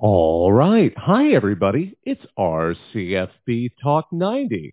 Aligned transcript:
All 0.00 0.52
right. 0.52 0.96
Hi, 0.96 1.32
everybody. 1.32 1.96
It's 2.04 2.24
RCFB 2.38 3.72
Talk 3.82 4.06
90. 4.12 4.72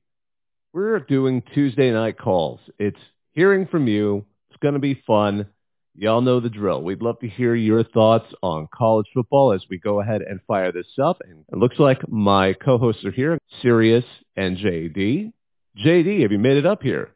We're 0.72 1.00
doing 1.00 1.42
Tuesday 1.52 1.90
night 1.92 2.20
calls. 2.20 2.60
It's 2.78 3.00
hearing 3.32 3.66
from 3.66 3.88
you. 3.88 4.24
It's 4.52 4.60
going 4.62 4.76
to 4.76 4.80
be 4.80 5.02
fun. 5.08 5.48
Y'all 5.96 6.22
know 6.22 6.40
the 6.40 6.50
drill. 6.50 6.84
We'd 6.84 7.02
love 7.02 7.20
to 7.22 7.28
hear 7.28 7.56
your 7.56 7.84
thoughts 7.84 8.32
on 8.44 8.68
college 8.72 9.08
football 9.16 9.52
as 9.52 9.66
we 9.68 9.80
go 9.80 10.00
ahead 10.00 10.22
and 10.22 10.42
fire 10.48 10.72
this 10.72 10.86
up. 11.02 11.18
And 11.28 11.44
it 11.52 11.58
looks 11.58 11.80
like 11.80 12.08
my 12.08 12.54
co-hosts 12.54 13.04
are 13.04 13.12
here, 13.12 13.40
Sirius 13.64 14.06
and 14.36 14.58
JD. 14.58 15.34
JD, 15.84 16.22
have 16.22 16.34
you 16.34 16.38
made 16.38 16.58
it 16.58 16.68
up 16.68 16.84
here? 16.84 17.15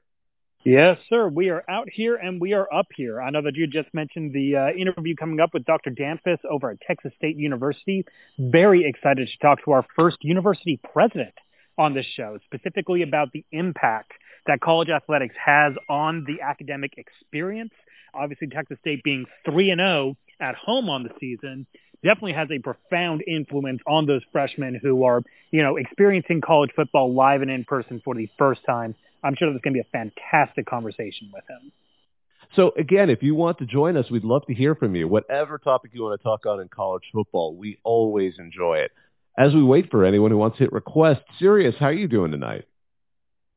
Yes, 0.65 0.97
sir. 1.09 1.29
We 1.29 1.49
are 1.49 1.63
out 1.69 1.87
here 1.89 2.17
and 2.17 2.41
we 2.41 2.51
are 2.53 2.67
up 2.73 2.87
here. 2.93 3.21
I 3.21 3.29
know 3.29 3.41
that 3.43 3.55
you 3.55 3.65
just 3.65 3.93
mentioned 3.93 4.33
the 4.33 4.57
uh, 4.57 4.69
interview 4.77 5.15
coming 5.15 5.39
up 5.39 5.53
with 5.53 5.63
Dr. 5.63 5.89
Damphousse 5.89 6.43
over 6.49 6.69
at 6.71 6.81
Texas 6.81 7.13
State 7.15 7.37
University. 7.37 8.03
Very 8.37 8.83
excited 8.85 9.29
to 9.29 9.37
talk 9.37 9.63
to 9.63 9.71
our 9.71 9.85
first 9.95 10.17
university 10.21 10.77
president 10.93 11.33
on 11.77 11.93
this 11.93 12.05
show, 12.05 12.37
specifically 12.43 13.03
about 13.03 13.31
the 13.31 13.45
impact 13.53 14.11
that 14.47 14.59
college 14.59 14.89
athletics 14.89 15.35
has 15.43 15.73
on 15.87 16.25
the 16.27 16.41
academic 16.41 16.91
experience. 16.97 17.71
Obviously, 18.13 18.47
Texas 18.47 18.77
State 18.81 19.01
being 19.01 19.25
3 19.45 19.71
and 19.71 19.79
0 19.79 20.17
at 20.41 20.55
home 20.55 20.89
on 20.89 21.03
the 21.03 21.09
season 21.21 21.67
definitely 22.03 22.33
has 22.33 22.49
a 22.51 22.59
profound 22.59 23.23
influence 23.25 23.79
on 23.87 24.05
those 24.05 24.21
freshmen 24.31 24.77
who 24.81 25.03
are, 25.03 25.21
you 25.51 25.63
know, 25.63 25.77
experiencing 25.77 26.41
college 26.41 26.71
football 26.75 27.13
live 27.13 27.41
and 27.41 27.51
in 27.51 27.63
person 27.63 28.01
for 28.03 28.13
the 28.13 28.29
first 28.37 28.61
time. 28.65 28.95
I'm 29.23 29.35
sure 29.35 29.49
there's 29.49 29.61
going 29.61 29.73
to 29.73 29.83
be 29.83 29.87
a 29.87 29.91
fantastic 29.91 30.65
conversation 30.65 31.31
with 31.33 31.43
him. 31.49 31.71
So 32.55 32.71
again, 32.77 33.09
if 33.09 33.21
you 33.21 33.35
want 33.35 33.59
to 33.59 33.65
join 33.65 33.95
us, 33.95 34.09
we'd 34.09 34.23
love 34.23 34.45
to 34.47 34.53
hear 34.53 34.75
from 34.75 34.95
you. 34.95 35.07
Whatever 35.07 35.57
topic 35.57 35.91
you 35.93 36.03
want 36.03 36.19
to 36.19 36.23
talk 36.23 36.45
on 36.45 36.59
in 36.59 36.67
college 36.67 37.03
football, 37.13 37.55
we 37.55 37.77
always 37.83 38.39
enjoy 38.39 38.79
it. 38.79 38.91
As 39.37 39.53
we 39.53 39.63
wait 39.63 39.91
for 39.91 40.03
anyone 40.03 40.31
who 40.31 40.37
wants 40.37 40.57
to 40.57 40.63
hit 40.63 40.73
request, 40.73 41.21
Sirius, 41.37 41.75
how 41.79 41.87
are 41.87 41.93
you 41.93 42.07
doing 42.07 42.31
tonight? 42.31 42.65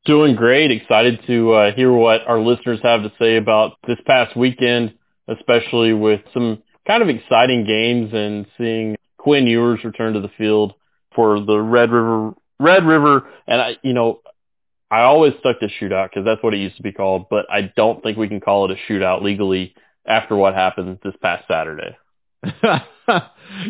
Doing 0.05 0.35
great. 0.35 0.69
Excited 0.71 1.21
to 1.27 1.53
uh, 1.53 1.71
hear 1.73 1.91
what 1.91 2.21
our 2.27 2.39
listeners 2.39 2.79
have 2.83 3.03
to 3.03 3.11
say 3.17 3.37
about 3.37 3.77
this 3.87 3.97
past 4.05 4.35
weekend, 4.35 4.93
especially 5.27 5.93
with 5.93 6.21
some 6.33 6.61
kind 6.85 7.01
of 7.01 7.09
exciting 7.09 7.65
games 7.65 8.11
and 8.13 8.45
seeing 8.57 8.95
Quinn 9.17 9.47
Ewers 9.47 9.83
return 9.83 10.13
to 10.13 10.19
the 10.19 10.31
field 10.37 10.73
for 11.15 11.39
the 11.39 11.57
Red 11.59 11.91
River 11.91 12.33
Red 12.59 12.85
River. 12.85 13.27
And 13.47 13.61
I, 13.61 13.77
you 13.81 13.93
know, 13.93 14.21
I 14.93 15.01
always 15.01 15.33
stuck 15.39 15.59
to 15.59 15.67
shootout 15.81 16.11
because 16.11 16.23
that's 16.23 16.43
what 16.43 16.53
it 16.53 16.57
used 16.57 16.77
to 16.77 16.83
be 16.83 16.91
called, 16.91 17.25
but 17.27 17.47
I 17.49 17.73
don't 17.75 18.03
think 18.03 18.15
we 18.15 18.27
can 18.27 18.39
call 18.39 18.69
it 18.69 18.77
a 18.77 18.91
shootout 18.91 19.23
legally 19.23 19.73
after 20.05 20.35
what 20.35 20.53
happened 20.53 20.99
this 21.03 21.15
past 21.19 21.45
Saturday. 21.47 21.97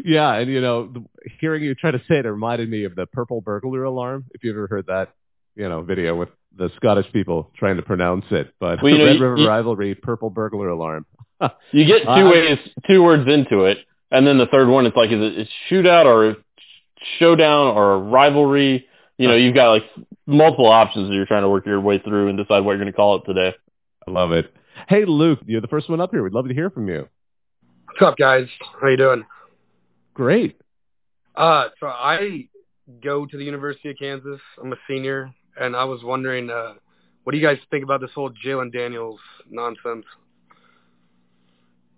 yeah, 0.03 0.33
and 0.33 0.51
you 0.51 0.59
know, 0.59 0.91
hearing 1.39 1.63
you 1.63 1.75
try 1.75 1.91
to 1.91 1.99
say 2.09 2.17
it 2.17 2.25
reminded 2.25 2.69
me 2.69 2.83
of 2.83 2.95
the 2.95 3.05
purple 3.05 3.39
burglar 3.39 3.85
alarm. 3.85 4.25
If 4.33 4.43
you 4.43 4.51
ever 4.51 4.67
heard 4.67 4.87
that, 4.87 5.13
you 5.55 5.69
know, 5.69 5.81
video 5.81 6.13
with 6.13 6.27
the 6.57 6.69
Scottish 6.75 7.09
people 7.13 7.51
trying 7.55 7.77
to 7.77 7.83
pronounce 7.83 8.25
it, 8.29 8.53
but 8.59 8.83
well, 8.83 8.91
Red 8.91 9.17
know, 9.17 9.25
River 9.29 9.37
you, 9.37 9.47
rivalry, 9.47 9.95
purple 9.95 10.29
burglar 10.29 10.67
alarm. 10.67 11.05
you 11.71 11.85
get 11.85 12.01
two 12.03 12.09
uh, 12.09 12.31
ways, 12.31 12.59
two 12.85 13.01
words 13.01 13.29
into 13.31 13.63
it, 13.63 13.77
and 14.11 14.27
then 14.27 14.37
the 14.37 14.47
third 14.47 14.67
one, 14.67 14.85
it's 14.85 14.97
like 14.97 15.11
is 15.11 15.19
it 15.21 15.47
shootout 15.71 16.03
or 16.03 16.35
showdown 17.17 17.77
or 17.77 17.97
rivalry? 17.99 18.87
You 19.17 19.27
know, 19.27 19.35
you've 19.35 19.55
got 19.55 19.69
like 19.69 19.83
multiple 20.25 20.67
options 20.67 21.09
that 21.09 21.15
you're 21.15 21.25
trying 21.25 21.43
to 21.43 21.49
work 21.49 21.65
your 21.65 21.79
way 21.79 21.99
through 21.99 22.29
and 22.29 22.37
decide 22.37 22.61
what 22.61 22.71
you're 22.71 22.79
going 22.79 22.91
to 22.91 22.95
call 22.95 23.17
it 23.17 23.23
today. 23.25 23.55
I 24.07 24.11
love 24.11 24.31
it. 24.31 24.53
Hey, 24.87 25.05
Luke, 25.05 25.39
you're 25.45 25.61
the 25.61 25.67
first 25.67 25.89
one 25.89 26.01
up 26.01 26.11
here. 26.11 26.23
We'd 26.23 26.33
love 26.33 26.47
to 26.47 26.53
hear 26.53 26.69
from 26.69 26.87
you. 26.87 27.07
What's 27.85 28.01
up, 28.01 28.17
guys? 28.17 28.47
How 28.81 28.87
you 28.87 28.97
doing? 28.97 29.23
Great. 30.13 30.59
Uh, 31.35 31.65
so 31.79 31.87
I 31.87 32.47
go 33.03 33.25
to 33.25 33.37
the 33.37 33.43
University 33.43 33.91
of 33.91 33.97
Kansas. 33.97 34.41
I'm 34.61 34.73
a 34.73 34.77
senior, 34.87 35.31
and 35.59 35.75
I 35.75 35.83
was 35.85 36.03
wondering, 36.03 36.49
uh, 36.49 36.73
what 37.23 37.31
do 37.31 37.37
you 37.37 37.45
guys 37.45 37.57
think 37.71 37.83
about 37.83 38.01
this 38.01 38.11
whole 38.13 38.31
Jalon 38.45 38.73
Daniels 38.73 39.19
nonsense? 39.49 40.05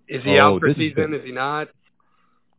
Is 0.08 0.24
he 0.24 0.38
oh, 0.38 0.56
out 0.56 0.62
for 0.62 0.74
season? 0.74 1.14
Is, 1.14 1.22
is 1.22 1.26
he 1.28 1.32
not? 1.32 1.70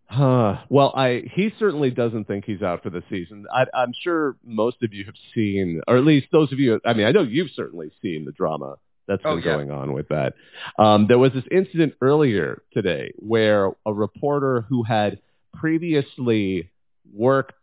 Uh, 0.09 0.63
well, 0.69 0.93
I 0.95 1.25
he 1.35 1.53
certainly 1.59 1.91
doesn't 1.91 2.27
think 2.27 2.45
he's 2.45 2.63
out 2.63 2.83
for 2.83 2.91
the 2.91 3.03
season. 3.11 3.45
I, 3.53 3.65
I'm 3.75 3.93
sure 4.03 4.37
most 4.45 4.77
of 4.83 4.93
you 4.93 5.05
have 5.05 5.17
seen, 5.35 5.81
or 5.89 5.97
at 5.97 6.05
least 6.05 6.29
those 6.31 6.53
of 6.53 6.61
you. 6.61 6.81
I 6.85 6.95
mean, 6.95 7.07
I 7.07 7.11
know 7.11 7.23
you've 7.23 7.51
certainly 7.55 7.91
seen 8.01 8.25
the 8.25 8.33
drama 8.33 8.77
that's 9.09 9.23
been 9.23 9.33
oh, 9.33 9.37
yeah. 9.37 9.43
going 9.43 9.71
on 9.71 9.93
with 9.93 10.09
that. 10.09 10.35
Um, 10.79 11.07
there 11.09 11.19
was 11.19 11.33
this 11.33 11.45
incident 11.51 11.95
earlier 12.01 12.63
today 12.73 13.13
where 13.17 13.73
a 13.85 13.93
reporter 13.93 14.65
who 14.69 14.85
had 14.85 15.19
previously 15.55 16.71
worked 17.13 17.55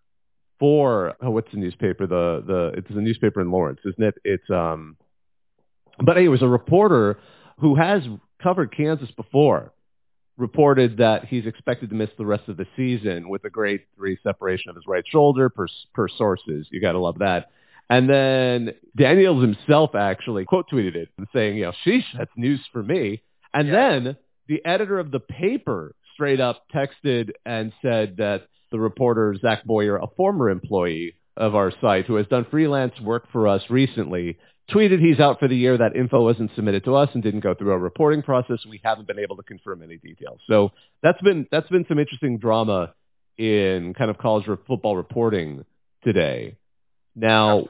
for 0.60 1.16
oh, 1.22 1.32
what's 1.32 1.52
the 1.52 1.58
newspaper? 1.58 2.08
The 2.08 2.44
the 2.46 2.72
it's 2.78 2.90
a 2.90 2.94
newspaper 2.94 3.40
in 3.40 3.52
Lawrence, 3.52 3.80
isn't 3.86 4.04
it? 4.04 4.16
It's 4.26 4.50
um, 4.50 4.98
but 5.98 6.18
anyway, 6.18 6.26
it 6.26 6.30
was 6.30 6.42
a 6.42 6.48
reporter 6.48 7.20
who 7.60 7.76
has 7.76 8.04
covered 8.42 8.76
Kansas 8.76 9.12
before 9.12 9.72
reported 10.38 10.98
that 10.98 11.26
he's 11.26 11.46
expected 11.46 11.90
to 11.90 11.96
miss 11.96 12.10
the 12.18 12.26
rest 12.26 12.50
of 12.50 12.58
the 12.58 12.66
season 12.76 13.30
with 13.30 13.44
a 13.46 13.50
grade 13.50 13.82
three 13.96 14.18
separation 14.24 14.70
of 14.70 14.76
his 14.76 14.86
right 14.88 15.06
shoulder 15.08 15.50
per, 15.50 15.68
per 15.94 16.08
sources. 16.08 16.68
You 16.72 16.82
got 16.82 16.94
to 16.94 17.00
love 17.00 17.20
that. 17.20 17.50
And 17.90 18.10
then 18.10 18.74
Daniels 18.96 19.44
himself 19.44 19.94
actually 19.94 20.46
quote 20.46 20.70
tweeted 20.72 20.96
it 20.96 21.10
and 21.18 21.28
saying, 21.34 21.58
you 21.58 21.64
know, 21.64 21.74
sheesh, 21.86 22.06
that's 22.18 22.32
news 22.36 22.62
for 22.72 22.82
me. 22.82 23.22
And 23.54 23.68
yeah. 23.68 23.74
then 23.74 24.18
the 24.48 24.66
editor 24.66 25.00
of 25.00 25.12
the 25.12 25.20
paper 25.20 25.96
straight 26.14 26.40
up 26.40 26.64
texted 26.74 27.32
and 27.46 27.74
said 27.82 28.18
that 28.18 28.48
the 28.72 28.80
reporter, 28.80 29.36
Zach 29.40 29.64
Boyer, 29.66 29.98
a 29.98 30.08
former 30.18 30.50
employee 30.50 31.16
of 31.38 31.56
our 31.56 31.72
site 31.82 32.06
who 32.06 32.16
has 32.16 32.28
done 32.28 32.46
freelance 32.50 32.94
work 33.02 33.32
for 33.32 33.48
us 33.48 33.62
recently, 33.70 34.38
tweeted 34.72 35.00
he's 35.00 35.20
out 35.20 35.40
for 35.40 35.48
the 35.48 35.56
year. 35.56 35.78
That 35.78 35.96
info 35.96 36.24
wasn't 36.24 36.52
submitted 36.56 36.84
to 36.86 36.96
us 36.96 37.10
and 37.14 37.24
didn't 37.24 37.42
go 37.42 37.54
through 37.54 37.72
our 37.72 37.80
reporting 37.80 38.22
process. 38.22 38.60
We 38.68 38.80
haven't 38.84 39.08
been 39.08 39.20
able 39.20 39.38
to 39.38 39.44
confirm 39.44 39.84
any 39.84 39.98
details. 39.98 40.40
So 40.48 40.72
that's 41.02 41.22
been 41.22 41.48
that's 41.52 41.70
been 41.70 41.86
some 41.88 42.00
interesting 42.00 42.38
drama 42.38 42.94
in 43.38 43.94
kind 43.94 44.10
of 44.10 44.18
college 44.18 44.46
football 44.68 44.96
reporting 44.96 45.66
today. 46.04 46.58
Now, 47.16 47.68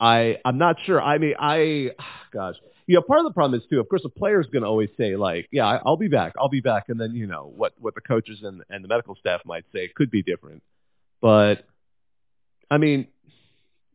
I 0.00 0.38
I'm 0.44 0.58
not 0.58 0.76
sure. 0.84 1.00
I 1.00 1.18
mean, 1.18 1.34
I 1.38 1.90
gosh, 2.32 2.56
you 2.86 2.94
know, 2.94 3.02
part 3.02 3.20
of 3.20 3.24
the 3.24 3.32
problem 3.32 3.58
is 3.60 3.66
too. 3.68 3.80
Of 3.80 3.88
course, 3.88 4.02
a 4.04 4.08
player's 4.08 4.46
going 4.46 4.62
to 4.62 4.68
always 4.68 4.90
say 4.96 5.16
like, 5.16 5.48
"Yeah, 5.50 5.78
I'll 5.84 5.96
be 5.96 6.08
back. 6.08 6.34
I'll 6.38 6.48
be 6.48 6.60
back," 6.60 6.88
and 6.88 7.00
then 7.00 7.14
you 7.14 7.26
know 7.26 7.52
what 7.54 7.74
what 7.78 7.94
the 7.94 8.00
coaches 8.00 8.40
and 8.42 8.62
and 8.70 8.84
the 8.84 8.88
medical 8.88 9.16
staff 9.16 9.40
might 9.44 9.64
say 9.72 9.90
could 9.94 10.10
be 10.10 10.22
different. 10.22 10.62
But 11.20 11.64
I 12.70 12.78
mean, 12.78 13.08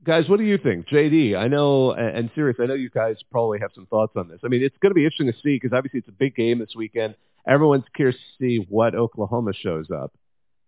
guys, 0.04 0.28
what 0.28 0.40
do 0.40 0.46
you 0.46 0.58
think? 0.58 0.88
JD, 0.88 1.36
I 1.36 1.48
know, 1.48 1.92
and 1.92 2.30
Sirius, 2.36 2.58
I 2.60 2.66
know 2.66 2.74
you 2.74 2.90
guys 2.90 3.18
probably 3.32 3.60
have 3.60 3.72
some 3.74 3.86
thoughts 3.86 4.14
on 4.16 4.28
this. 4.28 4.40
I 4.44 4.48
mean, 4.48 4.64
it's 4.64 4.78
going 4.82 4.92
to 4.92 4.96
be 4.96 5.06
interesting 5.06 5.28
to 5.28 5.40
see 5.40 5.60
because 5.60 5.76
obviously 5.76 6.00
it's 6.00 6.10
a 6.10 6.14
big 6.14 6.36
game 6.36 6.60
this 6.60 6.76
weekend. 6.76 7.16
Everyone's 7.48 7.86
curious 7.96 8.16
to 8.16 8.44
see 8.44 8.66
what 8.70 8.96
Oklahoma 8.96 9.54
shows 9.54 9.88
up 9.92 10.14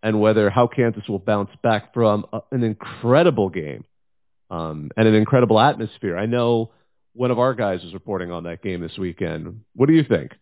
and 0.02 0.20
whether 0.20 0.50
how 0.50 0.66
Kansas 0.66 1.08
will 1.08 1.18
bounce 1.18 1.50
back 1.62 1.94
from 1.94 2.26
a, 2.32 2.40
an 2.52 2.62
incredible 2.62 3.48
game 3.48 3.84
um, 4.50 4.90
and 4.96 5.08
an 5.08 5.14
incredible 5.14 5.58
atmosphere. 5.58 6.16
I 6.16 6.26
know 6.26 6.70
one 7.14 7.30
of 7.30 7.38
our 7.38 7.54
guys 7.54 7.82
is 7.82 7.94
reporting 7.94 8.30
on 8.30 8.44
that 8.44 8.62
game 8.62 8.82
this 8.82 8.98
weekend. 8.98 9.62
What 9.74 9.86
do 9.86 9.94
you 9.94 10.04
think? 10.04 10.32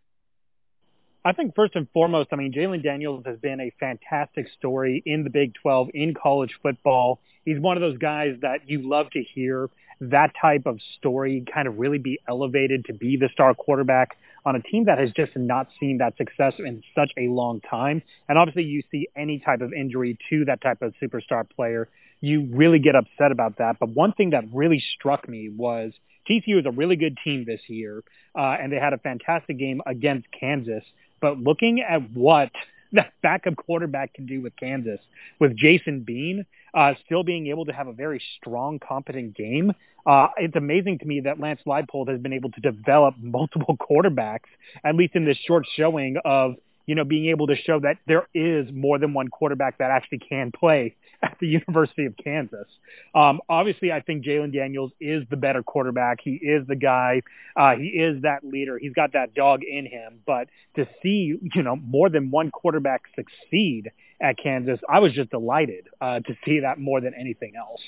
I 1.26 1.32
think 1.32 1.54
first 1.54 1.74
and 1.74 1.88
foremost, 1.94 2.28
I 2.32 2.36
mean, 2.36 2.52
Jalon 2.52 2.82
Daniels 2.82 3.24
has 3.24 3.38
been 3.38 3.58
a 3.58 3.72
fantastic 3.80 4.46
story 4.58 5.02
in 5.06 5.24
the 5.24 5.30
Big 5.30 5.54
12 5.62 5.88
in 5.94 6.12
college 6.12 6.58
football. 6.62 7.20
He's 7.46 7.58
one 7.58 7.78
of 7.78 7.80
those 7.80 7.96
guys 7.96 8.36
that 8.42 8.68
you 8.68 8.86
love 8.86 9.10
to 9.12 9.22
hear 9.22 9.70
that 10.00 10.32
type 10.40 10.66
of 10.66 10.80
story 10.98 11.44
kind 11.52 11.66
of 11.66 11.78
really 11.78 11.96
be 11.96 12.18
elevated 12.28 12.84
to 12.86 12.92
be 12.92 13.16
the 13.16 13.30
star 13.32 13.54
quarterback 13.54 14.18
on 14.44 14.54
a 14.56 14.60
team 14.60 14.84
that 14.84 14.98
has 14.98 15.10
just 15.12 15.34
not 15.34 15.68
seen 15.80 15.98
that 15.98 16.14
success 16.18 16.54
in 16.58 16.82
such 16.94 17.10
a 17.16 17.28
long 17.28 17.62
time. 17.62 18.02
And 18.28 18.36
obviously 18.36 18.64
you 18.64 18.82
see 18.90 19.08
any 19.16 19.38
type 19.38 19.62
of 19.62 19.72
injury 19.72 20.18
to 20.28 20.44
that 20.44 20.60
type 20.60 20.82
of 20.82 20.92
superstar 21.02 21.48
player, 21.48 21.88
you 22.20 22.48
really 22.52 22.80
get 22.80 22.96
upset 22.96 23.32
about 23.32 23.58
that. 23.58 23.78
But 23.80 23.90
one 23.90 24.12
thing 24.12 24.30
that 24.30 24.44
really 24.52 24.82
struck 24.94 25.26
me 25.26 25.48
was 25.48 25.92
TCU 26.28 26.60
is 26.60 26.66
a 26.66 26.70
really 26.70 26.96
good 26.96 27.18
team 27.24 27.44
this 27.46 27.60
year, 27.68 28.02
uh, 28.34 28.56
and 28.60 28.72
they 28.72 28.78
had 28.78 28.92
a 28.92 28.98
fantastic 28.98 29.58
game 29.58 29.80
against 29.86 30.26
Kansas. 30.38 30.84
But 31.24 31.38
looking 31.38 31.80
at 31.80 32.10
what 32.10 32.50
that 32.92 33.14
backup 33.22 33.56
quarterback 33.56 34.12
can 34.12 34.26
do 34.26 34.42
with 34.42 34.54
Kansas, 34.56 35.00
with 35.40 35.56
Jason 35.56 36.00
Bean 36.00 36.44
uh, 36.74 36.92
still 37.06 37.22
being 37.22 37.46
able 37.46 37.64
to 37.64 37.72
have 37.72 37.86
a 37.86 37.94
very 37.94 38.20
strong, 38.36 38.78
competent 38.78 39.34
game, 39.34 39.72
uh, 40.04 40.28
it's 40.36 40.54
amazing 40.54 40.98
to 40.98 41.06
me 41.06 41.20
that 41.20 41.40
Lance 41.40 41.62
Leipold 41.66 42.10
has 42.10 42.20
been 42.20 42.34
able 42.34 42.50
to 42.50 42.60
develop 42.60 43.14
multiple 43.18 43.74
quarterbacks, 43.90 44.50
at 44.84 44.96
least 44.96 45.14
in 45.14 45.24
this 45.24 45.38
short 45.38 45.64
showing 45.74 46.16
of 46.26 46.56
you 46.86 46.94
know, 46.94 47.04
being 47.04 47.30
able 47.30 47.46
to 47.46 47.56
show 47.56 47.80
that 47.80 47.96
there 48.06 48.28
is 48.34 48.70
more 48.70 48.98
than 48.98 49.14
one 49.14 49.28
quarterback 49.28 49.78
that 49.78 49.90
actually 49.90 50.18
can 50.18 50.52
play 50.52 50.94
at 51.24 51.36
the 51.40 51.46
University 51.66 52.06
of 52.06 52.14
Kansas. 52.22 52.66
Um, 53.14 53.40
obviously, 53.48 53.92
I 53.92 54.00
think 54.00 54.24
Jalon 54.24 54.52
Daniels 54.52 54.92
is 55.00 55.24
the 55.30 55.36
better 55.36 55.62
quarterback. 55.62 56.18
He 56.22 56.32
is 56.32 56.66
the 56.66 56.76
guy. 56.76 57.22
Uh, 57.56 57.76
he 57.76 57.86
is 57.86 58.22
that 58.22 58.44
leader. 58.44 58.78
He's 58.78 58.92
got 58.92 59.12
that 59.14 59.34
dog 59.34 59.62
in 59.64 59.86
him. 59.86 60.20
But 60.26 60.48
to 60.76 60.86
see, 61.02 61.34
you 61.54 61.62
know, 61.62 61.76
more 61.76 62.08
than 62.08 62.30
one 62.30 62.50
quarterback 62.50 63.02
succeed 63.14 63.90
at 64.20 64.36
Kansas, 64.42 64.78
I 64.88 65.00
was 65.00 65.12
just 65.12 65.30
delighted 65.30 65.88
uh, 66.00 66.20
to 66.20 66.36
see 66.44 66.60
that 66.60 66.78
more 66.78 67.00
than 67.00 67.14
anything 67.18 67.52
else. 67.56 67.80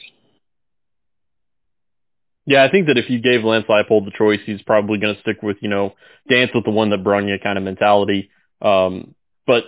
Yeah, 2.49 2.65
I 2.65 2.71
think 2.71 2.87
that 2.87 2.97
if 2.97 3.11
you 3.11 3.21
gave 3.21 3.43
Lance 3.43 3.67
Leipold 3.69 4.05
the 4.05 4.13
choice, 4.17 4.39
he's 4.47 4.63
probably 4.63 4.99
going 4.99 5.17
to 5.17 5.21
stick 5.21 5.43
with, 5.43 5.57
you 5.61 5.69
know, 5.69 5.95
dance 6.29 6.53
with 6.55 6.65
the 6.65 6.71
one 6.71 6.91
that 6.91 7.03
brung 7.03 7.27
you 7.27 7.37
kind 7.43 7.59
of 7.59 7.65
mentality. 7.65 8.31
Um, 8.63 9.17
but 9.49 9.65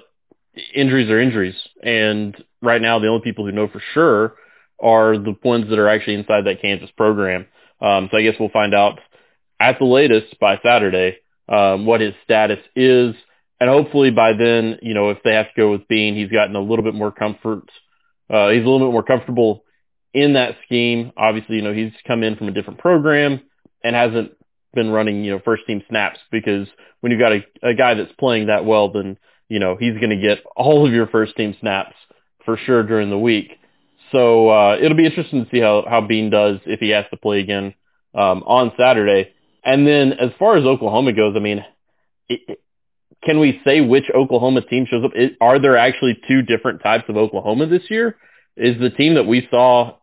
injuries 0.75 1.11
are 1.11 1.21
injuries. 1.21 1.57
And 1.83 2.37
right 2.63 2.81
now, 2.81 2.99
the 2.99 3.09
only 3.09 3.23
people 3.23 3.45
who 3.45 3.53
know 3.53 3.69
for 3.69 3.83
sure 3.95 4.35
are 4.81 5.19
the 5.19 5.35
ones 5.43 5.69
that 5.71 5.79
are 5.79 5.89
actually 5.89 6.15
inside 6.15 6.45
that 6.47 6.63
Kansas 6.63 6.91
program. 6.97 7.47
Um, 7.81 8.09
so 8.11 8.19
I 8.19 8.23
guess 8.23 8.35
we'll 8.39 8.49
find 8.51 8.75
out 8.75 9.01
at 9.61 9.79
the 9.79 9.85
latest 9.85 10.39
by 10.41 10.59
Saturday, 10.63 11.19
um, 11.49 11.87
what 11.87 12.01
his 12.01 12.15
status 12.25 12.61
is. 12.77 13.15
And 13.61 13.69
hopefully 13.69 14.11
by 14.11 14.35
then, 14.35 14.79
you 14.83 14.95
know, 14.95 15.11
if 15.11 15.19
they 15.25 15.35
have 15.35 15.47
to 15.47 15.61
go 15.61 15.73
with 15.73 15.89
Bean, 15.89 16.15
he's 16.15 16.31
gotten 16.31 16.55
a 16.55 16.61
little 16.61 16.85
bit 16.85 16.95
more 16.95 17.11
comfort. 17.11 17.69
Uh, 18.31 18.51
he's 18.51 18.63
a 18.63 18.69
little 18.69 18.87
bit 18.87 18.93
more 18.93 19.03
comfortable 19.03 19.65
in 20.15 20.35
that 20.35 20.57
scheme. 20.65 21.13
Obviously, 21.17 21.57
you 21.57 21.63
know, 21.63 21.73
he's 21.73 21.93
come 22.07 22.23
in 22.23 22.37
from 22.37 22.49
a 22.49 22.53
different 22.53 22.79
program 22.79 23.41
and 23.83 23.97
hasn't 23.97 24.33
been 24.75 24.91
running, 24.91 25.25
you 25.25 25.33
know, 25.33 25.41
first 25.45 25.67
team 25.67 25.83
snaps 25.89 26.19
because 26.31 26.69
when 27.01 27.11
you've 27.11 27.21
got 27.21 27.33
a, 27.33 27.45
a 27.63 27.75
guy 27.75 27.95
that's 27.95 28.13
playing 28.19 28.47
that 28.47 28.65
well, 28.65 28.93
then, 28.93 29.19
you 29.49 29.59
know, 29.59 29.77
he's 29.79 29.95
going 29.95 30.11
to 30.11 30.17
get 30.17 30.39
all 30.57 30.87
of 30.87 30.93
your 30.93 31.07
first 31.07 31.37
team 31.37 31.55
snaps 31.61 31.95
for 32.45 32.57
sure 32.57 32.83
during 32.83 33.11
the 33.11 33.19
week. 33.19 33.53
So, 34.13 34.49
uh, 34.49 34.77
it'll 34.81 34.97
be 34.97 35.07
interesting 35.07 35.45
to 35.45 35.51
see 35.51 35.61
how, 35.61 35.85
how 35.89 36.01
Bean 36.01 36.31
does 36.31 36.59
if 36.65 36.81
he 36.81 36.91
has 36.91 37.05
to 37.11 37.17
play 37.17 37.41
again, 37.41 37.75
um, 38.15 38.43
on 38.47 38.73
Saturday. 38.79 39.33
And 39.65 39.87
then 39.87 40.13
as 40.15 40.31
far 40.39 40.57
as 40.57 40.65
Oklahoma 40.65 41.13
goes, 41.13 41.35
I 41.37 41.41
mean, 41.41 41.65
it, 42.29 42.61
can 43.23 43.41
we 43.41 43.61
say 43.65 43.81
which 43.81 44.05
Oklahoma 44.15 44.63
team 44.63 44.87
shows 44.89 45.05
up? 45.05 45.11
It, 45.15 45.33
are 45.41 45.59
there 45.59 45.77
actually 45.77 46.19
two 46.29 46.43
different 46.43 46.83
types 46.83 47.05
of 47.09 47.17
Oklahoma 47.17 47.67
this 47.67 47.91
year? 47.91 48.17
Is 48.57 48.79
the 48.81 48.91
team 48.91 49.15
that 49.15 49.27
we 49.27 49.47
saw 49.51 49.97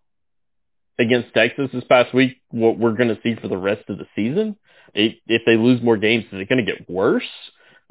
against 1.00 1.33
Texas 1.33 1.69
this 1.74 1.83
past 1.86 2.13
week 2.13 2.38
what 2.51 2.77
we're 2.77 2.95
going 2.95 3.09
to 3.09 3.19
see 3.21 3.36
for 3.36 3.47
the 3.47 3.57
rest 3.57 3.89
of 3.89 3.97
the 3.97 4.06
season? 4.15 4.57
It, 4.94 5.18
if 5.27 5.44
they 5.45 5.57
lose 5.57 5.81
more 5.81 5.97
games, 5.97 6.25
is 6.25 6.42
it 6.42 6.50
going 6.50 6.65
to 6.65 6.71
get 6.71 6.89
worse? 6.89 7.24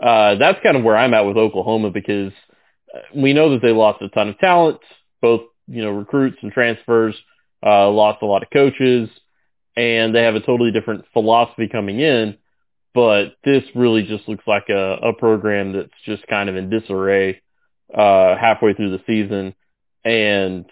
Uh, 0.01 0.35
that's 0.37 0.59
kind 0.63 0.77
of 0.77 0.83
where 0.83 0.97
I'm 0.97 1.15
at 1.15 1.27
with 1.27 1.37
Oklahoma 1.37 1.91
because 1.91 2.33
uh, 2.95 3.01
we 3.15 3.33
know 3.33 3.51
that 3.51 3.63
they 3.63 3.73
lost 3.73 4.03
a 4.03 4.09
ton 4.09 4.29
of 4.29 4.39
talent, 4.39 4.81
both, 5.23 5.43
you 5.67 5.83
know, 5.83 5.91
recruits 5.91 6.39
and 6.43 6.53
transfers, 6.53 7.15
uh, 7.65 7.89
lost 7.91 8.23
a 8.23 8.27
lot 8.27 8.43
of 8.43 8.51
coaches, 8.51 9.09
and 9.77 10.15
they 10.15 10.23
have 10.23 10.35
a 10.35 10.41
totally 10.41 10.73
different 10.73 11.05
philosophy 11.13 11.69
coming 11.69 12.01
in. 12.01 12.37
But 12.93 13.37
this 13.45 13.65
really 13.75 14.05
just 14.05 14.29
looks 14.29 14.45
like 14.47 14.69
a, 14.69 14.99
a 15.03 15.13
program 15.15 15.73
that's 15.73 15.91
just 16.05 16.27
kind 16.29 16.49
of 16.49 16.57
in 16.57 16.71
disarray, 16.71 17.43
uh, 17.93 18.37
halfway 18.37 18.75
through 18.75 18.91
the 18.97 19.03
season. 19.07 19.55
And 20.05 20.67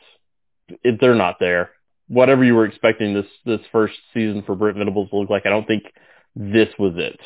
it, 0.85 0.99
they're 1.01 1.15
not 1.15 1.37
there 1.41 1.71
whatever 2.13 2.45
you 2.45 2.55
were 2.55 2.67
expecting 2.67 3.15
this 3.15 3.27
this 3.45 3.61
first 3.73 3.95
season 4.13 4.43
for 4.45 4.55
Brent 4.55 4.77
Venables 4.77 5.11
to 5.11 5.17
look 5.17 5.31
like, 5.31 5.47
I 5.47 5.51
don't 5.51 5.67
think 5.67 5.85
this 6.37 6.69
was 6.79 6.93
it. 6.97 7.19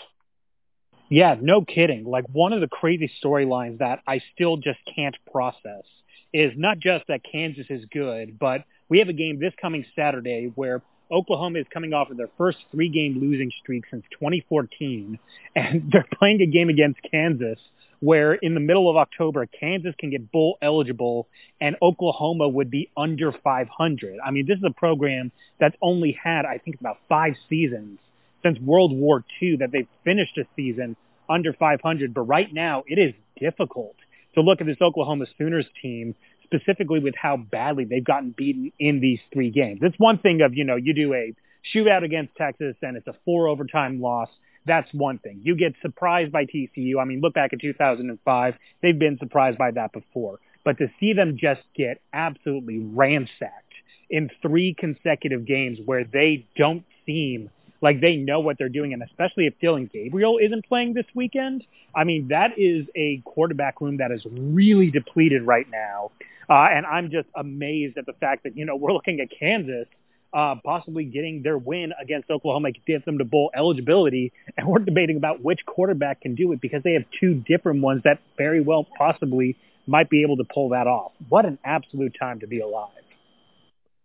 Yeah, 1.08 1.36
no 1.40 1.62
kidding. 1.64 2.04
Like 2.04 2.24
one 2.32 2.52
of 2.52 2.60
the 2.60 2.68
crazy 2.68 3.10
storylines 3.22 3.78
that 3.78 4.00
I 4.06 4.20
still 4.34 4.56
just 4.56 4.78
can't 4.94 5.16
process 5.30 5.84
is 6.32 6.52
not 6.56 6.78
just 6.78 7.04
that 7.08 7.20
Kansas 7.30 7.66
is 7.70 7.84
good, 7.92 8.38
but 8.38 8.64
we 8.88 8.98
have 8.98 9.08
a 9.08 9.12
game 9.12 9.38
this 9.38 9.52
coming 9.60 9.84
Saturday 9.94 10.50
where 10.54 10.82
Oklahoma 11.10 11.60
is 11.60 11.66
coming 11.72 11.92
off 11.94 12.10
of 12.10 12.16
their 12.16 12.30
first 12.36 12.58
three 12.72 12.88
game 12.88 13.20
losing 13.20 13.52
streak 13.62 13.84
since 13.90 14.04
2014 14.18 15.18
and 15.56 15.90
they're 15.92 16.06
playing 16.18 16.40
a 16.40 16.46
game 16.46 16.68
against 16.68 16.98
Kansas 17.08 17.58
where 18.00 18.34
in 18.34 18.54
the 18.54 18.60
middle 18.60 18.90
of 18.90 18.96
October, 18.96 19.46
Kansas 19.46 19.94
can 19.98 20.10
get 20.10 20.30
bowl 20.30 20.58
eligible 20.60 21.28
and 21.60 21.76
Oklahoma 21.80 22.48
would 22.48 22.70
be 22.70 22.90
under 22.96 23.32
500. 23.32 24.18
I 24.24 24.30
mean, 24.32 24.46
this 24.46 24.58
is 24.58 24.64
a 24.66 24.74
program 24.78 25.32
that's 25.58 25.76
only 25.80 26.18
had, 26.22 26.44
I 26.44 26.58
think, 26.58 26.78
about 26.80 26.98
five 27.08 27.34
seasons 27.48 27.98
since 28.46 28.60
World 28.60 28.93
War 28.93 29.25
II 29.43 29.56
that 29.56 29.72
they've 29.72 29.88
finished 30.04 30.38
a 30.38 30.44
season 30.54 30.96
under 31.28 31.52
500. 31.52 32.14
But 32.14 32.22
right 32.22 32.52
now, 32.52 32.84
it 32.87 32.98
is 32.98 33.14
difficult 33.40 33.96
to 34.34 34.40
look 34.40 34.60
at 34.60 34.66
this 34.66 34.81
Oklahoma 34.81 35.26
Sooners 35.38 35.66
team 35.82 36.14
specifically 36.44 37.00
with 37.00 37.14
how 37.20 37.37
badly 37.37 37.84
they've 37.84 38.04
gotten 38.04 38.31
beaten 38.31 38.72
in 38.78 39.00
these 39.00 39.19
three 39.32 39.50
games. 39.50 39.81
It's 39.82 39.98
one 39.98 40.19
thing 40.19 40.43
of, 40.43 40.54
you 40.54 40.64
know, 40.64 40.76
you 40.76 40.94
do 40.94 41.12
a 41.12 41.34
shootout 41.75 42.04
against 42.04 42.37
Texas 42.37 42.76
and 42.82 42.96
it's 42.96 43.08
a 43.08 43.14
four 43.25 43.48
overtime 43.48 44.00
loss 44.00 44.28
that's 44.66 44.92
one 44.92 45.19
thing. 45.19 45.40
You 45.44 45.56
get 45.56 45.75
surprised 45.81 46.32
by 46.32 46.44
TCU. 46.44 47.00
I 47.00 47.04
mean, 47.04 47.20
look 47.20 47.34
back 47.34 47.52
at 47.52 47.60
2005. 47.60 48.54
They've 48.82 48.99
been 48.99 49.16
surprised 49.19 49.58
by 49.58 49.70
that 49.70 49.92
before. 49.92 50.40
But 50.64 50.78
to 50.78 50.88
see 50.99 51.12
them 51.12 51.37
just 51.40 51.62
get 51.76 52.00
absolutely 52.12 52.81
ransacked 52.81 53.62
in 54.10 54.28
three 54.42 54.75
consecutive 54.76 55.46
games 55.46 55.78
where 55.84 56.04
they 56.04 56.46
don't 56.56 56.84
seem 57.06 57.50
like 57.81 58.00
they 58.00 58.17
know 58.17 58.40
what 58.40 58.58
they're 58.58 58.69
doing, 58.69 58.93
and 58.93 59.02
especially 59.02 59.46
if 59.46 59.58
Dillon 59.61 59.90
Gabriel 59.93 60.38
isn't 60.38 60.67
playing 60.67 60.94
this 60.94 61.06
weekend, 61.14 61.64
I 61.94 62.05
mean, 62.05 62.28
that 62.28 62.58
is 62.58 62.87
a 62.94 63.23
quarterback 63.25 63.81
room 63.81 63.99
that 63.99 64.12
is 64.12 64.23
really 64.31 64.90
depleted 64.90 65.43
right 65.43 65.67
now. 65.70 66.11
Uh, 66.49 66.69
and 66.70 66.87
I'm 66.87 67.11
just 67.11 67.28
amazed 67.34 67.99
at 67.99 68.06
the 68.06 68.12
fact 68.14 68.44
that, 68.44 68.56
you 68.56 68.64
know, 68.64 68.76
we're 68.76 68.93
looking 68.93 69.20
at 69.20 69.28
Kansas– 69.38 69.87
uh, 70.37 70.55
possibly 70.62 71.05
getting 71.05 71.43
their 71.43 71.56
win 71.56 71.93
against 72.00 72.31
Oklahoma 72.31 72.70
to 72.73 72.78
get 72.87 73.05
them 73.06 73.19
to 73.19 73.25
bowl 73.25 73.50
eligibility. 73.56 74.32
And 74.56 74.67
we're 74.67 74.81
debating 74.81 75.17
about 75.17 75.43
which 75.43 75.61
quarterback 75.64 76.20
can 76.20 76.34
do 76.34 76.52
it 76.52 76.61
because 76.61 76.82
they 76.82 76.93
have 76.93 77.05
two 77.19 77.34
different 77.34 77.81
ones 77.81 78.02
that 78.05 78.20
very 78.37 78.61
well 78.61 78.87
possibly 78.99 79.56
might 79.87 80.11
be 80.11 80.23
able 80.23 80.37
to 80.37 80.44
pull 80.44 80.70
that 80.70 80.87
off. 80.87 81.12
What 81.28 81.46
an 81.46 81.58
absolute 81.64 82.14
time 82.19 82.40
to 82.40 82.46
be 82.46 82.61
alive. 82.61 82.90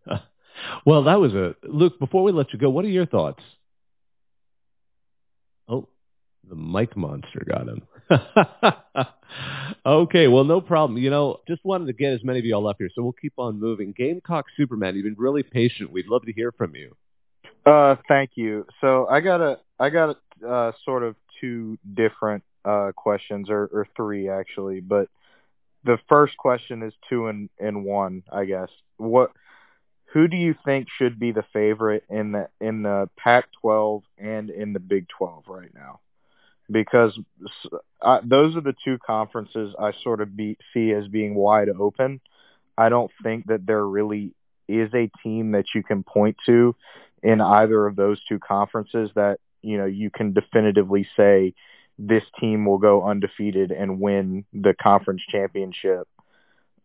well, 0.86 1.04
that 1.04 1.20
was 1.20 1.34
a 1.34 1.56
Luke. 1.64 2.00
Before 2.00 2.24
we 2.24 2.32
let 2.32 2.54
you 2.54 2.60
go, 2.60 2.70
what 2.70 2.86
are 2.86 2.90
your 2.90 3.06
thoughts? 3.06 3.44
The 6.50 6.56
mic 6.56 6.98
monster 6.98 7.44
got 7.48 7.68
him. 7.68 7.82
okay, 9.86 10.28
well, 10.28 10.44
no 10.44 10.60
problem. 10.60 10.98
You 10.98 11.10
know, 11.10 11.40
just 11.48 11.64
wanted 11.64 11.88
to 11.88 11.94
get 11.94 12.14
as 12.14 12.24
many 12.24 12.40
of 12.40 12.46
y'all 12.46 12.68
up 12.68 12.78
here, 12.80 12.90
so 12.94 13.04
we'll 13.04 13.14
keep 13.14 13.34
on 13.38 13.60
moving. 13.60 13.94
Gamecock 13.96 14.46
Superman, 14.58 14.96
you've 14.96 15.06
been 15.06 15.16
really 15.18 15.44
patient. 15.44 15.92
We'd 15.92 16.08
love 16.08 16.26
to 16.26 16.34
hear 16.34 16.52
from 16.52 16.76
you. 16.76 16.96
Uh, 17.66 17.96
thank 18.08 18.32
you. 18.36 18.66
So 18.82 19.08
I 19.08 19.22
got 19.22 19.40
a, 19.40 19.60
I 19.80 19.90
got 19.90 20.18
a, 20.42 20.48
uh, 20.48 20.72
sort 20.84 21.04
of 21.04 21.16
two 21.40 21.78
different 21.94 22.44
uh, 22.66 22.92
questions, 22.96 23.50
or, 23.50 23.70
or 23.72 23.88
three 23.96 24.30
actually. 24.30 24.80
But 24.80 25.08
the 25.84 25.98
first 26.10 26.38
question 26.38 26.84
is 26.84 26.94
two 27.10 27.28
and 27.28 27.50
and 27.60 27.86
one, 27.86 28.24
I 28.32 28.46
guess. 28.46 28.70
What, 28.98 29.32
who 30.14 30.28
do 30.28 30.38
you 30.38 30.56
think 30.66 30.88
should 30.98 31.20
be 31.20 31.32
the 31.32 31.46
favorite 31.54 32.04
in 32.10 32.32
the 32.34 32.50
in 32.60 32.84
the 32.84 33.10
Pac-12 33.18 34.04
and 34.18 34.50
in 34.50 34.74
the 34.74 34.80
Big 34.80 35.08
12 35.18 35.44
right 35.48 35.74
now? 35.74 36.00
Because 36.72 37.18
I, 38.02 38.20
those 38.24 38.56
are 38.56 38.62
the 38.62 38.76
two 38.84 38.98
conferences 39.06 39.74
I 39.78 39.92
sort 40.04 40.22
of 40.22 40.36
be, 40.36 40.58
see 40.74 40.92
as 40.92 41.08
being 41.08 41.36
wide 41.36 41.70
open. 41.70 42.22
I 42.78 42.90
don't 42.90 43.12
think 43.24 43.48
that 43.48 43.66
there 43.66 43.86
really 43.86 44.34
is 44.68 44.94
a 44.94 45.12
team 45.24 45.52
that 45.52 45.66
you 45.76 45.84
can 45.84 46.04
point 46.04 46.38
to 46.46 46.76
in 47.22 47.42
either 47.42 47.86
of 47.86 47.96
those 47.96 48.20
two 48.28 48.40
conferences 48.40 49.12
that 49.16 49.40
you 49.62 49.78
know 49.78 49.86
you 49.86 50.10
can 50.10 50.34
definitively 50.34 51.08
say 51.16 51.54
this 52.00 52.24
team 52.40 52.66
will 52.66 52.80
go 52.80 53.04
undefeated 53.04 53.72
and 53.72 54.00
win 54.00 54.46
the 54.54 54.74
conference 54.74 55.22
championship. 55.30 56.08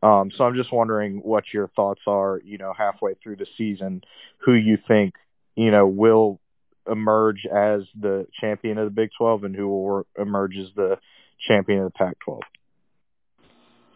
Um, 0.02 0.30
so 0.36 0.44
I'm 0.44 0.54
just 0.54 0.72
wondering 0.72 1.20
what 1.22 1.44
your 1.54 1.68
thoughts 1.68 2.02
are, 2.06 2.40
you 2.44 2.58
know, 2.58 2.74
halfway 2.76 3.14
through 3.14 3.36
the 3.36 3.46
season, 3.56 4.02
who 4.38 4.52
you 4.52 4.76
think, 4.86 5.14
you 5.54 5.70
know, 5.70 5.86
will 5.86 6.38
emerge 6.90 7.46
as 7.46 7.82
the 7.98 8.26
champion 8.40 8.78
of 8.78 8.84
the 8.86 8.90
Big 8.90 9.10
12 9.16 9.44
and 9.44 9.56
who 9.56 9.68
will 9.68 10.06
emerge 10.18 10.56
as 10.56 10.68
the 10.74 10.98
champion 11.46 11.80
of 11.80 11.92
the 11.92 11.98
Pac 11.98 12.18
12? 12.20 12.42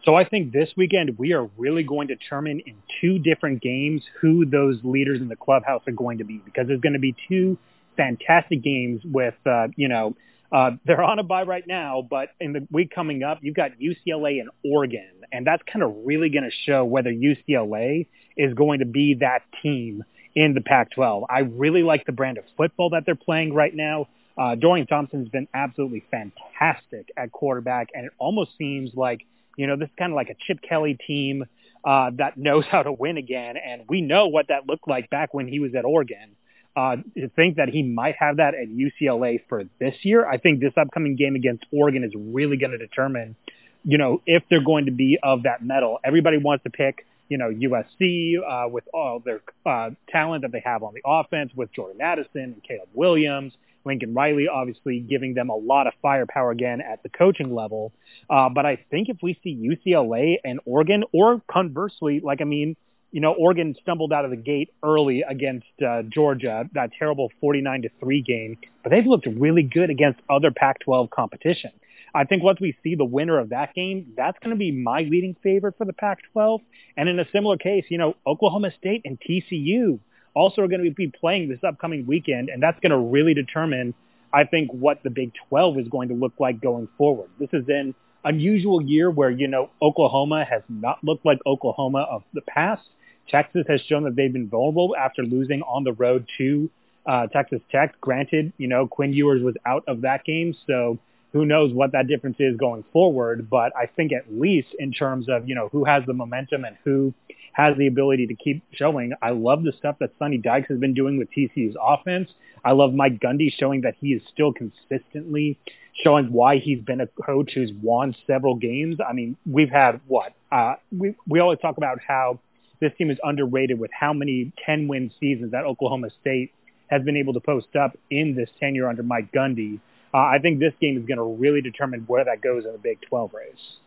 So 0.03 0.15
I 0.15 0.27
think 0.27 0.51
this 0.51 0.69
weekend 0.75 1.17
we 1.19 1.33
are 1.33 1.47
really 1.57 1.83
going 1.83 2.07
to 2.07 2.15
determine 2.15 2.61
in 2.65 2.75
two 2.99 3.19
different 3.19 3.61
games 3.61 4.01
who 4.19 4.45
those 4.45 4.79
leaders 4.83 5.21
in 5.21 5.27
the 5.27 5.35
clubhouse 5.35 5.83
are 5.87 5.93
going 5.93 6.17
to 6.17 6.23
be 6.23 6.41
because 6.43 6.67
there's 6.67 6.81
going 6.81 6.93
to 6.93 6.99
be 6.99 7.15
two 7.27 7.57
fantastic 7.97 8.63
games 8.63 9.01
with, 9.05 9.35
uh, 9.45 9.67
you 9.75 9.87
know, 9.87 10.15
uh, 10.51 10.71
they're 10.85 11.03
on 11.03 11.19
a 11.19 11.23
bye 11.23 11.43
right 11.43 11.65
now, 11.65 12.05
but 12.07 12.29
in 12.39 12.51
the 12.51 12.67
week 12.71 12.91
coming 12.93 13.23
up, 13.23 13.39
you've 13.41 13.55
got 13.55 13.71
UCLA 13.79 14.41
and 14.41 14.49
Oregon, 14.65 15.21
and 15.31 15.47
that's 15.47 15.63
kind 15.71 15.81
of 15.83 15.95
really 16.03 16.29
going 16.29 16.43
to 16.43 16.51
show 16.65 16.83
whether 16.83 17.09
UCLA 17.09 18.07
is 18.35 18.53
going 18.53 18.79
to 18.79 18.85
be 18.85 19.17
that 19.21 19.43
team 19.63 20.03
in 20.35 20.53
the 20.53 20.61
Pac-12. 20.61 21.25
I 21.29 21.39
really 21.39 21.83
like 21.83 22.05
the 22.05 22.11
brand 22.11 22.37
of 22.37 22.45
football 22.57 22.91
that 22.91 23.05
they're 23.05 23.15
playing 23.15 23.53
right 23.53 23.73
now. 23.73 24.07
Uh, 24.37 24.55
Dorian 24.55 24.87
Thompson's 24.87 25.29
been 25.29 25.47
absolutely 25.53 26.03
fantastic 26.09 27.09
at 27.17 27.31
quarterback, 27.31 27.89
and 27.93 28.05
it 28.05 28.11
almost 28.17 28.51
seems 28.57 28.91
like, 28.95 29.21
you 29.57 29.67
know, 29.67 29.75
this 29.75 29.87
is 29.87 29.95
kind 29.97 30.11
of 30.11 30.15
like 30.15 30.29
a 30.29 30.35
Chip 30.47 30.59
Kelly 30.67 30.97
team 31.05 31.45
uh, 31.83 32.11
that 32.17 32.37
knows 32.37 32.65
how 32.71 32.83
to 32.83 32.91
win 32.91 33.17
again, 33.17 33.55
and 33.57 33.83
we 33.89 34.01
know 34.01 34.27
what 34.27 34.47
that 34.47 34.67
looked 34.67 34.87
like 34.87 35.09
back 35.09 35.33
when 35.33 35.47
he 35.47 35.59
was 35.59 35.75
at 35.75 35.85
Oregon. 35.85 36.35
Uh, 36.73 36.95
to 37.17 37.27
think 37.35 37.57
that 37.57 37.67
he 37.67 37.83
might 37.83 38.15
have 38.17 38.37
that 38.37 38.53
at 38.55 38.69
UCLA 38.69 39.41
for 39.49 39.65
this 39.79 39.93
year, 40.03 40.25
I 40.25 40.37
think 40.37 40.61
this 40.61 40.71
upcoming 40.77 41.17
game 41.17 41.35
against 41.35 41.65
Oregon 41.73 42.05
is 42.05 42.13
really 42.15 42.55
going 42.55 42.71
to 42.71 42.77
determine, 42.77 43.35
you 43.83 43.97
know, 43.97 44.21
if 44.25 44.43
they're 44.49 44.63
going 44.63 44.85
to 44.85 44.93
be 44.93 45.19
of 45.21 45.43
that 45.43 45.61
mettle. 45.61 45.99
Everybody 46.01 46.37
wants 46.37 46.63
to 46.63 46.69
pick 46.69 47.05
you 47.31 47.37
know, 47.37 47.49
USC 47.49 48.35
uh, 48.45 48.67
with 48.67 48.83
all 48.93 49.21
their 49.21 49.39
uh, 49.65 49.91
talent 50.09 50.41
that 50.41 50.51
they 50.51 50.61
have 50.65 50.83
on 50.83 50.93
the 50.93 51.01
offense 51.05 51.49
with 51.55 51.71
Jordan 51.71 52.01
Addison 52.01 52.41
and 52.41 52.61
Caleb 52.61 52.89
Williams, 52.93 53.53
Lincoln 53.85 54.13
Riley, 54.13 54.49
obviously 54.49 54.99
giving 54.99 55.33
them 55.33 55.49
a 55.49 55.55
lot 55.55 55.87
of 55.87 55.93
firepower 56.01 56.51
again 56.51 56.81
at 56.81 57.01
the 57.03 57.09
coaching 57.09 57.55
level. 57.55 57.93
Uh, 58.29 58.49
but 58.49 58.65
I 58.65 58.75
think 58.91 59.07
if 59.07 59.15
we 59.23 59.39
see 59.41 59.55
UCLA 59.55 60.39
and 60.43 60.59
Oregon, 60.65 61.05
or 61.13 61.41
conversely, 61.49 62.19
like 62.19 62.41
I 62.41 62.43
mean, 62.43 62.75
you 63.11 63.21
know, 63.21 63.31
Oregon 63.31 63.77
stumbled 63.81 64.11
out 64.11 64.25
of 64.25 64.31
the 64.31 64.37
gate 64.37 64.73
early 64.83 65.21
against 65.21 65.67
uh, 65.81 66.01
Georgia, 66.01 66.69
that 66.73 66.91
terrible 66.99 67.31
49 67.39 67.83
to 67.83 67.89
3 68.01 68.21
game, 68.23 68.57
but 68.83 68.89
they've 68.89 69.05
looked 69.05 69.25
really 69.25 69.63
good 69.63 69.89
against 69.89 70.19
other 70.29 70.51
Pac-12 70.51 71.09
competition. 71.09 71.71
I 72.13 72.25
think 72.25 72.43
once 72.43 72.59
we 72.59 72.75
see 72.83 72.95
the 72.95 73.05
winner 73.05 73.39
of 73.39 73.49
that 73.49 73.73
game, 73.73 74.13
that's 74.17 74.37
going 74.39 74.51
to 74.51 74.59
be 74.59 74.71
my 74.71 75.01
leading 75.01 75.35
favorite 75.41 75.75
for 75.77 75.85
the 75.85 75.93
Pac-12. 75.93 76.59
And 76.97 77.07
in 77.07 77.19
a 77.19 77.25
similar 77.31 77.57
case, 77.57 77.85
you 77.89 77.97
know, 77.97 78.15
Oklahoma 78.27 78.71
State 78.77 79.03
and 79.05 79.19
TCU 79.19 79.99
also 80.33 80.61
are 80.61 80.67
going 80.67 80.83
to 80.83 80.91
be 80.91 81.07
playing 81.07 81.49
this 81.49 81.59
upcoming 81.65 82.05
weekend, 82.05 82.49
and 82.49 82.61
that's 82.61 82.79
going 82.79 82.91
to 82.91 82.97
really 82.97 83.33
determine, 83.33 83.93
I 84.33 84.43
think, 84.45 84.71
what 84.71 85.03
the 85.03 85.09
Big 85.09 85.31
12 85.49 85.79
is 85.79 85.87
going 85.87 86.09
to 86.09 86.15
look 86.15 86.33
like 86.39 86.61
going 86.61 86.87
forward. 86.97 87.29
This 87.39 87.49
is 87.53 87.63
an 87.67 87.95
unusual 88.23 88.81
year 88.81 89.09
where, 89.09 89.29
you 89.29 89.47
know, 89.47 89.69
Oklahoma 89.81 90.45
has 90.49 90.61
not 90.69 91.03
looked 91.03 91.25
like 91.25 91.39
Oklahoma 91.45 92.05
of 92.09 92.23
the 92.33 92.41
past. 92.41 92.83
Texas 93.29 93.65
has 93.69 93.81
shown 93.87 94.03
that 94.03 94.15
they've 94.15 94.33
been 94.33 94.49
vulnerable 94.49 94.95
after 94.95 95.23
losing 95.23 95.61
on 95.61 95.83
the 95.83 95.93
road 95.93 96.27
to 96.37 96.69
uh, 97.05 97.27
Texas 97.27 97.61
Tech. 97.71 97.99
Granted, 98.01 98.53
you 98.57 98.67
know, 98.67 98.87
Quinn 98.87 99.13
Ewers 99.13 99.41
was 99.41 99.55
out 99.65 99.83
of 99.87 100.01
that 100.01 100.23
game, 100.25 100.55
so 100.67 100.99
who 101.33 101.45
knows 101.45 101.73
what 101.73 101.93
that 101.93 102.07
difference 102.07 102.37
is 102.39 102.57
going 102.57 102.83
forward. 102.91 103.49
But 103.49 103.75
I 103.75 103.85
think 103.85 104.11
at 104.11 104.31
least 104.31 104.69
in 104.79 104.91
terms 104.91 105.27
of, 105.29 105.47
you 105.47 105.55
know, 105.55 105.69
who 105.71 105.85
has 105.85 106.03
the 106.05 106.13
momentum 106.13 106.65
and 106.65 106.75
who 106.83 107.13
has 107.53 107.77
the 107.77 107.87
ability 107.87 108.27
to 108.27 108.35
keep 108.35 108.63
showing. 108.71 109.13
I 109.21 109.31
love 109.31 109.63
the 109.63 109.73
stuff 109.77 109.97
that 109.99 110.11
Sonny 110.17 110.37
Dykes 110.37 110.69
has 110.69 110.79
been 110.79 110.93
doing 110.93 111.17
with 111.17 111.29
TCU's 111.31 111.75
offense. 111.81 112.29
I 112.63 112.71
love 112.71 112.93
Mike 112.93 113.19
Gundy 113.19 113.51
showing 113.53 113.81
that 113.81 113.95
he 113.99 114.13
is 114.13 114.21
still 114.31 114.53
consistently 114.53 115.57
showing 116.03 116.31
why 116.31 116.57
he's 116.57 116.79
been 116.79 117.01
a 117.01 117.07
coach 117.07 117.51
who's 117.53 117.71
won 117.81 118.15
several 118.25 118.55
games. 118.55 118.97
I 119.05 119.13
mean, 119.13 119.35
we've 119.45 119.69
had 119.69 119.99
what? 120.07 120.33
Uh, 120.51 120.75
we, 120.91 121.15
we 121.27 121.39
always 121.39 121.59
talk 121.59 121.77
about 121.77 121.99
how 122.05 122.39
this 122.79 122.91
team 122.97 123.11
is 123.11 123.17
underrated 123.23 123.79
with 123.79 123.91
how 123.97 124.13
many 124.13 124.51
10 124.65 124.87
win 124.87 125.11
seasons 125.19 125.51
that 125.51 125.65
Oklahoma 125.65 126.09
State 126.21 126.53
has 126.87 127.03
been 127.03 127.17
able 127.17 127.33
to 127.33 127.39
post 127.39 127.75
up 127.75 127.97
in 128.09 128.35
this 128.35 128.49
tenure 128.59 128.87
under 128.87 129.03
Mike 129.03 129.31
Gundy. 129.31 129.79
Uh, 130.13 130.17
I 130.17 130.39
think 130.41 130.59
this 130.59 130.73
game 130.81 130.97
is 130.97 131.05
going 131.05 131.17
to 131.17 131.41
really 131.41 131.61
determine 131.61 132.01
where 132.07 132.25
that 132.25 132.41
goes 132.41 132.65
in 132.65 132.71
the 132.71 132.77
Big 132.77 132.99
12 133.07 133.33
race. 133.33 133.77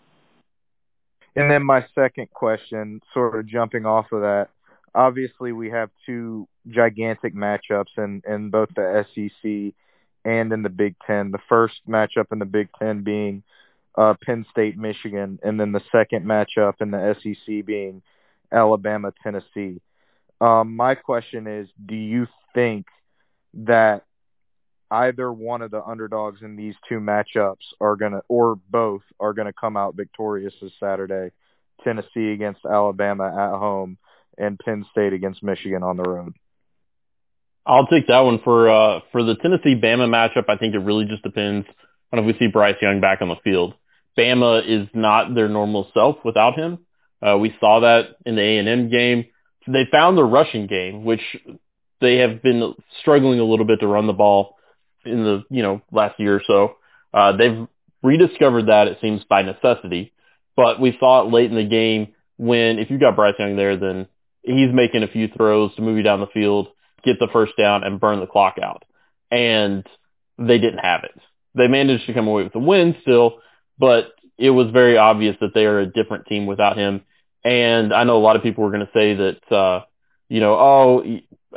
And 1.36 1.50
then 1.50 1.64
my 1.64 1.84
second 1.94 2.30
question, 2.30 3.00
sort 3.12 3.38
of 3.38 3.46
jumping 3.46 3.86
off 3.86 4.12
of 4.12 4.20
that, 4.20 4.48
obviously 4.94 5.52
we 5.52 5.70
have 5.70 5.90
two 6.06 6.46
gigantic 6.68 7.34
matchups 7.34 7.98
in, 7.98 8.22
in 8.26 8.50
both 8.50 8.68
the 8.74 9.04
SEC 9.14 9.74
and 10.24 10.52
in 10.52 10.62
the 10.62 10.68
Big 10.68 10.94
Ten. 11.06 11.30
The 11.30 11.40
first 11.48 11.74
matchup 11.88 12.26
in 12.32 12.38
the 12.38 12.44
Big 12.44 12.68
Ten 12.78 13.02
being 13.02 13.42
uh, 13.96 14.14
Penn 14.24 14.46
State, 14.50 14.78
Michigan, 14.78 15.38
and 15.42 15.58
then 15.58 15.72
the 15.72 15.82
second 15.92 16.24
matchup 16.24 16.74
in 16.80 16.90
the 16.90 17.16
SEC 17.20 17.66
being 17.66 18.02
Alabama, 18.50 19.12
Tennessee. 19.22 19.80
Um, 20.40 20.76
my 20.76 20.94
question 20.94 21.46
is, 21.46 21.68
do 21.84 21.94
you 21.94 22.26
think 22.54 22.86
that 23.54 24.04
either 24.90 25.32
one 25.32 25.62
of 25.62 25.70
the 25.70 25.82
underdogs 25.82 26.42
in 26.42 26.56
these 26.56 26.74
two 26.88 27.00
matchups 27.00 27.72
are 27.80 27.96
going 27.96 28.12
to, 28.12 28.22
or 28.28 28.56
both 28.70 29.02
are 29.18 29.32
going 29.32 29.46
to 29.46 29.52
come 29.52 29.76
out 29.76 29.96
victorious 29.96 30.54
this 30.60 30.72
Saturday. 30.78 31.30
Tennessee 31.82 32.32
against 32.32 32.64
Alabama 32.64 33.26
at 33.26 33.58
home 33.58 33.98
and 34.38 34.58
Penn 34.58 34.84
State 34.92 35.12
against 35.12 35.42
Michigan 35.42 35.82
on 35.82 35.96
the 35.96 36.02
road. 36.02 36.34
I'll 37.66 37.86
take 37.86 38.08
that 38.08 38.20
one 38.20 38.40
for 38.44 38.68
uh 38.68 39.00
for 39.10 39.22
the 39.22 39.36
Tennessee 39.36 39.74
Bama 39.74 40.06
matchup. 40.08 40.48
I 40.48 40.56
think 40.56 40.74
it 40.74 40.80
really 40.80 41.06
just 41.06 41.22
depends 41.22 41.66
on 42.12 42.18
if 42.18 42.26
we 42.26 42.36
see 42.38 42.48
Bryce 42.48 42.76
Young 42.80 43.00
back 43.00 43.22
on 43.22 43.28
the 43.28 43.36
field. 43.42 43.74
Bama 44.18 44.62
is 44.66 44.88
not 44.94 45.34
their 45.34 45.48
normal 45.48 45.88
self 45.94 46.16
without 46.24 46.54
him. 46.54 46.78
Uh, 47.22 47.38
we 47.38 47.54
saw 47.58 47.80
that 47.80 48.16
in 48.26 48.36
the 48.36 48.42
A 48.42 48.58
and 48.58 48.68
M 48.68 48.90
game. 48.90 49.26
They 49.66 49.86
found 49.90 50.18
the 50.18 50.24
rushing 50.24 50.66
game, 50.66 51.04
which 51.04 51.22
they 52.00 52.16
have 52.16 52.42
been 52.42 52.74
struggling 53.00 53.40
a 53.40 53.44
little 53.44 53.64
bit 53.64 53.80
to 53.80 53.86
run 53.86 54.06
the 54.06 54.12
ball 54.12 54.56
in 55.06 55.24
the 55.24 55.44
you 55.50 55.62
know 55.62 55.82
last 55.92 56.18
year 56.18 56.36
or 56.36 56.42
so. 56.46 56.76
Uh, 57.12 57.36
they've 57.36 57.66
rediscovered 58.02 58.66
that 58.66 58.88
it 58.88 58.98
seems 59.00 59.24
by 59.24 59.42
necessity, 59.42 60.12
but 60.56 60.80
we 60.80 60.96
saw 60.98 61.22
it 61.22 61.32
late 61.32 61.50
in 61.50 61.56
the 61.56 61.64
game 61.64 62.14
when 62.36 62.78
if 62.78 62.90
you 62.90 62.98
got 62.98 63.16
Bryce 63.16 63.34
Young 63.38 63.56
there, 63.56 63.76
then 63.76 64.06
he's 64.42 64.72
making 64.72 65.02
a 65.02 65.08
few 65.08 65.28
throws 65.28 65.74
to 65.76 65.82
move 65.82 65.96
you 65.96 66.02
down 66.02 66.20
the 66.20 66.26
field, 66.26 66.68
get 67.04 67.18
the 67.18 67.28
first 67.32 67.52
down, 67.56 67.84
and 67.84 68.00
burn 68.00 68.20
the 68.20 68.26
clock 68.26 68.56
out. 68.62 68.84
And 69.30 69.86
they 70.38 70.58
didn't 70.58 70.78
have 70.78 71.04
it. 71.04 71.20
They 71.54 71.68
managed 71.68 72.06
to 72.06 72.14
come 72.14 72.26
away 72.26 72.44
with 72.44 72.54
a 72.54 72.60
win 72.60 72.96
still, 73.02 73.38
but 73.78 74.12
it 74.36 74.50
was 74.50 74.70
very 74.70 74.96
obvious 74.96 75.36
that 75.40 75.54
they 75.54 75.64
are 75.64 75.78
a 75.78 75.86
different 75.86 76.26
team 76.26 76.46
without 76.46 76.76
him. 76.76 77.02
And 77.44 77.92
I 77.92 78.04
know 78.04 78.16
a 78.16 78.24
lot 78.24 78.36
of 78.36 78.42
people 78.42 78.64
were 78.64 78.70
going 78.70 78.86
to 78.86 78.92
say 78.92 79.14
that, 79.14 79.54
uh, 79.54 79.84
you 80.28 80.40
know, 80.40 80.54
oh, 80.54 81.04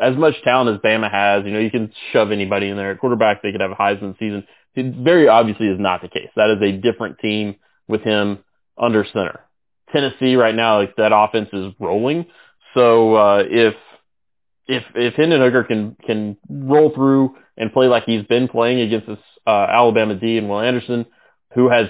as 0.02 0.16
much 0.16 0.36
talent 0.44 0.76
as 0.76 0.82
Bama 0.82 1.12
has, 1.12 1.46
you 1.46 1.52
know, 1.52 1.60
you 1.60 1.72
can 1.72 1.92
shove 2.12 2.32
anybody 2.32 2.70
in 2.70 2.78
there 2.78 2.92
at 2.92 3.00
quarterback. 3.00 3.42
They 3.42 3.52
could 3.52 3.62
have 3.62 3.72
a 3.72 3.76
Heisman 3.76 4.18
season. 4.20 4.46
It 4.76 4.96
very 4.96 5.28
obviously 5.28 5.68
is 5.68 5.80
not 5.80 6.02
the 6.02 6.10
case. 6.10 6.30
That 6.36 6.52
is 6.52 6.62
a 6.62 6.78
different 6.78 7.20
team 7.20 7.56
with 7.88 8.02
him 8.02 8.40
under 8.78 9.06
center. 9.06 9.42
Tennessee 9.92 10.36
right 10.36 10.54
now, 10.54 10.80
like 10.80 10.96
that 10.98 11.12
offense 11.14 11.50
is 11.54 11.74
rolling. 11.80 12.26
So, 12.74 13.16
uh, 13.16 13.44
if, 13.48 13.76
if, 14.68 14.84
if 14.94 15.14
Hendon 15.16 15.42
Hooker 15.42 15.64
can, 15.64 15.96
can 16.06 16.38
roll 16.50 16.94
through 16.94 17.36
and 17.56 17.74
play 17.74 17.88
like 17.88 18.04
he's 18.04 18.26
been 18.26 18.48
playing 18.48 18.82
against 18.82 19.08
this, 19.08 19.18
uh, 19.48 19.68
Alabama 19.70 20.16
D 20.16 20.38
and 20.38 20.50
Will 20.50 20.60
Anderson, 20.60 21.06
who 21.56 21.70
has 21.70 21.88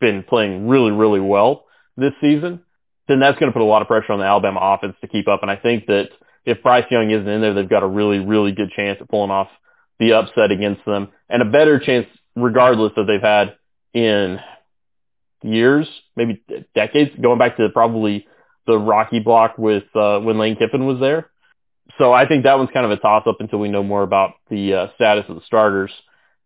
been 0.00 0.24
playing 0.24 0.66
really, 0.66 0.90
really 0.90 1.20
well 1.20 1.66
this 1.96 2.12
season, 2.20 2.60
then 3.06 3.20
that's 3.20 3.38
going 3.38 3.52
to 3.52 3.52
put 3.52 3.62
a 3.62 3.66
lot 3.66 3.82
of 3.82 3.88
pressure 3.88 4.12
on 4.12 4.18
the 4.18 4.24
Alabama 4.24 4.60
offense 4.60 4.96
to 5.02 5.08
keep 5.08 5.28
up. 5.28 5.42
And 5.42 5.50
I 5.50 5.56
think 5.56 5.86
that 5.86 6.08
if 6.44 6.62
Bryce 6.62 6.84
Young 6.90 7.10
isn't 7.10 7.28
in 7.28 7.40
there, 7.40 7.54
they've 7.54 7.68
got 7.68 7.82
a 7.82 7.88
really, 7.88 8.18
really 8.18 8.52
good 8.52 8.70
chance 8.70 8.98
at 9.00 9.08
pulling 9.08 9.30
off 9.30 9.48
the 9.98 10.12
upset 10.12 10.50
against 10.50 10.84
them 10.84 11.08
and 11.28 11.42
a 11.42 11.44
better 11.44 11.78
chance 11.78 12.06
regardless 12.36 12.92
that 12.96 13.04
they've 13.04 13.20
had 13.20 13.56
in 13.92 14.40
years, 15.42 15.86
maybe 16.16 16.42
decades, 16.74 17.10
going 17.20 17.38
back 17.38 17.56
to 17.56 17.68
probably 17.72 18.26
the 18.66 18.78
Rocky 18.78 19.20
block 19.20 19.56
with, 19.58 19.84
uh, 19.94 20.18
when 20.20 20.38
Lane 20.38 20.56
Kiffin 20.56 20.86
was 20.86 20.98
there. 21.00 21.30
So 21.98 22.12
I 22.12 22.26
think 22.26 22.44
that 22.44 22.58
one's 22.58 22.70
kind 22.72 22.86
of 22.86 22.92
a 22.92 22.96
toss 22.96 23.24
up 23.26 23.36
until 23.40 23.58
we 23.58 23.68
know 23.68 23.82
more 23.82 24.02
about 24.02 24.34
the 24.50 24.74
uh, 24.74 24.86
status 24.94 25.26
of 25.28 25.36
the 25.36 25.42
starters. 25.46 25.92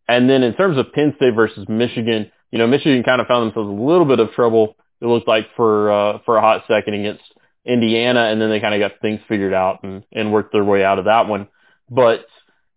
And 0.09 0.29
then 0.29 0.43
in 0.43 0.55
terms 0.55 0.79
of 0.79 0.93
Penn 0.93 1.15
State 1.17 1.35
versus 1.35 1.67
Michigan, 1.69 2.31
you 2.51 2.59
know, 2.59 2.67
Michigan 2.67 3.03
kind 3.03 3.21
of 3.21 3.27
found 3.27 3.47
themselves 3.47 3.69
a 3.69 3.83
little 3.83 4.05
bit 4.05 4.21
of 4.21 4.33
trouble. 4.33 4.77
It 5.01 5.07
looked 5.07 5.29
like 5.29 5.47
for, 5.55 5.93
uh, 5.93 6.19
for 6.25 6.37
a 6.37 6.41
hot 6.41 6.65
second 6.67 6.95
against 6.95 7.23
Indiana, 7.69 8.31
and 8.33 8.41
then 8.41 8.49
they 8.49 8.61
kind 8.61 8.75
of 8.75 8.81
got 8.81 9.01
things 9.01 9.21
figured 9.29 9.53
out 9.53 9.83
and, 9.83 10.03
and 10.11 10.33
worked 10.33 10.53
their 10.53 10.65
way 10.65 10.83
out 10.83 10.99
of 10.99 11.05
that 11.05 11.29
one. 11.29 11.49
But, 11.91 12.27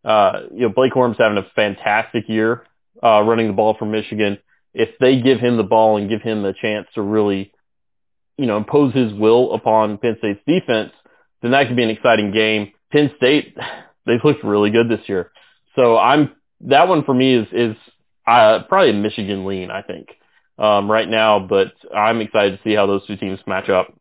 uh, 0.04 0.42
you 0.52 0.68
know, 0.68 0.70
Blake 0.70 0.92
Corum's 0.94 1.18
having 1.18 1.38
a 1.38 1.48
fantastic 1.56 2.28
year, 2.28 2.64
uh, 3.02 3.24
running 3.26 3.48
the 3.48 3.54
ball 3.54 3.76
for 3.80 3.86
Michigan. 3.86 4.38
If 4.74 4.90
they 5.00 5.22
give 5.22 5.40
him 5.40 5.56
the 5.56 5.64
ball 5.64 5.98
and 5.98 6.10
give 6.10 6.22
him 6.22 6.44
the 6.44 6.54
chance 6.54 6.88
to 6.96 7.02
really, 7.02 7.54
you 8.38 8.48
know, 8.48 8.58
impose 8.58 8.94
his 8.94 9.14
will 9.14 9.54
upon 9.54 9.98
Penn 9.98 10.18
State's 10.20 10.42
defense, 10.46 10.92
then 11.42 11.52
that 11.52 11.68
could 11.68 11.78
be 11.78 11.84
an 11.84 11.90
exciting 11.90 12.32
game. 12.32 12.74
Penn 12.92 13.12
State, 13.16 13.58
they've 14.06 14.24
looked 14.24 14.44
really 14.44 14.72
good 14.72 14.90
this 14.90 15.08
year. 15.08 15.32
So 15.76 15.98
I'm, 15.98 16.36
that 16.62 16.90
one 16.90 17.06
for 17.06 17.14
me 17.14 17.34
is, 17.34 17.48
is, 17.54 17.76
uh, 18.28 18.64
probably 18.68 18.90
a 18.92 18.94
Michigan 18.94 19.46
lean, 19.46 19.72
I 19.72 19.82
think, 19.84 20.10
um, 20.60 20.92
right 20.92 21.08
now, 21.08 21.40
but 21.40 21.74
I'm 21.96 22.20
excited 22.20 22.58
to 22.58 22.64
see 22.64 22.76
how 22.76 22.88
those 22.88 23.06
two 23.08 23.16
teams 23.16 23.40
match 23.48 23.70
up. 23.70 23.94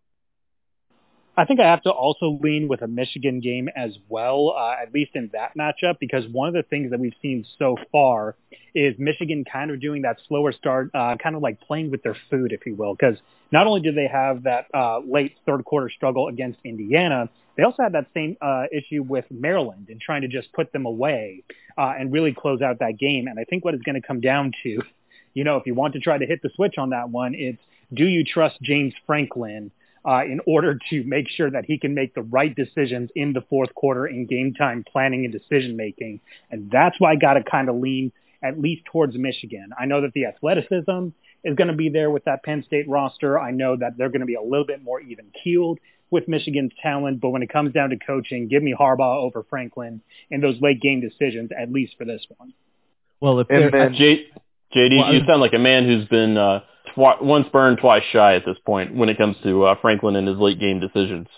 I 1.41 1.47
think 1.47 1.59
I 1.59 1.71
have 1.71 1.81
to 1.85 1.91
also 1.91 2.39
lean 2.43 2.69
with 2.69 2.83
a 2.83 2.87
Michigan 2.87 3.41
game 3.41 3.71
as 3.75 3.97
well, 4.11 4.55
uh, 4.55 4.75
at 4.83 4.93
least 4.93 5.13
in 5.15 5.31
that 5.33 5.57
matchup, 5.57 5.99
because 5.99 6.27
one 6.31 6.49
of 6.49 6.55
the 6.55 6.63
things 6.65 6.91
that 6.91 7.01
we've 7.01 7.15
seen 7.23 7.47
so 7.59 7.79
far 7.91 8.37
is 8.75 8.95
Michigan 8.99 9.47
kind 9.51 9.71
of 9.71 9.81
doing 9.81 10.03
that 10.03 10.19
slower 10.29 10.53
start, 10.53 10.91
uh, 10.93 11.17
kind 11.17 11.35
of 11.35 11.41
like 11.41 11.59
playing 11.63 11.91
with 11.91 12.03
their 12.03 12.17
food, 12.29 12.53
if 12.53 12.67
you 12.67 12.75
will, 12.75 12.95
because 12.95 13.17
not 13.53 13.67
only 13.67 13.81
did 13.81 13.95
they 13.95 14.07
have 14.07 14.43
that 14.43 14.67
uh, 14.75 14.99
late 14.99 15.33
third 15.47 15.65
quarter 15.65 15.89
struggle 15.89 16.29
against 16.29 16.59
Indiana, 16.63 17.31
they 17.57 17.63
also 17.63 17.85
had 17.85 17.95
that 17.95 18.09
same 18.13 18.37
uh, 18.43 18.65
issue 18.71 19.03
with 19.03 19.25
Maryland 19.31 19.87
and 19.89 19.99
trying 19.99 20.21
to 20.21 20.29
just 20.29 20.53
put 20.53 20.71
them 20.75 20.85
away 20.85 21.43
uh, 21.79 21.95
and 21.99 22.13
really 22.13 22.35
close 22.35 22.61
out 22.61 22.81
that 22.81 22.99
game. 22.99 23.29
And 23.29 23.41
I 23.41 23.45
think 23.45 23.65
what 23.65 23.73
it's 23.73 23.83
going 23.83 23.99
to 23.99 24.07
come 24.07 24.21
down 24.21 24.53
to, 24.63 24.83
you 25.33 25.45
know, 25.45 25.57
if 25.57 25.65
you 25.65 25.73
want 25.73 25.95
to 25.95 26.01
try 26.01 26.19
to 26.19 26.27
hit 26.27 26.43
the 26.43 26.51
switch 26.55 26.77
on 26.77 26.91
that 26.91 27.09
one, 27.09 27.35
it's 27.35 27.63
do 27.95 28.05
you 28.05 28.25
trust 28.27 28.61
James 28.61 28.93
Franklin 29.07 29.71
uh, 30.05 30.23
in 30.25 30.41
order 30.47 30.79
to 30.91 31.05
make 31.05 31.29
sure 31.29 31.51
that 31.51 31.65
he 31.65 31.79
can 31.79 31.95
make 31.95 32.15
the 32.15 32.23
right 32.23 32.55
decisions 32.55 33.11
in 33.15 33.33
the 33.33 33.43
fourth 33.43 33.75
quarter 33.75 34.07
in 34.07 34.27
game 34.27 34.55
time 34.55 34.85
planning 34.91 35.25
and 35.25 35.33
decision 35.33 35.77
making. 35.77 36.21
And 36.51 36.71
that's 36.71 36.99
why 36.99 37.13
I 37.13 37.17
got 37.17 37.35
to 37.35 37.43
kind 37.43 37.69
of 37.69 37.77
lean 37.77 38.13
at 38.43 38.59
least 38.59 38.85
towards 38.87 39.17
Michigan. 39.17 39.71
I 39.79 39.85
know 39.85 40.01
that 40.01 40.13
the 40.15 40.27
athleticism 40.27 41.09
is 41.45 41.57
going 41.57 41.69
to 41.69 41.75
be 41.75 41.91
there 41.91 42.11
with 42.11 42.25
that 42.25 42.43
Penn 42.43 42.65
State 42.67 42.89
roster. 42.89 43.39
I 43.39 43.51
know 43.51 43.77
that 43.77 43.97
they're 43.99 44.09
going 44.09 44.21
to 44.21 44.27
be 44.27 44.35
a 44.35 44.43
little 44.43 44.67
bit 44.67 44.83
more 44.83 45.01
even 45.01 45.27
keeled 45.43 45.79
with 46.11 46.27
Michigan's 46.27 46.73
talent, 46.83 47.21
but 47.21 47.31
when 47.31 47.43
it 47.43 47.51
comes 47.51 47.73
down 47.73 47.91
to 47.91 47.97
coaching, 47.97 48.49
give 48.49 48.63
me 48.63 48.75
Harbaugh 48.79 49.23
over 49.23 49.45
Franklin 49.49 50.01
in 50.31 50.41
those 50.41 50.61
late 50.61 50.81
game 50.81 51.01
decisions, 51.01 51.51
at 51.57 51.71
least 51.71 51.95
for 51.97 52.05
this 52.05 52.25
one. 52.37 52.53
Well, 53.21 53.39
if 53.41 53.49
and 53.51 53.73
then, 53.73 53.95
J- 53.95 54.27
JD, 54.75 54.99
well, 54.99 55.15
you 55.15 55.21
sound 55.27 55.41
like 55.41 55.53
a 55.53 55.59
man 55.59 55.85
who's 55.85 56.09
been 56.09 56.37
uh, 56.37 56.63
twi- 56.95 57.19
once 57.21 57.47
burned, 57.53 57.79
twice 57.79 58.03
shy 58.13 58.35
at 58.35 58.45
this 58.45 58.59
point 58.65 58.95
when 58.95 59.09
it 59.09 59.19
comes 59.19 59.37
to 59.43 59.65
uh, 59.65 59.75
Franklin 59.81 60.17
and 60.17 60.27
his 60.27 60.39
late 60.39 60.61
game 60.61 60.81
decisions. 60.81 61.29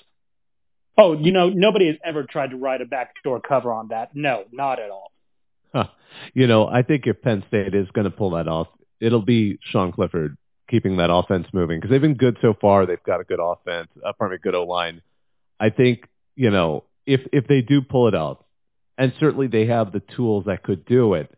Oh, 0.99 1.15
you 1.15 1.33
know, 1.33 1.49
nobody 1.49 1.87
has 1.87 1.97
ever 2.05 2.25
tried 2.25 2.51
to 2.51 2.57
write 2.57 2.81
a 2.81 2.85
backdoor 2.85 3.41
cover 3.41 3.73
on 3.73 3.89
that. 3.89 4.11
No, 4.15 4.45
not 4.53 4.79
at 4.79 4.91
all. 4.91 5.11
Huh. 5.75 5.87
You 6.35 6.47
know, 6.47 6.67
I 6.67 6.83
think 6.83 7.07
if 7.07 7.23
Penn 7.23 7.43
State 7.49 7.75
is 7.75 7.89
going 7.95 8.05
to 8.05 8.11
pull 8.11 8.31
that 8.33 8.47
off, 8.47 8.69
it'll 9.01 9.23
be 9.23 9.59
Sean 9.71 9.91
Clifford 9.91 10.37
keeping 10.69 10.99
that 10.99 11.11
offense 11.11 11.47
moving 11.53 11.79
because 11.79 11.91
they've 11.91 12.01
been 12.01 12.15
good 12.15 12.37
so 12.43 12.55
far. 12.61 12.87
They've 12.87 13.03
got 13.05 13.21
a 13.21 13.25
good 13.25 13.41
offense, 13.41 13.89
uh, 14.05 14.13
pardon 14.19 14.37
me, 14.37 14.41
good 14.43 14.55
O 14.55 14.65
line. 14.65 15.03
I 15.59 15.71
think 15.71 16.09
you 16.37 16.51
know 16.51 16.85
if 17.07 17.21
if 17.33 17.47
they 17.47 17.63
do 17.63 17.83
pull 17.83 18.09
it 18.09 18.15
out, 18.15 18.45
and 18.99 19.13
certainly 19.19 19.47
they 19.47 19.67
have 19.67 19.93
the 19.93 20.03
tools 20.15 20.45
that 20.47 20.63
could 20.63 20.85
do 20.85 21.15
it. 21.15 21.33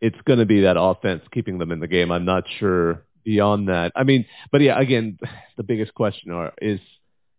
It's 0.00 0.20
going 0.26 0.38
to 0.38 0.46
be 0.46 0.62
that 0.62 0.78
offense 0.78 1.22
keeping 1.32 1.58
them 1.58 1.72
in 1.72 1.80
the 1.80 1.88
game. 1.88 2.12
I'm 2.12 2.24
not 2.24 2.44
sure 2.58 3.02
beyond 3.28 3.68
that. 3.68 3.92
I 3.94 4.04
mean, 4.04 4.24
but 4.50 4.62
yeah, 4.62 4.80
again, 4.80 5.18
the 5.58 5.62
biggest 5.62 5.92
question 5.92 6.32
are, 6.32 6.54
is 6.62 6.80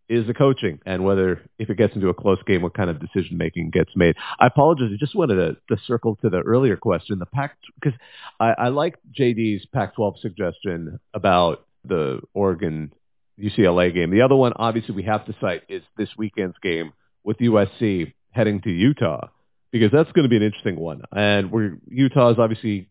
is 0.07 0.25
the 0.25 0.33
coaching 0.33 0.79
and 0.87 1.03
whether 1.03 1.39
if 1.59 1.69
it 1.69 1.77
gets 1.77 1.95
into 1.95 2.09
a 2.09 2.13
close 2.15 2.39
game, 2.47 2.63
what 2.63 2.73
kind 2.73 2.89
of 2.89 2.99
decision 2.99 3.37
making 3.37 3.69
gets 3.69 3.91
made. 3.95 4.15
I 4.39 4.47
apologize. 4.47 4.89
I 4.91 4.97
just 4.99 5.15
wanted 5.15 5.35
to, 5.35 5.75
to 5.75 5.81
circle 5.85 6.15
to 6.21 6.29
the 6.29 6.39
earlier 6.39 6.77
question, 6.77 7.19
the 7.19 7.27
Pac, 7.27 7.57
because 7.79 7.97
I, 8.39 8.53
I 8.57 8.67
like 8.69 8.95
JD's 9.19 9.67
Pac-12 9.67 10.19
suggestion 10.19 10.99
about 11.13 11.67
the 11.85 12.21
Oregon 12.33 12.91
UCLA 13.39 13.93
game. 13.93 14.09
The 14.09 14.21
other 14.21 14.35
one, 14.35 14.53
obviously, 14.55 14.95
we 14.95 15.03
have 15.03 15.25
to 15.27 15.35
cite 15.39 15.61
is 15.69 15.83
this 15.95 16.09
weekend's 16.17 16.57
game 16.63 16.93
with 17.23 17.37
USC 17.37 18.13
heading 18.31 18.61
to 18.61 18.71
Utah 18.71 19.27
because 19.71 19.91
that's 19.91 20.11
going 20.11 20.23
to 20.23 20.29
be 20.29 20.37
an 20.37 20.43
interesting 20.43 20.79
one. 20.79 21.03
And 21.11 21.51
we're 21.51 21.77
Utah 21.87 22.31
is 22.31 22.39
obviously 22.39 22.88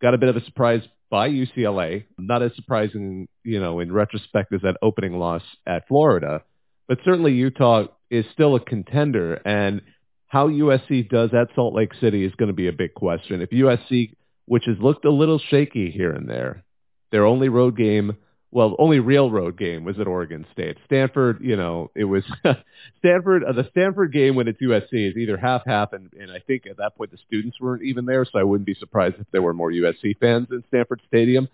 got 0.00 0.14
a 0.14 0.18
bit 0.18 0.28
of 0.28 0.36
a 0.36 0.44
surprise 0.44 0.82
by 1.10 1.28
UCLA. 1.28 2.04
Not 2.18 2.42
as 2.42 2.54
surprising, 2.56 3.28
you 3.44 3.60
know, 3.60 3.80
in 3.80 3.92
retrospect 3.92 4.52
as 4.52 4.62
that 4.62 4.76
opening 4.82 5.18
loss 5.18 5.42
at 5.66 5.86
Florida, 5.88 6.42
but 6.88 6.98
certainly 7.04 7.32
Utah 7.32 7.86
is 8.10 8.24
still 8.32 8.54
a 8.54 8.60
contender. 8.60 9.34
And 9.44 9.82
how 10.26 10.48
USC 10.48 11.08
does 11.08 11.30
at 11.32 11.54
Salt 11.54 11.74
Lake 11.74 11.92
City 12.00 12.24
is 12.24 12.34
going 12.34 12.48
to 12.48 12.54
be 12.54 12.68
a 12.68 12.72
big 12.72 12.94
question. 12.94 13.40
If 13.40 13.50
USC, 13.50 14.14
which 14.46 14.64
has 14.66 14.76
looked 14.80 15.04
a 15.04 15.10
little 15.10 15.38
shaky 15.38 15.90
here 15.90 16.12
and 16.12 16.28
there, 16.28 16.64
their 17.12 17.24
only 17.24 17.48
road 17.48 17.76
game 17.76 18.16
well, 18.56 18.74
only 18.78 19.00
real 19.00 19.30
road 19.30 19.58
game 19.58 19.84
was 19.84 20.00
at 20.00 20.06
Oregon 20.06 20.46
State. 20.50 20.78
Stanford, 20.86 21.40
you 21.42 21.56
know, 21.56 21.90
it 21.94 22.04
was 22.04 22.24
Stanford. 23.00 23.44
Uh, 23.44 23.52
the 23.52 23.68
Stanford 23.70 24.14
game 24.14 24.34
when 24.34 24.48
it's 24.48 24.58
USC 24.62 25.10
is 25.10 25.14
either 25.14 25.36
half 25.36 25.60
half, 25.66 25.92
and, 25.92 26.10
and 26.18 26.30
I 26.30 26.38
think 26.38 26.66
at 26.66 26.78
that 26.78 26.96
point 26.96 27.10
the 27.10 27.18
students 27.26 27.60
weren't 27.60 27.82
even 27.82 28.06
there, 28.06 28.24
so 28.24 28.38
I 28.38 28.44
wouldn't 28.44 28.64
be 28.64 28.72
surprised 28.72 29.16
if 29.18 29.26
there 29.30 29.42
were 29.42 29.52
more 29.52 29.70
USC 29.70 30.18
fans 30.18 30.48
in 30.50 30.64
Stanford 30.68 31.02
Stadium. 31.06 31.48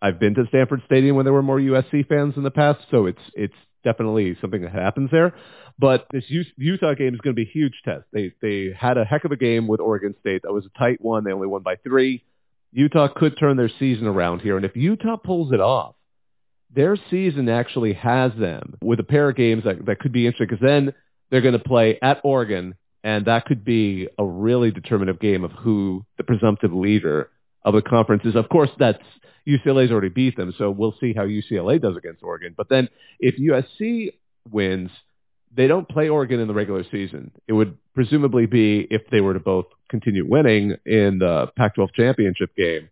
I've 0.00 0.18
been 0.18 0.34
to 0.36 0.46
Stanford 0.48 0.80
Stadium 0.86 1.16
when 1.16 1.26
there 1.26 1.34
were 1.34 1.42
more 1.42 1.58
USC 1.58 2.08
fans 2.08 2.32
in 2.38 2.44
the 2.44 2.50
past, 2.50 2.80
so 2.90 3.04
it's 3.04 3.20
it's 3.34 3.52
definitely 3.84 4.34
something 4.40 4.62
that 4.62 4.72
happens 4.72 5.10
there. 5.10 5.34
But 5.78 6.06
this 6.12 6.24
Utah 6.56 6.94
game 6.94 7.12
is 7.12 7.20
going 7.20 7.36
to 7.36 7.44
be 7.44 7.46
a 7.46 7.52
huge 7.52 7.74
test. 7.84 8.04
They 8.10 8.32
they 8.40 8.70
had 8.74 8.96
a 8.96 9.04
heck 9.04 9.26
of 9.26 9.32
a 9.32 9.36
game 9.36 9.66
with 9.66 9.80
Oregon 9.80 10.14
State. 10.20 10.44
That 10.44 10.54
was 10.54 10.64
a 10.64 10.78
tight 10.78 11.02
one. 11.02 11.24
They 11.24 11.32
only 11.32 11.46
won 11.46 11.60
by 11.60 11.76
three. 11.76 12.24
Utah 12.72 13.08
could 13.14 13.38
turn 13.38 13.58
their 13.58 13.70
season 13.78 14.06
around 14.06 14.40
here, 14.40 14.56
and 14.56 14.64
if 14.64 14.76
Utah 14.76 15.18
pulls 15.18 15.52
it 15.52 15.60
off 15.60 15.94
their 16.74 16.96
season 17.10 17.48
actually 17.48 17.94
has 17.94 18.32
them 18.38 18.74
with 18.82 19.00
a 19.00 19.04
pair 19.04 19.30
of 19.30 19.36
games 19.36 19.64
that, 19.64 19.86
that 19.86 20.00
could 20.00 20.12
be 20.12 20.26
interesting 20.26 20.48
because 20.48 20.66
then 20.66 20.92
they're 21.30 21.40
going 21.40 21.54
to 21.54 21.58
play 21.58 21.98
at 22.02 22.20
Oregon, 22.24 22.74
and 23.04 23.26
that 23.26 23.46
could 23.46 23.64
be 23.64 24.08
a 24.18 24.24
really 24.24 24.70
determinative 24.70 25.20
game 25.20 25.44
of 25.44 25.52
who 25.52 26.04
the 26.16 26.24
presumptive 26.24 26.72
leader 26.72 27.30
of 27.64 27.74
the 27.74 27.82
conference 27.82 28.24
is. 28.24 28.34
Of 28.36 28.48
course, 28.48 28.70
that's 28.78 29.02
UCLA's 29.46 29.90
already 29.90 30.10
beat 30.10 30.36
them, 30.36 30.54
so 30.56 30.70
we'll 30.70 30.94
see 31.00 31.14
how 31.14 31.24
UCLA 31.24 31.80
does 31.80 31.96
against 31.96 32.22
Oregon. 32.22 32.54
But 32.56 32.68
then 32.68 32.88
if 33.18 33.36
USC 33.38 34.12
wins, 34.50 34.90
they 35.54 35.66
don't 35.66 35.88
play 35.88 36.08
Oregon 36.08 36.40
in 36.40 36.48
the 36.48 36.54
regular 36.54 36.84
season. 36.90 37.30
It 37.46 37.54
would 37.54 37.76
presumably 37.94 38.46
be 38.46 38.86
if 38.90 39.02
they 39.10 39.20
were 39.20 39.34
to 39.34 39.40
both 39.40 39.66
continue 39.88 40.26
winning 40.28 40.76
in 40.84 41.18
the 41.18 41.50
Pac-12 41.56 41.88
championship 41.94 42.54
game. 42.54 42.90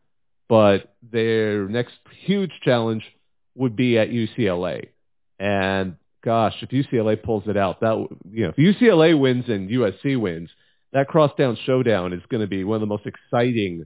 But 0.49 0.95
their 1.03 1.69
next 1.69 1.97
huge 2.25 2.53
challenge 2.63 3.05
would 3.57 3.77
be 3.77 3.99
at 3.99 4.11
UCLA. 4.11 4.89
And 5.39 5.97
gosh, 6.25 6.55
if 6.63 6.71
UCLA 6.71 7.23
pulls 7.23 7.45
it 7.47 7.57
out, 7.57 7.81
that 7.81 8.09
you 8.31 8.45
know, 8.45 8.53
if 8.57 8.57
UCLA 8.57 9.19
wins 9.19 9.45
and 9.49 9.71
USC 9.71 10.19
wins, 10.19 10.51
that 10.93 11.09
cross 11.09 11.31
crosstown 11.31 11.59
showdown 11.65 12.13
is 12.13 12.23
going 12.29 12.41
to 12.41 12.47
be 12.47 12.65
one 12.65 12.77
of 12.77 12.81
the 12.81 12.87
most 12.87 13.07
exciting 13.07 13.85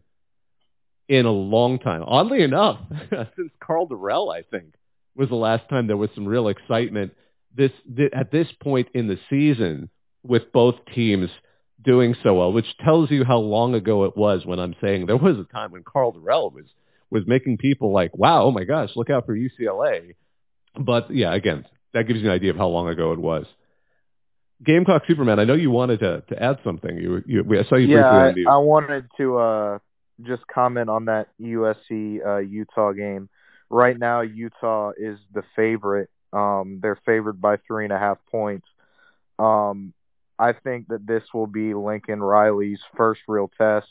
in 1.08 1.26
a 1.26 1.30
long 1.30 1.78
time. 1.78 2.02
Oddly 2.06 2.42
enough, 2.42 2.78
since 3.36 3.50
Karl 3.60 3.88
Dorrell, 3.88 4.32
I 4.32 4.42
think, 4.42 4.74
was 5.16 5.28
the 5.28 5.34
last 5.34 5.68
time 5.68 5.86
there 5.86 5.96
was 5.96 6.10
some 6.14 6.26
real 6.26 6.48
excitement. 6.48 7.12
This, 7.54 7.72
this 7.84 8.10
at 8.14 8.30
this 8.30 8.46
point 8.62 8.88
in 8.94 9.08
the 9.08 9.18
season, 9.28 9.90
with 10.22 10.52
both 10.52 10.76
teams 10.94 11.30
doing 11.84 12.14
so 12.22 12.34
well, 12.34 12.52
which 12.52 12.66
tells 12.84 13.10
you 13.10 13.24
how 13.24 13.38
long 13.38 13.74
ago 13.74 14.04
it 14.04 14.16
was 14.16 14.44
when 14.44 14.60
I'm 14.60 14.76
saying 14.80 15.06
there 15.06 15.16
was 15.16 15.36
a 15.38 15.52
time 15.52 15.72
when 15.72 15.82
Karl 15.82 16.12
Dorrell 16.12 16.52
was 16.52 16.66
was 17.10 17.24
making 17.26 17.58
people 17.58 17.92
like, 17.92 18.16
wow, 18.16 18.44
oh 18.44 18.50
my 18.50 18.64
gosh, 18.64 18.90
look 18.96 19.10
out 19.10 19.26
for 19.26 19.36
UCLA. 19.36 20.14
But 20.78 21.14
yeah, 21.14 21.34
again, 21.34 21.64
that 21.92 22.06
gives 22.06 22.20
you 22.20 22.26
an 22.26 22.34
idea 22.34 22.50
of 22.50 22.56
how 22.56 22.68
long 22.68 22.88
ago 22.88 23.12
it 23.12 23.18
was. 23.18 23.46
Gamecock 24.64 25.02
Superman, 25.06 25.38
I 25.38 25.44
know 25.44 25.54
you 25.54 25.70
wanted 25.70 26.00
to, 26.00 26.22
to 26.28 26.42
add 26.42 26.58
something. 26.62 26.96
You, 26.96 27.22
you, 27.26 27.44
I 27.58 27.64
saw 27.68 27.76
you 27.76 27.88
yeah, 27.96 28.24
briefly. 28.24 28.44
I, 28.46 28.54
I 28.54 28.58
wanted 28.58 29.06
to 29.16 29.38
uh, 29.38 29.78
just 30.22 30.46
comment 30.46 30.90
on 30.90 31.06
that 31.06 31.28
USC 31.40 32.24
uh, 32.24 32.38
Utah 32.38 32.92
game. 32.92 33.28
Right 33.70 33.98
now, 33.98 34.20
Utah 34.20 34.92
is 34.98 35.18
the 35.32 35.42
favorite. 35.56 36.10
Um, 36.32 36.80
they're 36.82 37.00
favored 37.06 37.40
by 37.40 37.56
three 37.66 37.84
and 37.84 37.92
a 37.92 37.98
half 37.98 38.18
points. 38.30 38.66
Um, 39.38 39.94
I 40.38 40.52
think 40.52 40.88
that 40.88 41.06
this 41.06 41.22
will 41.32 41.46
be 41.46 41.74
Lincoln 41.74 42.22
Riley's 42.22 42.80
first 42.96 43.22
real 43.28 43.50
test 43.56 43.88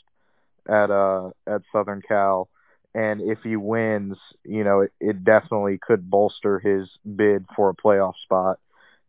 at 0.68 0.90
uh, 0.90 1.30
at 1.46 1.62
Southern 1.72 2.02
Cal 2.06 2.48
and 2.94 3.20
if 3.20 3.38
he 3.42 3.56
wins, 3.56 4.16
you 4.44 4.64
know, 4.64 4.80
it, 4.80 4.92
it 5.00 5.24
definitely 5.24 5.78
could 5.78 6.10
bolster 6.10 6.58
his 6.58 6.88
bid 7.04 7.46
for 7.54 7.70
a 7.70 7.74
playoff 7.74 8.14
spot. 8.22 8.58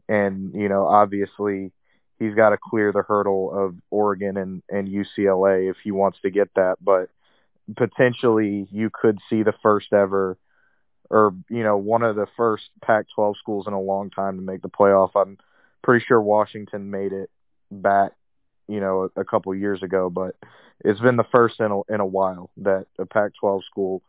And 0.07 0.53
you 0.53 0.69
know, 0.69 0.85
obviously, 0.85 1.71
he's 2.19 2.35
got 2.35 2.49
to 2.49 2.57
clear 2.57 2.91
the 2.91 3.01
hurdle 3.01 3.51
of 3.53 3.75
Oregon 3.89 4.37
and 4.37 4.61
and 4.69 4.87
UCLA 4.87 5.69
if 5.69 5.77
he 5.83 5.91
wants 5.91 6.19
to 6.21 6.29
get 6.29 6.49
that. 6.55 6.77
But 6.81 7.09
potentially, 7.75 8.67
you 8.71 8.89
could 8.93 9.19
see 9.29 9.43
the 9.43 9.53
first 9.63 9.93
ever, 9.93 10.37
or 11.09 11.33
you 11.49 11.63
know, 11.63 11.77
one 11.77 12.03
of 12.03 12.15
the 12.15 12.27
first 12.37 12.69
Pac-12 12.83 13.37
schools 13.37 13.65
in 13.67 13.73
a 13.73 13.81
long 13.81 14.09
time 14.11 14.35
to 14.35 14.43
make 14.43 14.61
the 14.61 14.69
playoff. 14.69 15.11
I'm 15.15 15.37
pretty 15.83 16.05
sure 16.07 16.21
Washington 16.21 16.91
made 16.91 17.13
it 17.13 17.29
back 17.71 18.11
you 18.71 18.79
know, 18.79 19.09
a, 19.15 19.21
a 19.21 19.25
couple 19.25 19.53
years 19.53 19.83
ago, 19.83 20.09
but 20.09 20.35
it's 20.83 20.99
been 20.99 21.17
the 21.17 21.25
first 21.31 21.59
in 21.59 21.71
a, 21.71 21.93
in 21.93 21.99
a 21.99 22.05
while 22.05 22.49
that 22.57 22.85
a 22.97 23.05
Pac-12 23.05 23.63
school 23.65 24.01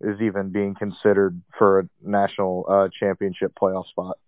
is 0.00 0.20
even 0.20 0.50
being 0.50 0.74
considered 0.74 1.40
for 1.58 1.80
a 1.80 1.88
national 2.02 2.66
uh, 2.68 2.88
championship 2.98 3.52
playoff 3.60 3.88
spot. 3.88 4.18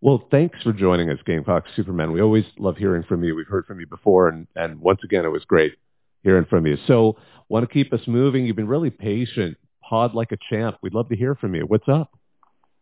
Well, 0.00 0.24
thanks 0.30 0.62
for 0.62 0.72
joining 0.72 1.10
us, 1.10 1.18
Gamecock 1.26 1.64
Superman. 1.74 2.12
We 2.12 2.22
always 2.22 2.44
love 2.58 2.76
hearing 2.76 3.02
from 3.02 3.24
you. 3.24 3.34
We've 3.34 3.48
heard 3.48 3.66
from 3.66 3.80
you 3.80 3.86
before, 3.86 4.28
and, 4.28 4.46
and 4.54 4.80
once 4.80 5.00
again, 5.04 5.24
it 5.24 5.28
was 5.28 5.44
great 5.44 5.74
hearing 6.22 6.44
from 6.44 6.66
you. 6.66 6.76
So, 6.86 7.16
want 7.48 7.68
to 7.68 7.72
keep 7.72 7.92
us 7.92 8.00
moving. 8.06 8.46
You've 8.46 8.56
been 8.56 8.68
really 8.68 8.90
patient. 8.90 9.56
Pod 9.82 10.14
like 10.14 10.32
a 10.32 10.38
champ. 10.50 10.76
We'd 10.82 10.94
love 10.94 11.08
to 11.08 11.16
hear 11.16 11.34
from 11.34 11.54
you. 11.54 11.62
What's 11.62 11.88
up? 11.88 12.17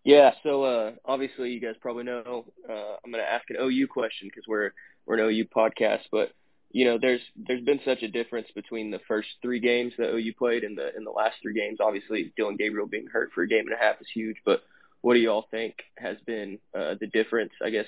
Yeah, 0.06 0.30
so 0.44 0.62
uh, 0.62 0.92
obviously 1.04 1.50
you 1.50 1.60
guys 1.60 1.74
probably 1.80 2.04
know 2.04 2.44
uh, 2.70 2.94
I'm 3.04 3.10
going 3.10 3.24
to 3.24 3.28
ask 3.28 3.50
an 3.50 3.56
OU 3.60 3.88
question 3.88 4.28
because 4.28 4.44
we're 4.46 4.70
we're 5.04 5.18
an 5.18 5.28
OU 5.28 5.46
podcast, 5.46 6.02
but 6.12 6.30
you 6.70 6.84
know 6.84 6.96
there's 6.96 7.22
there's 7.34 7.64
been 7.64 7.80
such 7.84 8.04
a 8.04 8.08
difference 8.08 8.46
between 8.54 8.92
the 8.92 9.00
first 9.08 9.26
three 9.42 9.58
games 9.58 9.94
that 9.98 10.14
OU 10.14 10.34
played 10.38 10.62
and 10.62 10.78
the 10.78 10.96
in 10.96 11.02
the 11.02 11.10
last 11.10 11.38
three 11.42 11.54
games. 11.54 11.78
Obviously, 11.80 12.32
Dillon 12.36 12.54
Gabriel 12.56 12.86
being 12.86 13.08
hurt 13.12 13.32
for 13.34 13.42
a 13.42 13.48
game 13.48 13.66
and 13.66 13.74
a 13.74 13.84
half 13.84 14.00
is 14.00 14.06
huge, 14.14 14.36
but 14.44 14.62
what 15.00 15.14
do 15.14 15.18
you 15.18 15.28
all 15.28 15.48
think 15.50 15.74
has 15.98 16.18
been 16.24 16.60
uh, 16.72 16.94
the 17.00 17.08
difference? 17.08 17.50
I 17.60 17.70
guess 17.70 17.86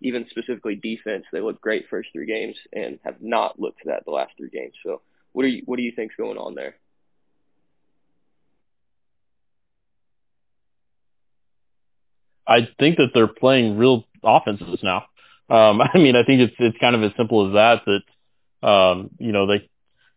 even 0.00 0.24
specifically 0.30 0.76
defense, 0.76 1.24
they 1.32 1.40
looked 1.40 1.62
great 1.62 1.86
first 1.90 2.10
three 2.12 2.26
games 2.26 2.54
and 2.74 3.00
have 3.04 3.20
not 3.20 3.58
looked 3.58 3.80
that 3.86 4.04
the 4.04 4.12
last 4.12 4.34
three 4.38 4.50
games. 4.50 4.74
So 4.84 5.00
what 5.32 5.42
do 5.42 5.48
you 5.48 5.62
what 5.64 5.78
do 5.78 5.82
you 5.82 5.90
think's 5.96 6.14
going 6.14 6.38
on 6.38 6.54
there? 6.54 6.76
I 12.46 12.68
think 12.78 12.96
that 12.96 13.10
they're 13.14 13.26
playing 13.26 13.76
real 13.76 14.04
offenses 14.22 14.80
now. 14.82 15.04
Um, 15.48 15.80
I 15.94 15.98
mean, 15.98 16.16
I 16.16 16.24
think 16.24 16.40
it's 16.40 16.54
it's 16.58 16.78
kind 16.78 16.94
of 16.94 17.02
as 17.02 17.12
simple 17.16 17.48
as 17.48 17.54
that. 17.54 17.82
That 17.86 18.68
um, 18.68 19.10
you 19.18 19.32
know, 19.32 19.46
they 19.46 19.68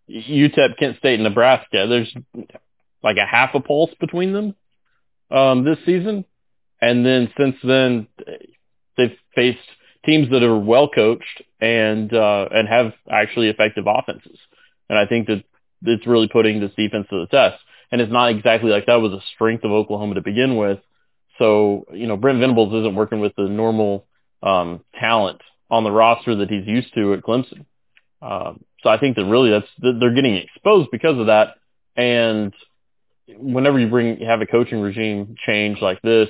UTEP, 0.09 0.77
Kent 0.77 0.97
State, 0.97 1.15
and 1.15 1.23
Nebraska. 1.23 1.85
There's 1.87 2.13
like 3.03 3.17
a 3.17 3.25
half 3.25 3.53
a 3.53 3.59
pulse 3.59 3.91
between 3.99 4.33
them 4.33 4.55
um, 5.31 5.63
this 5.63 5.77
season, 5.85 6.25
and 6.81 7.05
then 7.05 7.31
since 7.37 7.55
then 7.63 8.07
they've 8.97 9.17
faced 9.35 9.59
teams 10.05 10.29
that 10.31 10.43
are 10.43 10.57
well 10.57 10.89
coached 10.89 11.41
and 11.59 12.13
uh, 12.13 12.47
and 12.51 12.67
have 12.67 12.93
actually 13.09 13.49
effective 13.49 13.85
offenses. 13.87 14.37
And 14.89 14.97
I 14.97 15.05
think 15.05 15.27
that 15.27 15.43
it's 15.83 16.07
really 16.07 16.27
putting 16.27 16.59
this 16.59 16.71
defense 16.75 17.07
to 17.09 17.21
the 17.21 17.27
test. 17.27 17.61
And 17.91 18.01
it's 18.01 18.11
not 18.11 18.31
exactly 18.31 18.69
like 18.69 18.85
that 18.85 19.01
was 19.01 19.13
a 19.13 19.21
strength 19.33 19.63
of 19.63 19.71
Oklahoma 19.71 20.15
to 20.15 20.21
begin 20.21 20.57
with. 20.57 20.79
So, 21.39 21.85
you 21.93 22.05
know, 22.05 22.17
Brent 22.17 22.39
Venables 22.39 22.73
isn't 22.73 22.95
working 22.95 23.19
with 23.19 23.33
the 23.35 23.47
normal 23.47 24.05
um, 24.43 24.81
talent 24.99 25.41
on 25.71 25.83
the 25.83 25.91
roster 25.91 26.35
that 26.35 26.49
he's 26.49 26.67
used 26.67 26.93
to 26.95 27.13
at 27.13 27.21
Clemson. 27.21 27.65
Um, 28.21 28.63
so 28.83 28.89
I 28.89 28.99
think 28.99 29.15
that 29.15 29.25
really 29.25 29.49
that's 29.49 29.67
they're 29.77 30.13
getting 30.13 30.35
exposed 30.35 30.89
because 30.91 31.17
of 31.17 31.27
that. 31.27 31.55
And 31.95 32.53
whenever 33.37 33.79
you 33.79 33.87
bring 33.87 34.19
have 34.21 34.41
a 34.41 34.45
coaching 34.45 34.79
regime 34.81 35.35
change 35.45 35.79
like 35.81 36.01
this, 36.01 36.29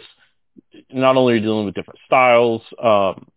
not 0.92 1.18
only 1.18 1.34
are 1.34 1.36
you 1.38 1.42
dealing 1.42 1.66
with 1.66 1.76
different 1.76 2.00
styles 2.06 2.62
um, 2.82 3.28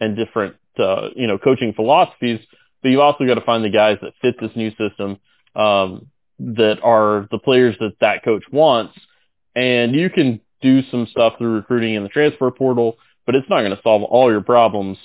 and 0.00 0.16
different 0.16 0.56
uh, 0.78 1.08
you 1.14 1.26
know 1.26 1.38
coaching 1.38 1.72
philosophies, 1.74 2.40
but 2.82 2.88
you've 2.88 3.00
also 3.00 3.26
got 3.26 3.34
to 3.34 3.40
find 3.40 3.64
the 3.64 3.70
guys 3.70 3.98
that 4.02 4.12
fit 4.20 4.36
this 4.40 4.52
new 4.56 4.70
system 4.70 5.18
um, 5.54 6.08
that 6.38 6.78
are 6.82 7.28
the 7.30 7.38
players 7.38 7.76
that 7.80 7.94
that 8.00 8.24
coach 8.24 8.44
wants. 8.50 8.94
And 9.56 9.94
you 9.94 10.10
can 10.10 10.40
do 10.64 10.82
some 10.90 11.06
stuff 11.10 11.34
through 11.38 11.54
recruiting 11.54 11.94
in 11.94 12.02
the 12.02 12.08
transfer 12.08 12.50
portal, 12.50 12.96
but 13.26 13.34
it's 13.34 13.48
not 13.48 13.60
going 13.60 13.76
to 13.76 13.82
solve 13.82 14.02
all 14.02 14.32
your 14.32 14.40
problems. 14.40 14.98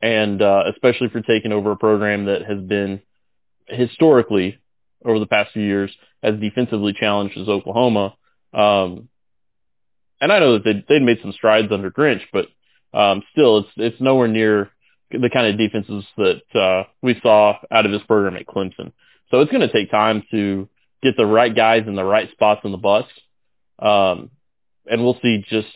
And 0.00 0.40
uh, 0.40 0.62
especially 0.72 1.08
for 1.08 1.20
taking 1.20 1.52
over 1.52 1.72
a 1.72 1.76
program 1.76 2.24
that 2.26 2.42
has 2.46 2.58
been 2.60 3.02
historically 3.66 4.58
over 5.04 5.18
the 5.18 5.26
past 5.26 5.52
few 5.52 5.62
years 5.62 5.90
as 6.22 6.40
defensively 6.40 6.94
challenged 6.98 7.36
as 7.36 7.48
Oklahoma. 7.48 8.14
Um, 8.54 9.08
and 10.20 10.32
I 10.32 10.38
know 10.38 10.54
that 10.54 10.64
they 10.64 10.84
they 10.88 11.04
made 11.04 11.18
some 11.20 11.32
strides 11.32 11.72
under 11.72 11.90
Grinch, 11.90 12.22
but 12.32 12.46
um, 12.92 13.22
still, 13.32 13.58
it's 13.58 13.68
it's 13.76 14.00
nowhere 14.00 14.28
near 14.28 14.70
the 15.10 15.30
kind 15.30 15.46
of 15.46 15.58
defenses 15.58 16.04
that 16.16 16.42
uh, 16.54 16.84
we 17.02 17.18
saw 17.22 17.58
out 17.70 17.86
of 17.86 17.92
this 17.92 18.02
program 18.06 18.36
at 18.36 18.46
Clemson. 18.46 18.92
So 19.30 19.40
it's 19.40 19.50
going 19.50 19.66
to 19.66 19.72
take 19.72 19.90
time 19.90 20.22
to 20.30 20.68
get 21.02 21.16
the 21.16 21.26
right 21.26 21.54
guys 21.54 21.84
in 21.86 21.94
the 21.94 22.04
right 22.04 22.30
spots 22.32 22.60
on 22.64 22.72
the 22.72 22.78
bus. 22.78 23.06
Um, 23.78 24.30
and 24.86 25.02
we'll 25.02 25.18
see 25.22 25.44
just 25.48 25.68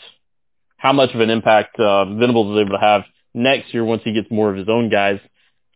how 0.77 0.93
much 0.93 1.15
of 1.15 1.21
an 1.21 1.31
impact 1.31 1.79
uh, 1.79 2.05
Venables 2.05 2.57
is 2.57 2.61
able 2.61 2.79
to 2.79 2.85
have 2.85 3.03
next 3.33 3.73
year 3.73 3.85
once 3.85 4.03
he 4.05 4.13
gets 4.13 4.31
more 4.31 4.51
of 4.51 4.57
his 4.57 4.69
own 4.69 4.91
guys 4.91 5.19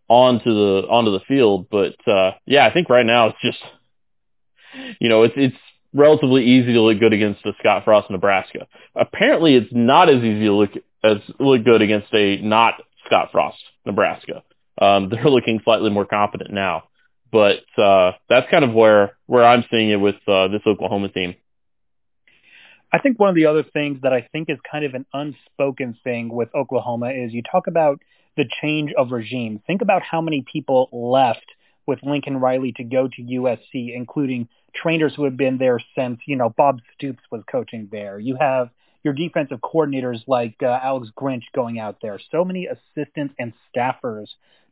onto 0.09 0.53
the 0.53 0.87
onto 0.88 1.12
the 1.12 1.21
field. 1.27 1.67
But 1.71 1.97
uh, 2.07 2.33
yeah, 2.47 2.67
I 2.67 2.73
think 2.73 2.88
right 2.88 3.07
now 3.07 3.29
it's 3.29 3.38
just 3.43 3.59
you 5.01 5.09
know 5.09 5.23
it's 5.23 5.35
it's 5.37 5.57
relatively 5.95 6.45
easy 6.45 6.73
to 6.75 6.81
look 6.81 6.99
good 6.99 7.12
against 7.12 7.45
a 7.47 7.53
Scott 7.59 7.85
Frost 7.85 8.11
Nebraska. 8.11 8.67
Apparently, 8.95 9.55
it's 9.55 9.73
not 9.73 10.09
as 10.09 10.19
easy 10.19 10.45
to 10.45 10.53
look 10.53 10.71
as 11.03 11.19
look 11.38 11.64
good 11.64 11.83
against 11.83 12.12
a 12.12 12.37
not 12.43 12.75
Scott 13.07 13.31
Frost 13.33 13.59
Nebraska. 13.85 14.43
Um, 14.81 15.09
they're 15.11 15.25
looking 15.25 15.61
slightly 15.64 15.91
more 15.91 16.07
competent 16.07 16.53
now, 16.53 16.85
but 17.31 17.61
uh, 17.77 18.12
that's 18.29 18.51
kind 18.51 18.64
of 18.64 18.73
where 18.73 19.17
where 19.27 19.45
I'm 19.45 19.64
seeing 19.71 19.91
it 19.91 19.97
with 19.97 20.17
uh, 20.27 20.49
this 20.49 20.62
Oklahoma 20.67 21.09
team. 21.09 21.35
I 22.92 22.98
think 22.98 23.18
one 23.18 23.29
of 23.29 23.35
the 23.35 23.46
other 23.46 23.62
things 23.62 24.01
that 24.03 24.12
I 24.12 24.29
think 24.33 24.48
is 24.48 24.59
kind 24.70 24.85
of 24.85 24.94
an 24.94 25.05
unspoken 25.12 25.96
thing 26.03 26.31
with 26.31 26.48
Oklahoma 26.55 27.11
is 27.11 27.33
you 27.35 27.42
talk 27.42 27.66
about 27.66 28.01
the 28.37 28.44
change 28.62 28.92
of 28.96 29.11
regime. 29.11 29.61
Think 29.66 29.83
about 29.83 30.03
how 30.03 30.22
many 30.22 30.42
people 30.51 30.88
left 30.92 31.44
with 31.87 32.03
Lincoln 32.03 32.38
Riley 32.38 32.72
to 32.77 32.85
go 32.85 33.09
to 33.09 33.22
USC, 33.22 33.94
including 33.94 34.48
trainers 34.74 35.14
who 35.14 35.24
have 35.24 35.37
been 35.37 35.59
there 35.59 35.81
since, 35.96 36.20
you 36.27 36.37
know, 36.37 36.48
Bob 36.48 36.81
Stoops 36.94 37.22
was 37.31 37.42
coaching 37.51 37.88
there. 37.90 38.18
You 38.18 38.37
have 38.40 38.70
your 39.05 39.14
defensive 39.14 39.61
coordinators 39.61 40.20
like 40.27 40.57
uh, 40.62 40.79
Alex 40.83 41.09
Grinch 41.16 41.44
going 41.55 41.79
out 41.79 41.98
there. 42.01 42.18
So 42.31 42.44
many 42.44 42.66
assistants 42.66 43.35
and 43.38 43.53
staffers 43.74 44.29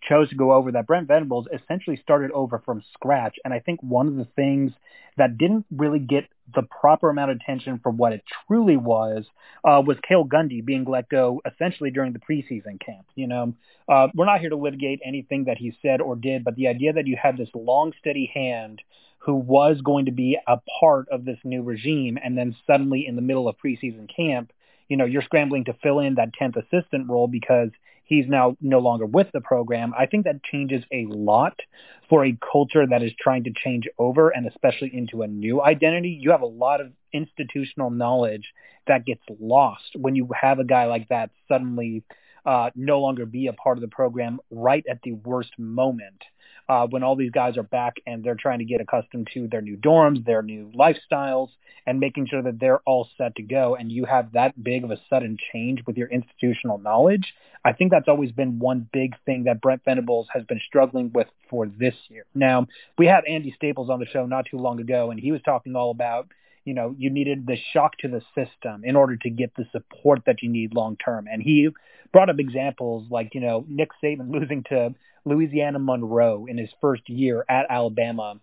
chose 0.09 0.29
to 0.31 0.37
go 0.37 0.53
over 0.53 0.73
that 0.73 0.87
Brent 0.87 1.09
Venables 1.09 1.47
essentially 1.53 1.97
started 1.97 2.31
over 2.33 2.61
from 2.64 2.83
scratch. 2.95 3.37
And 3.45 3.53
I 3.53 3.61
think 3.61 3.83
one 3.83 4.07
of 4.09 4.16
the 4.16 4.27
things 4.37 4.73
that 5.16 5.38
didn't 5.38 5.64
really 5.71 5.99
get 5.99 6.25
the 6.55 6.62
proper 6.62 7.11
amount 7.11 7.31
of 7.31 7.38
attention 7.38 7.81
for 7.83 7.90
what 7.90 8.12
it 8.12 8.23
truly 8.47 8.77
was 8.77 9.25
uh, 9.64 9.83
was 9.85 9.97
Cale 10.07 10.27
Gundy 10.27 10.64
being 10.64 10.85
let 10.85 11.09
go 11.09 11.40
essentially 11.51 11.90
during 11.90 12.12
the 12.12 12.19
preseason 12.19 12.79
camp. 12.85 13.07
You 13.14 13.27
know, 13.27 13.55
uh, 13.88 14.09
we're 14.14 14.27
not 14.27 14.40
here 14.40 14.51
to 14.51 14.57
litigate 14.57 15.01
anything 15.05 15.45
that 15.45 15.59
he 15.59 15.77
said 15.83 16.01
or 16.01 16.16
did, 16.16 16.45
but 16.45 16.55
the 16.55 16.69
idea 16.69 16.92
that 16.92 17.07
you 17.07 17.16
had 17.21 17.37
this 17.37 17.49
long, 17.55 17.92
steady 17.99 18.31
hand 18.33 18.83
who 19.19 19.35
was 19.35 19.81
going 19.81 20.05
to 20.05 20.12
be 20.12 20.38
a 20.47 20.59
part 20.81 21.09
of 21.09 21.25
this 21.25 21.38
new 21.42 21.62
regime, 21.62 22.16
and 22.23 22.38
then 22.38 22.55
suddenly 22.66 23.07
in 23.07 23.16
the 23.16 23.23
middle 23.23 23.49
of 23.49 23.57
preseason 23.59 24.09
camp, 24.14 24.53
you 24.88 24.97
know, 24.97 25.05
you're 25.05 25.23
scrambling 25.23 25.64
to 25.64 25.75
fill 25.83 25.99
in 25.99 26.14
that 26.14 26.31
10th 26.40 26.57
assistant 26.57 27.09
role 27.09 27.27
because 27.27 27.71
he's 28.07 28.27
now 28.27 28.57
no 28.61 28.79
longer 28.79 29.05
with 29.05 29.27
the 29.33 29.40
program. 29.40 29.92
I 29.99 30.07
think 30.07 30.25
that 30.25 30.42
changes 30.42 30.83
a 30.92 31.07
lot 31.09 31.61
for 32.09 32.25
a 32.25 32.38
culture 32.53 32.87
that 32.87 33.03
is 33.03 33.12
trying 33.21 33.45
to 33.45 33.53
change 33.53 33.88
over 33.99 34.31
and 34.31 34.47
especially 34.47 34.90
into 34.95 35.23
a 35.23 35.27
new 35.27 35.61
identity. 35.61 36.19
You 36.21 36.31
have 36.31 36.42
a 36.42 36.47
lot 36.47 36.81
of 36.81 36.92
institutional 37.12 37.90
knowledge 37.90 38.53
that 38.87 39.05
gets 39.05 39.23
lost 39.40 39.97
when 39.97 40.14
you 40.14 40.31
have 40.40 40.61
a 40.61 40.64
guy 40.64 40.87
like 40.87 41.09
that 41.09 41.31
suddenly 41.49 42.05
uh, 42.47 42.71
no 42.77 43.01
longer 43.01 43.27
be 43.27 43.49
a 43.49 43.53
part 43.53 43.77
of 43.77 43.83
the 43.83 43.88
program 43.88 44.38
right 44.51 44.85
at 44.88 45.01
the 45.03 45.12
worst 45.12 45.51
moment 45.59 46.25
uh, 46.68 46.87
when 46.88 47.02
all 47.02 47.16
these 47.16 47.31
guys 47.31 47.57
are 47.57 47.62
back 47.62 47.96
and 48.07 48.24
they're 48.24 48.37
trying 48.37 48.59
to 48.59 48.64
get 48.64 48.81
accustomed 48.81 49.29
to 49.35 49.48
their 49.48 49.62
new 49.62 49.76
dorms, 49.76 50.24
their 50.24 50.42
new 50.42 50.70
lifestyles, 50.74 51.48
and 51.87 52.00
making 52.00 52.26
sure 52.26 52.42
that 52.42 52.59
they're 52.59 52.81
all 52.81 53.09
set 53.16 53.37
to 53.37 53.42
go. 53.42 53.76
And 53.76 53.90
you 53.92 54.05
have 54.05 54.33
that 54.33 54.62
big 54.62 54.85
of 54.85 54.90
a 54.90 54.98
sudden 55.09 55.37
change 55.52 55.83
with 55.87 55.96
your 55.96 56.09
institutional 56.09 56.79
knowledge. 56.79 57.35
I 57.64 57.72
think 57.72 57.92
that's 57.92 58.09
always 58.09 58.33
been 58.33 58.59
one 58.59 58.88
big 58.92 59.14
thing 59.24 59.44
that 59.44 59.61
Brent 59.61 59.83
Venables 59.85 60.26
has 60.33 60.44
been 60.44 60.61
struggling 60.66 61.12
with 61.12 61.29
for 61.48 61.66
this 61.66 61.94
year. 62.09 62.24
Now, 62.35 62.66
we 62.98 63.07
had 63.07 63.24
Andy 63.24 63.52
Staples 63.57 63.90
on 63.90 64.00
the 64.00 64.07
show 64.07 64.26
not 64.26 64.46
too 64.50 64.59
long 64.59 64.81
ago, 64.81 65.11
and 65.11 65.20
he 65.20 65.33
was 65.33 65.42
talking 65.42 65.76
all 65.76 65.90
about 65.90 66.29
you 66.66 66.74
know, 66.74 66.94
you 66.98 67.09
needed 67.11 67.46
the 67.46 67.57
shock 67.72 67.96
to 67.98 68.09
the 68.09 68.20
system 68.35 68.83
in 68.85 68.96
order 68.96 69.16
to 69.16 69.31
get 69.31 69.55
the 69.55 69.64
support 69.70 70.22
that 70.26 70.42
you 70.42 70.50
need 70.50 70.74
long 70.74 70.96
term. 70.96 71.29
And 71.31 71.40
he 71.40 71.68
brought 72.12 72.29
up 72.29 72.40
examples 72.40 73.07
like, 73.09 73.35
you 73.35 73.40
know, 73.40 73.64
Nick 73.68 73.90
Saban 74.02 74.31
losing 74.33 74.64
to 74.64 74.94
Louisiana 75.27 75.79
Monroe 75.79 76.47
in 76.47 76.57
his 76.57 76.71
first 76.81 77.09
year 77.11 77.45
at 77.49 77.67
Alabama. 77.69 78.41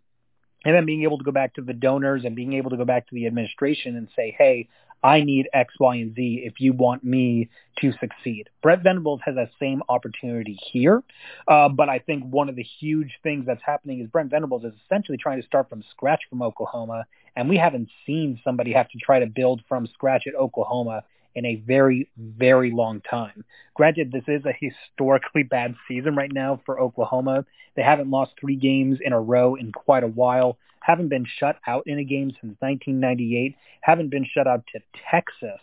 And 0.66 0.76
then 0.76 0.86
being 0.86 1.04
able 1.04 1.18
to 1.18 1.24
go 1.24 1.32
back 1.32 1.56
to 1.56 1.62
the 1.62 1.74
donors 1.74 2.24
and 2.24 2.36
being 2.36 2.54
able 2.54 2.70
to 2.70 2.78
go 2.78 2.86
back 2.86 3.08
to 3.08 3.16
the 3.16 3.26
administration 3.26 3.98
and 3.98 4.08
say, 4.16 4.36
hey, 4.38 4.70
I 5.04 5.22
need 5.22 5.50
X, 5.54 5.74
Y, 5.80 5.96
and 5.96 6.16
Z 6.16 6.44
if 6.46 6.62
you 6.62 6.72
want 6.72 7.04
me 7.04 7.50
to 7.80 7.92
succeed. 8.00 8.50
Brent 8.62 8.84
Venables 8.84 9.20
has 9.26 9.36
that 9.36 9.50
same 9.60 9.84
opportunity 9.90 10.58
here. 10.72 11.04
Uh, 11.46 11.68
but 11.68 11.90
I 11.90 12.00
think 12.00 12.24
one 12.24 12.48
of 12.48 12.56
the 12.56 12.64
huge 12.64 13.20
things 13.22 13.46
that's 13.46 13.62
happening 13.66 14.00
is 14.00 14.08
Brent 14.08 14.30
Venables 14.30 14.64
is 14.64 14.74
essentially 14.86 15.18
trying 15.18 15.42
to 15.42 15.46
start 15.46 15.70
from 15.70 15.84
scratch 15.92 16.22
from 16.30 16.42
Oklahoma. 16.42 17.06
And 17.36 17.50
we 17.50 17.58
haven't 17.58 17.90
seen 18.06 18.40
somebody 18.44 18.72
have 18.72 18.88
to 18.90 18.98
try 18.98 19.20
to 19.20 19.26
build 19.26 19.62
from 19.68 19.88
scratch 19.88 20.26
at 20.28 20.36
Oklahoma 20.36 21.04
in 21.36 21.46
a 21.46 21.56
very, 21.56 22.10
very 22.18 22.72
long 22.72 23.02
time. 23.02 23.44
Granted, 23.74 24.12
this 24.12 24.24
is 24.28 24.44
a 24.46 24.54
historically 24.54 25.44
bad 25.44 25.76
season 25.88 26.16
right 26.16 26.32
now 26.32 26.62
for 26.66 26.80
Oklahoma. 26.80 27.46
They 27.76 27.82
haven't 27.82 28.10
lost 28.10 28.34
three 28.40 28.56
games 28.56 29.00
in 29.02 29.14
a 29.14 29.20
row 29.20 29.56
in 29.56 29.72
quite 29.72 30.04
a 30.04 30.08
while, 30.08 30.58
haven't 30.80 31.10
been 31.10 31.26
shut 31.26 31.58
out 31.66 31.88
in 31.88 31.98
a 31.98 32.04
game 32.04 32.30
since 32.30 32.56
1998, 32.60 33.56
haven't 33.82 34.10
been 34.10 34.26
shut 34.26 34.48
out 34.48 34.64
to 34.74 34.80
Texas 35.10 35.60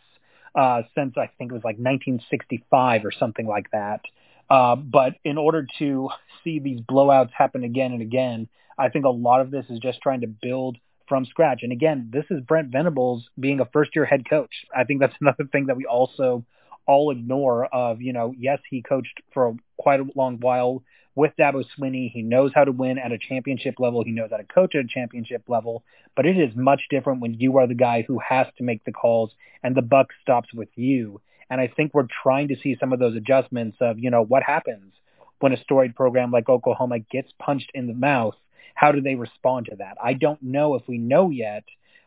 uh, 0.55 0.83
since 0.95 1.17
I 1.17 1.31
think 1.39 1.53
it 1.53 1.55
was 1.55 1.65
like 1.65 1.77
1965 1.77 3.05
or 3.05 3.13
something 3.13 3.47
like 3.47 3.71
that. 3.71 4.01
Uh, 4.49 4.75
but 4.75 5.15
in 5.25 5.39
order 5.39 5.67
to 5.79 6.09
see 6.43 6.59
these 6.59 6.81
blowouts 6.81 7.31
happen 7.33 7.63
again 7.63 7.93
and 7.93 8.03
again, 8.03 8.49
I 8.77 8.89
think 8.89 9.05
a 9.05 9.11
lot 9.11 9.41
of 9.41 9.51
this 9.51 9.67
is 9.69 9.79
just 9.79 10.01
trying 10.01 10.23
to 10.23 10.27
build 10.27 10.79
from 11.11 11.27
scratch. 11.27 11.61
And 11.63 11.73
again, 11.73 12.09
this 12.13 12.25
is 12.31 12.41
Brent 12.41 12.71
Venables 12.71 13.29
being 13.39 13.59
a 13.59 13.67
first 13.67 13.91
year 13.95 14.07
head 14.07 14.31
coach. 14.31 14.65
I 14.75 14.85
think 14.85 15.01
that's 15.01 15.17
another 15.21 15.45
thing 15.51 15.67
that 15.67 15.77
we 15.77 15.85
also 15.85 16.47
all 16.87 17.11
ignore 17.11 17.67
of, 17.67 18.01
you 18.01 18.15
know, 18.15 18.33
yes, 18.39 18.61
he 18.71 18.81
coached 18.81 19.21
for 19.35 19.57
quite 19.77 20.01
a 20.01 20.07
long 20.15 20.39
while 20.39 20.83
with 21.15 21.33
Dabo 21.39 21.65
Swinney. 21.77 22.11
He 22.11 22.23
knows 22.23 22.53
how 22.55 22.65
to 22.65 22.73
win 22.73 22.99
at 22.99 23.13
a 23.13 23.19
championship 23.19 23.75
level. 23.79 24.05
He 24.05 24.13
knows 24.13 24.31
how 24.31 24.39
to 24.39 24.45
coach 24.45 24.75
at 24.75 24.85
a 24.85 24.89
championship 24.89 25.43
level. 25.49 25.83
But 26.17 26.27
it 26.27 26.39
is 26.39 26.55
much 26.55 26.83
different 26.91 27.21
when 27.21 27.35
you 27.35 27.59
are 27.59 27.67
the 27.67 27.75
guy 27.75 28.03
who 28.07 28.21
has 28.27 28.47
to 28.59 28.65
make 28.65 28.85
the 28.85 28.93
calls 28.93 29.33
and 29.63 29.77
the 29.77 29.83
buck 29.83 30.09
stops 30.23 30.55
with 30.55 30.69
you. 30.77 31.21
And 31.51 31.61
I 31.61 31.67
think 31.67 31.93
we're 31.93 32.07
trying 32.23 32.49
to 32.49 32.57
see 32.63 32.77
some 32.79 32.93
of 32.93 33.01
those 33.01 33.17
adjustments 33.17 33.79
of, 33.81 33.99
you 33.99 34.11
know, 34.11 34.23
what 34.23 34.45
happens 34.45 34.95
when 35.41 35.53
a 35.53 35.61
storied 35.63 35.97
program 35.97 36.31
like 36.31 36.49
Oklahoma 36.49 37.01
gets 37.01 37.33
punched 37.39 37.71
in 37.75 37.89
the 37.89 37.95
mouth. 37.95 38.37
How 38.81 38.93
do 38.93 39.03
they 39.03 39.15
respond 39.15 39.67
to 39.67 39.77
that? 39.77 39.99
I 40.03 40.15
don't 40.15 40.43
know 40.43 40.75
if 40.75 40.89
we 40.89 40.97
know 40.97 41.29
yet 41.29 41.65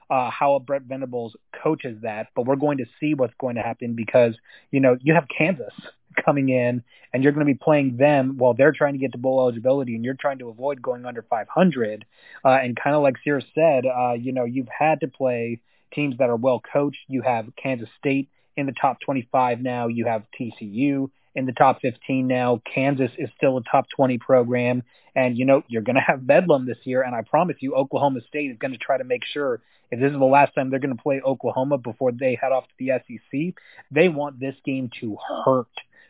uh, 0.10 0.32
how 0.32 0.58
Brent 0.58 0.86
Venables 0.86 1.36
coaches 1.64 2.00
that, 2.02 2.30
but 2.36 2.48
we're 2.48 2.56
going 2.56 2.80
to 2.80 2.86
see 3.00 3.14
what's 3.14 3.36
going 3.40 3.58
to 3.58 3.62
happen 3.62 3.94
because, 3.94 4.34
you 4.72 4.80
know, 4.80 4.98
you 5.00 5.14
have 5.14 5.28
Kansas 5.28 5.72
coming 6.26 6.50
in 6.50 6.82
and 7.14 7.22
you're 7.22 7.32
going 7.32 7.46
to 7.46 7.54
be 7.54 7.60
playing 7.64 7.98
them 7.98 8.40
while 8.40 8.56
they're 8.56 8.72
trying 8.72 8.94
to 8.94 8.98
get 8.98 9.12
to 9.12 9.20
bowl 9.20 9.40
eligibility 9.42 9.94
and 9.94 10.04
you're 10.04 10.16
trying 10.16 10.40
to 10.40 10.50
avoid 10.50 10.82
going 10.82 11.06
under 11.06 11.22
500. 11.22 12.06
Uh, 12.44 12.48
and 12.50 12.76
kind 12.76 12.96
of 12.96 13.04
like 13.04 13.18
Sear 13.24 13.40
said, 13.54 13.86
uh, 13.86 14.14
you 14.14 14.32
know, 14.32 14.46
you've 14.46 14.68
had 14.68 15.02
to 15.02 15.08
play 15.08 15.60
teams 15.94 16.18
that 16.18 16.32
are 16.32 16.36
well 16.36 16.60
coached. 16.60 17.06
You 17.08 17.22
have 17.22 17.56
Kansas 17.56 17.90
State 18.00 18.30
in 18.58 18.66
the 18.66 18.74
top 18.74 19.00
25 19.02 19.62
now. 19.62 19.90
You 19.90 20.06
have 20.06 20.24
TCU 20.40 21.12
in 21.36 21.46
the 21.46 21.52
top 21.52 21.82
15 21.82 22.28
now. 22.28 22.62
Kansas 22.74 23.12
is 23.18 23.30
still 23.36 23.58
a 23.58 23.64
top 23.64 23.86
20 23.96 24.18
program. 24.18 24.84
And, 25.16 25.38
you 25.38 25.46
know, 25.46 25.64
you're 25.68 25.82
going 25.82 25.96
to 25.96 26.02
have 26.02 26.26
Bedlam 26.26 26.66
this 26.66 26.78
year. 26.84 27.04
And 27.04 27.16
I 27.16 27.22
promise 27.22 27.58
you, 27.60 27.76
Oklahoma 27.76 28.22
State 28.28 28.52
is 28.52 28.58
going 28.58 28.74
to 28.74 28.78
try 28.78 28.98
to 28.98 29.04
make 29.04 29.24
sure 29.26 29.62
if 29.92 30.00
this 30.00 30.12
is 30.12 30.18
the 30.18 30.26
last 30.26 30.56
time 30.56 30.70
they're 30.70 30.80
going 30.80 30.96
to 30.96 31.02
play 31.02 31.22
Oklahoma 31.24 31.78
before 31.78 32.12
they 32.12 32.38
head 32.40 32.52
off 32.52 32.66
to 32.66 32.74
the 32.80 32.92
SEC, 33.08 33.56
they 33.92 34.10
want 34.10 34.40
this 34.40 34.56
game 34.66 34.90
to 35.02 35.18
hurt 35.46 35.68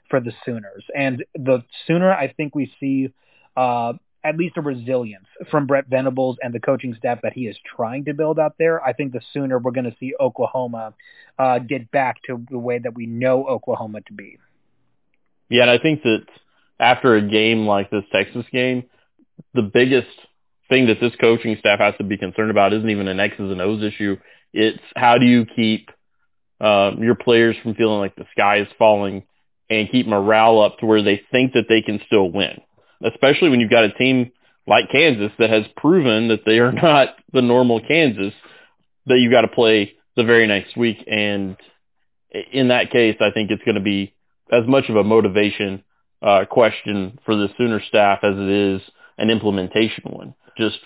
for 0.09 0.19
the 0.19 0.31
Sooners. 0.45 0.83
And 0.95 1.25
the 1.35 1.63
sooner 1.85 2.11
I 2.11 2.31
think 2.31 2.55
we 2.55 2.71
see 2.79 3.13
uh, 3.57 3.93
at 4.23 4.37
least 4.37 4.55
a 4.57 4.61
resilience 4.61 5.27
from 5.51 5.67
Brent 5.67 5.87
Venables 5.87 6.37
and 6.41 6.53
the 6.53 6.59
coaching 6.59 6.95
staff 6.97 7.19
that 7.23 7.33
he 7.33 7.47
is 7.47 7.57
trying 7.75 8.05
to 8.05 8.13
build 8.13 8.39
out 8.39 8.55
there, 8.57 8.81
I 8.81 8.93
think 8.93 9.11
the 9.11 9.21
sooner 9.33 9.59
we're 9.59 9.71
going 9.71 9.89
to 9.89 9.95
see 9.99 10.13
Oklahoma 10.19 10.93
uh, 11.37 11.59
get 11.59 11.91
back 11.91 12.17
to 12.27 12.45
the 12.49 12.59
way 12.59 12.79
that 12.79 12.95
we 12.95 13.05
know 13.05 13.45
Oklahoma 13.45 14.01
to 14.01 14.13
be. 14.13 14.37
Yeah, 15.49 15.63
and 15.63 15.71
I 15.71 15.77
think 15.77 16.03
that 16.03 16.25
after 16.79 17.15
a 17.15 17.21
game 17.21 17.65
like 17.65 17.89
this 17.89 18.03
Texas 18.11 18.45
game, 18.51 18.83
the 19.53 19.61
biggest 19.61 20.07
thing 20.69 20.87
that 20.87 20.99
this 20.99 21.13
coaching 21.19 21.55
staff 21.59 21.79
has 21.79 21.93
to 21.97 22.03
be 22.03 22.17
concerned 22.17 22.51
about 22.51 22.73
isn't 22.73 22.89
even 22.89 23.07
an 23.07 23.19
X's 23.19 23.51
and 23.51 23.61
O's 23.61 23.83
issue. 23.83 24.17
It's 24.53 24.81
how 24.95 25.17
do 25.17 25.25
you 25.25 25.45
keep 25.45 25.89
uh, 26.59 26.91
your 26.99 27.15
players 27.15 27.55
from 27.61 27.75
feeling 27.75 27.99
like 27.99 28.15
the 28.15 28.25
sky 28.31 28.59
is 28.59 28.67
falling 28.77 29.23
and 29.69 29.89
keep 29.91 30.07
morale 30.07 30.61
up 30.61 30.79
to 30.79 30.85
where 30.85 31.01
they 31.01 31.21
think 31.31 31.53
that 31.53 31.65
they 31.67 31.81
can 31.81 31.99
still 32.07 32.31
win, 32.31 32.61
especially 33.03 33.49
when 33.49 33.59
you've 33.59 33.69
got 33.69 33.83
a 33.83 33.93
team 33.93 34.31
like 34.67 34.89
Kansas 34.91 35.31
that 35.39 35.49
has 35.49 35.65
proven 35.77 36.29
that 36.29 36.45
they 36.45 36.59
are 36.59 36.71
not 36.83 37.09
the 37.31 37.41
normal 37.41 37.81
Kansas 37.81 38.33
that 39.05 39.19
you've 39.19 39.31
got 39.31 39.41
to 39.41 39.47
play 39.47 39.93
the 40.15 40.23
very 40.23 40.47
next 40.47 40.77
week. 40.77 41.03
And 41.07 41.57
in 42.51 42.69
that 42.69 42.91
case, 42.91 43.17
I 43.19 43.31
think 43.31 43.51
it's 43.51 43.63
going 43.63 43.75
to 43.75 43.81
be 43.81 44.12
as 44.53 44.67
much 44.67 44.89
of 44.89 44.95
a 44.95 45.03
motivation 45.03 45.83
uh, 46.21 46.45
question 46.49 47.19
for 47.25 47.35
the 47.35 47.49
Sooner 47.57 47.81
staff 47.87 48.19
as 48.23 48.35
it 48.35 48.49
is 48.49 48.81
an 49.17 49.29
implementation 49.29 50.03
one. 50.05 50.35
Just 50.57 50.77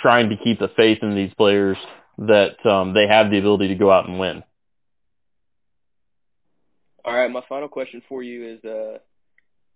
trying 0.00 0.30
to 0.30 0.36
keep 0.36 0.58
the 0.58 0.70
faith 0.76 0.98
in 1.02 1.14
these 1.14 1.32
players 1.34 1.76
that 2.18 2.64
um, 2.66 2.94
they 2.94 3.06
have 3.08 3.30
the 3.30 3.38
ability 3.38 3.68
to 3.68 3.74
go 3.74 3.90
out 3.90 4.08
and 4.08 4.18
win. 4.18 4.42
All 7.04 7.14
right, 7.14 7.30
my 7.30 7.42
final 7.48 7.68
question 7.68 8.02
for 8.08 8.22
you 8.22 8.56
is 8.56 8.64
uh, 8.64 8.98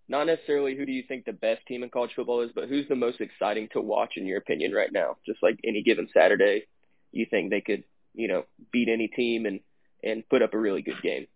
not 0.08 0.26
necessarily 0.26 0.76
who 0.76 0.84
do 0.84 0.92
you 0.92 1.04
think 1.08 1.24
the 1.24 1.32
best 1.32 1.64
team 1.66 1.82
in 1.82 1.88
college 1.88 2.10
football 2.14 2.42
is, 2.42 2.50
but 2.54 2.68
who's 2.68 2.86
the 2.88 2.96
most 2.96 3.20
exciting 3.20 3.68
to 3.72 3.80
watch 3.80 4.12
in 4.16 4.26
your 4.26 4.38
opinion 4.38 4.72
right 4.72 4.92
now? 4.92 5.16
Just 5.24 5.42
like 5.42 5.58
any 5.64 5.82
given 5.82 6.08
Saturday, 6.12 6.66
you 7.10 7.26
think 7.30 7.50
they 7.50 7.60
could, 7.60 7.84
you 8.14 8.28
know, 8.28 8.44
beat 8.70 8.88
any 8.88 9.08
team 9.08 9.46
and 9.46 9.60
and 10.04 10.28
put 10.28 10.42
up 10.42 10.52
a 10.52 10.58
really 10.58 10.82
good 10.82 11.00
game. 11.00 11.26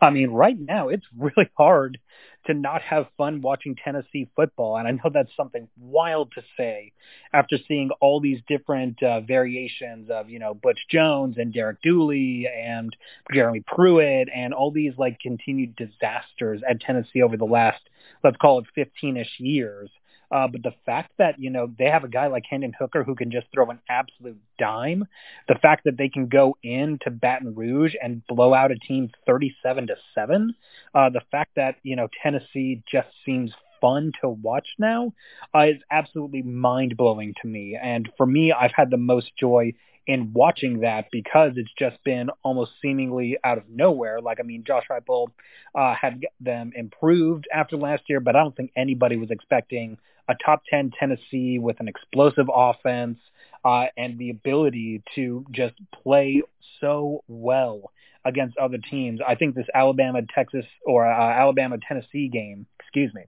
I 0.00 0.10
mean, 0.10 0.30
right 0.30 0.58
now 0.58 0.88
it's 0.88 1.06
really 1.16 1.48
hard 1.56 1.98
to 2.46 2.54
not 2.54 2.82
have 2.82 3.06
fun 3.16 3.40
watching 3.40 3.74
Tennessee 3.74 4.28
football, 4.36 4.76
and 4.76 4.86
I 4.86 4.90
know 4.92 5.10
that's 5.12 5.34
something 5.36 5.68
wild 5.78 6.32
to 6.32 6.42
say 6.56 6.92
after 7.32 7.56
seeing 7.66 7.90
all 8.00 8.20
these 8.20 8.40
different 8.46 9.02
uh, 9.02 9.20
variations 9.20 10.10
of 10.10 10.28
you 10.28 10.38
know 10.38 10.54
Butch 10.54 10.80
Jones 10.90 11.36
and 11.38 11.52
Derek 11.52 11.80
Dooley 11.82 12.46
and 12.46 12.94
Jeremy 13.32 13.62
Pruitt 13.66 14.28
and 14.34 14.52
all 14.52 14.70
these 14.70 14.92
like 14.98 15.18
continued 15.20 15.76
disasters 15.76 16.60
at 16.68 16.80
Tennessee 16.80 17.22
over 17.22 17.36
the 17.36 17.44
last 17.44 17.80
let's 18.22 18.36
call 18.36 18.58
it 18.58 18.66
15ish 18.76 19.38
years. 19.38 19.90
Uh, 20.34 20.48
but 20.48 20.64
the 20.64 20.74
fact 20.84 21.12
that, 21.18 21.38
you 21.38 21.48
know, 21.48 21.72
they 21.78 21.84
have 21.84 22.02
a 22.02 22.08
guy 22.08 22.26
like 22.26 22.42
Hendon 22.50 22.72
Hooker 22.76 23.04
who 23.04 23.14
can 23.14 23.30
just 23.30 23.46
throw 23.54 23.70
an 23.70 23.78
absolute 23.88 24.40
dime, 24.58 25.04
the 25.46 25.54
fact 25.54 25.84
that 25.84 25.96
they 25.96 26.08
can 26.08 26.26
go 26.26 26.56
into 26.64 27.08
Baton 27.08 27.54
Rouge 27.54 27.94
and 28.02 28.26
blow 28.26 28.52
out 28.52 28.72
a 28.72 28.74
team 28.74 29.10
37 29.26 29.86
to 29.86 29.94
7, 30.12 30.52
uh, 30.92 31.10
the 31.10 31.20
fact 31.30 31.52
that, 31.54 31.76
you 31.84 31.94
know, 31.94 32.08
Tennessee 32.20 32.82
just 32.90 33.06
seems 33.24 33.52
fun 33.80 34.10
to 34.22 34.28
watch 34.28 34.66
now 34.76 35.12
uh, 35.54 35.66
is 35.66 35.76
absolutely 35.92 36.42
mind 36.42 36.96
blowing 36.96 37.34
to 37.42 37.46
me. 37.46 37.78
And 37.80 38.10
for 38.16 38.26
me, 38.26 38.50
I've 38.50 38.72
had 38.74 38.90
the 38.90 38.96
most 38.96 39.30
joy 39.38 39.72
in 40.06 40.32
watching 40.32 40.80
that 40.80 41.06
because 41.10 41.52
it's 41.56 41.72
just 41.78 42.02
been 42.04 42.30
almost 42.42 42.72
seemingly 42.82 43.38
out 43.42 43.58
of 43.58 43.64
nowhere. 43.68 44.20
Like, 44.20 44.38
I 44.40 44.42
mean, 44.42 44.64
Josh 44.66 44.84
Heupel 44.90 45.28
uh, 45.74 45.94
had 45.94 46.24
them 46.40 46.72
improved 46.74 47.46
after 47.52 47.76
last 47.76 48.02
year, 48.08 48.20
but 48.20 48.36
I 48.36 48.40
don't 48.40 48.56
think 48.56 48.72
anybody 48.76 49.16
was 49.16 49.30
expecting 49.30 49.98
a 50.28 50.34
top 50.34 50.62
10 50.68 50.92
Tennessee 50.98 51.58
with 51.58 51.80
an 51.80 51.88
explosive 51.88 52.46
offense 52.52 53.18
uh, 53.64 53.86
and 53.96 54.18
the 54.18 54.30
ability 54.30 55.02
to 55.14 55.44
just 55.50 55.74
play 56.02 56.42
so 56.80 57.22
well 57.28 57.92
against 58.24 58.56
other 58.56 58.78
teams. 58.78 59.20
I 59.26 59.34
think 59.34 59.54
this 59.54 59.66
Alabama 59.74 60.20
Texas 60.34 60.64
or 60.86 61.06
uh, 61.06 61.32
Alabama 61.32 61.76
Tennessee 61.86 62.28
game, 62.28 62.66
excuse 62.80 63.12
me, 63.14 63.24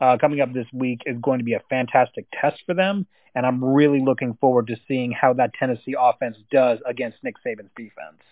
uh, 0.00 0.16
coming 0.20 0.40
up 0.40 0.52
this 0.52 0.66
week 0.72 1.02
is 1.06 1.18
going 1.20 1.38
to 1.38 1.44
be 1.44 1.54
a 1.54 1.62
fantastic 1.68 2.26
test 2.40 2.60
for 2.66 2.74
them, 2.74 3.06
and 3.34 3.46
I'm 3.46 3.62
really 3.62 4.00
looking 4.00 4.36
forward 4.40 4.68
to 4.68 4.76
seeing 4.88 5.12
how 5.12 5.32
that 5.34 5.52
Tennessee 5.54 5.94
offense 5.98 6.36
does 6.50 6.78
against 6.86 7.18
Nick 7.22 7.36
Saban's 7.46 7.70
defense. 7.76 8.22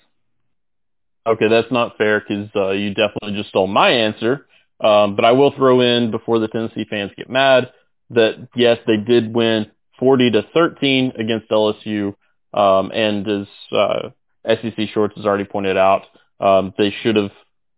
Okay, 1.27 1.49
that's 1.49 1.71
not 1.71 1.99
fair 1.99 2.21
because 2.21 2.49
uh, 2.57 2.71
you 2.71 2.95
definitely 2.95 3.37
just 3.37 3.51
stole 3.51 3.67
my 3.67 3.91
answer. 3.91 4.47
Um, 4.81 5.17
but 5.17 5.25
I 5.25 5.33
will 5.33 5.53
throw 5.53 5.81
in 5.81 6.11
before 6.11 6.39
the 6.39 6.49
Tennessee 6.49 6.87
fans 6.89 7.11
get 7.17 7.29
mad 7.29 7.73
that 8.11 8.49
yes, 8.55 8.79
they 8.87 8.97
did 8.97 9.35
win 9.35 9.71
40 9.99 10.31
to 10.33 10.43
13 10.55 11.13
against 11.19 11.51
LSU. 11.51 12.15
Um, 12.55 12.91
and 12.93 13.29
as 13.29 13.47
uh, 13.73 14.11
SEC 14.47 14.89
Shorts 14.95 15.17
has 15.17 15.27
already 15.27 15.45
pointed 15.45 15.77
out, 15.77 16.07
um, 16.41 16.73
they 16.79 16.95
should 17.03 17.17
have 17.17 17.33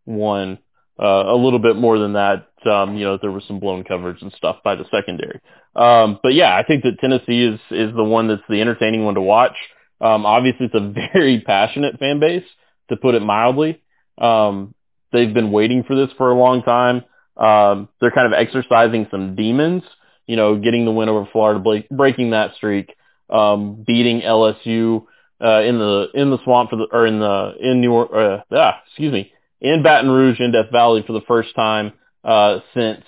won 0.07 0.59
uh, 1.01 1.25
a 1.27 1.37
little 1.37 1.59
bit 1.59 1.77
more 1.77 1.99
than 1.99 2.15
that. 2.15 2.47
Um, 2.65 2.97
you 2.97 3.05
know, 3.05 3.19
there 3.21 3.31
was 3.31 3.45
some 3.47 3.61
blown 3.61 3.85
coverage 3.85 4.21
and 4.23 4.33
stuff 4.33 4.57
by 4.63 4.75
the 4.75 4.85
secondary. 4.91 5.41
Um, 5.75 6.19
but 6.23 6.35
yeah, 6.35 6.55
I 6.55 6.63
think 6.63 6.83
that 6.83 6.99
Tennessee 7.01 7.43
is 7.45 7.61
is 7.71 7.95
the 7.95 8.05
one 8.05 8.29
that's 8.29 8.43
the 8.49 8.61
entertaining 8.61 9.05
one 9.05 9.15
to 9.15 9.21
watch. 9.21 9.57
Um, 10.01 10.27
obviously, 10.27 10.67
it's 10.67 10.75
a 10.75 10.95
very 11.13 11.41
passionate 11.41 11.99
fan 11.99 12.21
base, 12.21 12.45
to 12.89 12.97
put 12.97 13.15
it 13.15 13.23
mildly. 13.23 13.83
Um, 14.19 14.75
they've 15.13 15.33
been 15.33 15.53
waiting 15.53 15.85
for 15.85 15.97
this 15.97 16.11
for 16.19 16.31
a 16.31 16.39
long 16.39 16.63
time. 16.63 17.05
Um, 17.37 17.89
they're 18.01 18.11
kind 18.11 18.27
of 18.27 18.39
exercising 18.39 19.09
some 19.11 19.35
demons 19.35 19.83
you 20.31 20.37
know, 20.37 20.55
getting 20.55 20.85
the 20.85 20.93
win 20.93 21.09
over 21.09 21.29
Florida, 21.33 21.83
breaking 21.91 22.31
that 22.31 22.55
streak, 22.55 22.95
um, 23.31 23.83
beating 23.85 24.21
LSU 24.21 25.05
uh, 25.43 25.61
in 25.63 25.77
the 25.81 26.07
in 26.15 26.31
the 26.31 26.39
swamp 26.45 26.71
for 26.71 26.77
the 26.77 26.87
or 26.93 27.05
in 27.05 27.19
the 27.19 27.55
in 27.59 27.81
New 27.81 27.97
uh, 27.97 28.41
ah, 28.53 28.81
excuse 28.87 29.13
me 29.13 29.33
in 29.61 29.83
Baton 29.83 30.11
Rouge 30.11 30.41
in 30.41 30.53
Death 30.53 30.71
Valley 30.73 31.03
for 31.07 31.13
the 31.13 31.21
first 31.27 31.55
time 31.55 31.93
uh, 32.25 32.61
since 32.75 33.05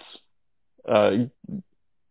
uh, 0.88 1.12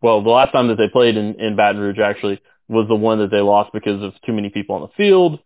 well 0.02 0.24
the 0.24 0.30
last 0.30 0.52
time 0.52 0.68
that 0.70 0.78
they 0.78 0.90
played 0.90 1.18
in, 1.18 1.40
in 1.40 1.56
Baton 1.56 1.82
Rouge 1.82 2.00
actually 2.00 2.42
was 2.68 2.88
the 2.88 2.96
one 2.96 3.20
that 3.20 3.32
they 3.32 3.42
lost 3.42 3.74
because 3.74 4.02
of 4.02 4.14
too 4.26 4.34
many 4.34 4.50
people 4.50 4.76
on 4.76 4.82
the 4.82 4.96
field. 4.96 5.40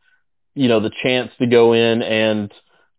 You 0.54 0.68
know, 0.68 0.80
the 0.80 0.92
chance 1.04 1.32
to 1.40 1.48
go 1.48 1.74
in 1.74 2.02
and 2.02 2.54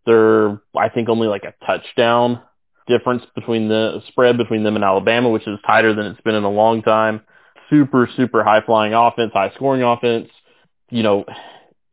they're 0.04 0.60
I 0.76 0.88
think 0.92 1.08
only 1.08 1.28
like 1.28 1.44
a 1.44 1.54
touchdown 1.64 2.42
difference 2.86 3.22
between 3.34 3.68
the 3.68 4.02
spread 4.08 4.36
between 4.36 4.62
them 4.62 4.76
and 4.76 4.84
Alabama, 4.84 5.28
which 5.28 5.46
is 5.46 5.58
tighter 5.66 5.94
than 5.94 6.06
it's 6.06 6.20
been 6.20 6.34
in 6.34 6.44
a 6.44 6.50
long 6.50 6.82
time. 6.82 7.20
Super, 7.70 8.08
super 8.16 8.44
high 8.44 8.60
flying 8.64 8.94
offense, 8.94 9.32
high 9.32 9.52
scoring 9.54 9.82
offense. 9.82 10.28
You 10.90 11.02
know, 11.02 11.24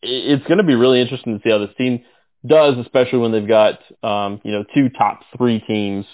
it's 0.03 0.45
going 0.45 0.59
to 0.59 0.63
be 0.63 0.75
really 0.75 1.01
interesting 1.01 1.37
to 1.37 1.43
see 1.43 1.49
how 1.49 1.57
this 1.57 1.75
team 1.77 2.03
does, 2.45 2.77
especially 2.77 3.19
when 3.19 3.31
they've 3.31 3.47
got, 3.47 3.79
um, 4.03 4.41
you 4.43 4.51
know, 4.51 4.63
two 4.73 4.89
top 4.89 5.21
three 5.37 5.59
teams 5.59 6.05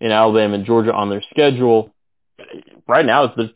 in 0.00 0.10
Alabama 0.10 0.54
and 0.54 0.66
Georgia 0.66 0.92
on 0.92 1.10
their 1.10 1.22
schedule. 1.30 1.94
Right 2.88 3.04
now, 3.04 3.24
it's 3.24 3.36
the, 3.36 3.50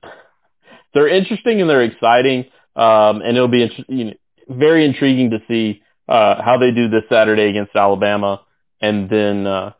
they're 0.95 1.09
interesting 1.09 1.61
and 1.61 1.69
they're 1.69 1.83
exciting. 1.83 2.47
Um, 2.77 3.23
and 3.23 3.37
it'll 3.37 3.49
be 3.49 3.63
inter- 3.63 3.85
you 3.89 4.05
know, 4.05 4.13
very 4.49 4.85
intriguing 4.85 5.31
to 5.31 5.39
see 5.49 5.83
uh, 6.09 6.41
how 6.43 6.59
they 6.59 6.71
do 6.71 6.89
this 6.89 7.03
Saturday 7.11 7.49
against 7.49 7.75
Alabama. 7.75 8.43
And 8.81 9.11
then 9.11 9.47
uh, 9.47 9.73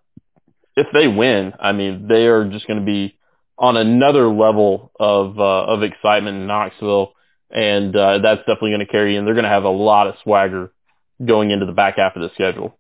if 0.77 0.89
they 0.93 1.07
win, 1.07 1.53
I 1.61 1.73
mean, 1.73 2.09
they 2.09 2.27
are 2.27 2.49
just 2.49 2.67
going 2.67 2.81
to 2.81 2.85
be 2.85 3.17
on 3.57 3.77
another 3.77 4.29
level 4.29 4.93
of 4.99 5.39
uh, 5.39 5.65
of 5.65 5.83
excitement 5.83 6.37
in 6.37 6.47
Knoxville, 6.47 7.13
and 7.51 7.95
uh, 7.95 8.19
that's 8.19 8.41
definitely 8.41 8.71
going 8.71 8.87
to 8.87 8.93
carry 8.93 9.17
in. 9.17 9.25
They're 9.25 9.35
going 9.35 9.45
to 9.45 9.51
have 9.51 9.65
a 9.65 9.71
lot 9.71 10.07
of 10.07 10.15
swagger 10.23 10.73
going 11.25 11.51
into 11.51 11.67
the 11.67 11.73
back 11.73 11.97
half 11.97 12.17
of 12.17 12.23
the 12.23 12.31
schedule. 12.35 12.79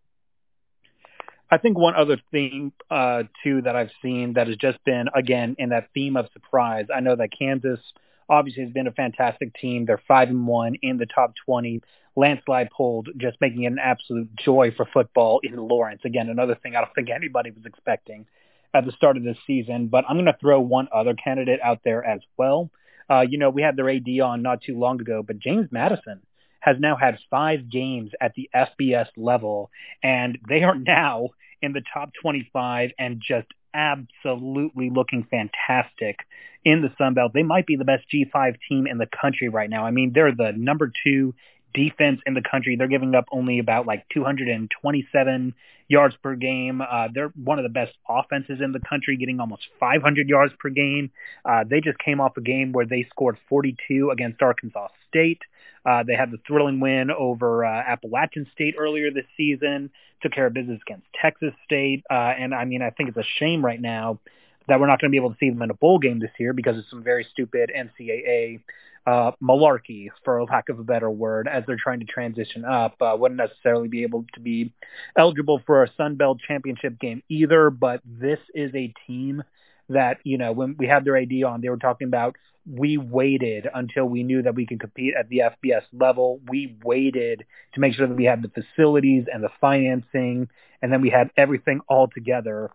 I 1.51 1.59
think 1.59 1.79
one 1.79 1.95
other 1.95 2.19
thing 2.31 2.73
uh, 2.91 3.25
too 3.43 3.63
that 3.63 3.75
I've 3.75 3.91
seen 4.03 4.35
that 4.35 4.49
has 4.49 4.57
just 4.57 4.83
been 4.85 5.07
again 5.15 5.57
in 5.59 5.71
that 5.71 5.89
theme 5.95 6.17
of 6.17 6.29
surprise. 6.33 6.87
I 6.95 7.01
know 7.01 7.17
that 7.17 7.31
Kansas 7.37 7.81
obviously 8.29 8.65
has 8.65 8.73
been 8.73 8.87
a 8.87 8.93
fantastic 8.93 9.55
team. 9.55 9.87
They're 9.87 10.03
five 10.07 10.29
and 10.29 10.47
one 10.47 10.75
in 10.83 10.99
the 10.99 11.07
top 11.07 11.35
twenty. 11.47 11.81
Lance 12.17 12.43
Leipold, 12.49 13.17
just 13.17 13.41
making 13.41 13.63
it 13.63 13.69
an 13.69 13.79
absolute 13.79 14.35
joy 14.35 14.73
for 14.77 14.85
football 14.93 15.41
in 15.43 15.57
Lawrence. 15.57 16.01
Again, 16.05 16.29
another 16.29 16.57
thing 16.57 16.75
I 16.75 16.81
don't 16.81 16.93
think 16.93 17.11
anybody 17.11 17.53
was 17.53 17.65
expecting 17.65 18.27
at 18.75 18.85
the 18.85 18.93
start 18.93 19.17
of 19.17 19.23
this 19.23 19.39
season. 19.47 19.87
But 19.87 20.05
I'm 20.09 20.17
going 20.17 20.27
to 20.27 20.37
throw 20.41 20.61
one 20.61 20.89
other 20.93 21.15
candidate 21.15 21.61
out 21.63 21.81
there 21.85 22.05
as 22.05 22.21
well. 22.37 22.71
Uh, 23.09 23.21
you 23.21 23.39
know, 23.39 23.51
we 23.51 23.63
had 23.63 23.77
their 23.77 23.89
AD 23.89 24.09
on 24.23 24.43
not 24.43 24.63
too 24.63 24.77
long 24.77 25.01
ago, 25.01 25.23
but 25.23 25.39
James 25.39 25.69
Madison 25.71 26.21
has 26.69 26.77
now 26.79 26.97
had 26.97 27.19
five 27.31 27.71
games 27.71 28.13
at 28.21 28.35
the 28.35 28.51
FBS 28.55 29.09
level, 29.17 29.71
and 30.03 30.39
they 30.49 30.63
are 30.63 30.75
now 30.75 31.29
in 31.63 31.73
the 31.73 31.83
top 31.95 32.11
25 32.21 32.91
and 32.99 33.23
just 33.27 33.47
absolutely 33.73 34.91
looking 34.91 35.27
fantastic 35.31 36.19
in 36.65 36.83
the 36.83 36.93
Sun 36.99 37.15
Belt. 37.15 37.33
They 37.33 37.43
might 37.43 37.67
be 37.67 37.77
the 37.77 37.85
best 37.85 38.05
G5 38.13 38.57
team 38.69 38.87
in 38.87 38.99
the 38.99 39.07
country 39.07 39.49
right 39.49 39.71
now. 39.71 39.87
I 39.87 39.91
mean, 39.91 40.13
they're 40.15 40.35
the 40.35 40.53
number 40.55 40.93
two 41.05 41.35
defense 41.73 42.21
in 42.27 42.35
the 42.35 42.43
country. 42.43 42.77
They're 42.77 42.89
giving 42.89 43.15
up 43.15 43.27
only 43.33 43.59
about 43.59 43.87
like 43.87 44.05
227 44.13 45.55
yards 45.89 46.17
per 46.23 46.35
game. 46.35 46.83
Uh, 46.83 47.09
they're 47.13 47.33
one 47.43 47.59
of 47.59 47.63
the 47.63 47.71
best 47.71 47.93
offenses 48.09 48.61
in 48.63 48.73
the 48.73 48.81
country, 48.81 49.17
getting 49.17 49.41
almost 49.41 49.69
500 49.81 50.29
yards 50.29 50.53
per 50.59 50.69
game. 50.69 51.11
Uh, 51.45 51.65
they 51.69 51.81
just 51.81 51.99
came 51.99 52.21
off 52.21 52.37
a 52.37 52.43
game 52.43 52.73
where 52.73 52.87
they 52.87 53.07
scored 53.11 53.39
42 53.49 54.11
against 54.11 54.43
Arkansas 54.43 54.89
State. 55.09 55.41
Uh, 55.85 56.03
they 56.03 56.15
had 56.15 56.31
the 56.31 56.39
thrilling 56.47 56.81
win 56.81 57.11
over 57.11 57.65
uh, 57.65 57.69
Appalachian 57.69 58.47
State 58.53 58.75
earlier 58.79 59.11
this 59.11 59.27
season, 59.37 59.91
took 60.23 60.33
care 60.33 60.47
of 60.47 60.55
business 60.55 60.81
against 60.87 61.07
Texas 61.21 61.55
State. 61.65 62.05
Uh, 62.11 62.15
and 62.39 62.55
I 62.55 62.65
mean, 62.65 62.83
I 62.83 62.91
think 62.91 63.09
it's 63.09 63.19
a 63.19 63.25
shame 63.39 63.65
right 63.65 63.81
now 63.81 64.19
that 64.69 64.79
we're 64.81 64.87
not 64.87 65.01
going 65.01 65.11
to 65.11 65.13
be 65.13 65.17
able 65.17 65.31
to 65.31 65.37
see 65.41 65.51
them 65.51 65.63
in 65.63 65.71
a 65.71 65.75
bowl 65.75 65.99
game 65.99 66.19
this 66.19 66.31
year 66.39 66.53
because 66.53 66.77
of 66.77 66.85
some 66.91 67.03
very 67.03 67.27
stupid 67.33 67.71
NCAA 67.75 68.61
uh, 69.07 69.33
malarkey, 69.43 70.09
for 70.23 70.45
lack 70.45 70.69
of 70.69 70.79
a 70.79 70.85
better 70.85 71.11
word, 71.11 71.49
as 71.49 71.65
they're 71.67 71.79
trying 71.83 72.01
to 72.01 72.07
transition 72.07 72.65
up. 72.67 73.01
Uh, 73.01 73.17
wouldn't 73.19 73.39
necessarily 73.39 73.89
be 73.89 74.03
able 74.03 74.27
to 74.35 74.41
be 74.41 74.73
eligible 75.17 75.63
for 75.65 75.83
a 75.83 75.91
Sun 75.97 76.17
Belt 76.17 76.39
championship 76.47 76.99
game 76.99 77.23
either, 77.31 77.71
but 77.71 78.03
this 78.05 78.39
is 78.55 78.71
a 78.75 78.93
team 79.07 79.43
that, 79.89 80.19
you 80.25 80.39
know, 80.39 80.53
when 80.53 80.77
we 80.79 80.87
had 80.87 81.05
their 81.05 81.17
AD 81.17 81.33
on, 81.47 81.61
they 81.61 81.69
were 81.69 81.77
talking 81.77 82.07
about 82.07 82.37
we 82.67 82.99
waited 82.99 83.67
until 83.73 84.05
we 84.05 84.23
knew 84.23 84.43
that 84.43 84.55
we 84.55 84.67
could 84.67 84.81
compete 84.81 85.15
at 85.19 85.29
the 85.29 85.39
FBS 85.39 85.85
level. 85.93 86.41
We 86.49 86.77
waited 86.85 87.45
to 87.75 87.81
make 87.81 87.95
sure 87.95 88.07
that 88.07 88.15
we 88.15 88.25
had 88.25 88.43
the 88.43 88.51
facilities 88.51 89.25
and 89.33 89.43
the 89.43 89.49
financing, 89.61 90.49
and 90.83 90.93
then 90.93 91.01
we 91.01 91.11
had 91.11 91.31
everything 91.37 91.81
all 91.89 92.09
together 92.09 92.71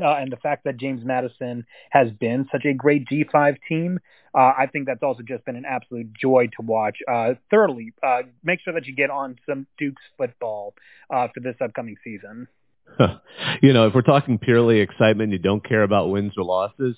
uh, 0.00 0.14
and 0.14 0.30
the 0.32 0.36
fact 0.36 0.64
that 0.64 0.76
James 0.76 1.04
Madison 1.04 1.66
has 1.90 2.10
been 2.10 2.48
such 2.52 2.64
a 2.64 2.72
great 2.72 3.06
G5 3.06 3.56
team, 3.68 3.98
uh, 4.34 4.52
I 4.56 4.66
think 4.72 4.86
that's 4.86 5.02
also 5.02 5.22
just 5.22 5.44
been 5.44 5.56
an 5.56 5.64
absolute 5.64 6.12
joy 6.12 6.48
to 6.56 6.62
watch. 6.62 6.98
Uh, 7.08 7.34
thoroughly, 7.50 7.92
uh, 8.02 8.22
make 8.44 8.60
sure 8.60 8.72
that 8.74 8.86
you 8.86 8.94
get 8.94 9.10
on 9.10 9.36
some 9.48 9.66
Dukes 9.78 10.02
football 10.16 10.74
uh, 11.12 11.28
for 11.34 11.40
this 11.40 11.56
upcoming 11.60 11.96
season. 12.04 12.46
you 13.62 13.72
know, 13.72 13.86
if 13.86 13.94
we're 13.94 14.02
talking 14.02 14.38
purely 14.38 14.80
excitement, 14.80 15.32
you 15.32 15.38
don't 15.38 15.66
care 15.66 15.82
about 15.82 16.10
wins 16.10 16.32
or 16.36 16.44
losses. 16.44 16.96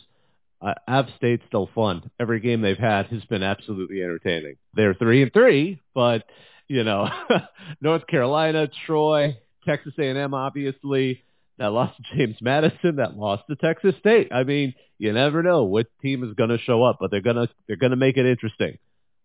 Uh, 0.61 0.75
App 0.87 1.09
State's 1.17 1.43
still 1.49 1.69
fun. 1.75 2.11
Every 2.21 2.41
game 2.41 2.61
they've 2.61 2.79
had 2.79 3.07
has 3.07 3.25
been 3.25 3.43
absolutely 3.43 4.03
entertaining. 4.03 4.57
They're 4.75 4.95
three 4.95 5.23
and 5.23 5.33
three, 5.33 5.81
but 5.95 6.25
you 6.69 6.85
know, 6.85 7.09
North 7.81 8.07
Carolina, 8.07 8.69
Troy, 8.87 9.37
Texas 9.67 9.95
A&M, 9.99 10.35
obviously 10.35 11.23
that 11.59 11.73
lost 11.73 11.97
to 11.97 12.17
James 12.17 12.37
Madison, 12.41 12.97
that 12.97 13.17
lost 13.17 13.45
to 13.51 13.57
Texas 13.57 13.95
State. 14.01 14.33
I 14.33 14.45
mean, 14.45 14.75
you 14.99 15.13
never 15.13 15.43
know 15.43 15.65
what 15.65 15.87
team 16.01 16.25
is 16.25 16.35
going 16.35 16.51
to 16.51 16.59
show 16.59 16.83
up, 16.83 16.99
but 17.01 17.11
they're 17.11 17.21
to 17.37 17.49
they're 17.67 17.77
to 17.91 17.97
make 17.97 18.17
it 18.17 18.27
interesting. 18.27 18.79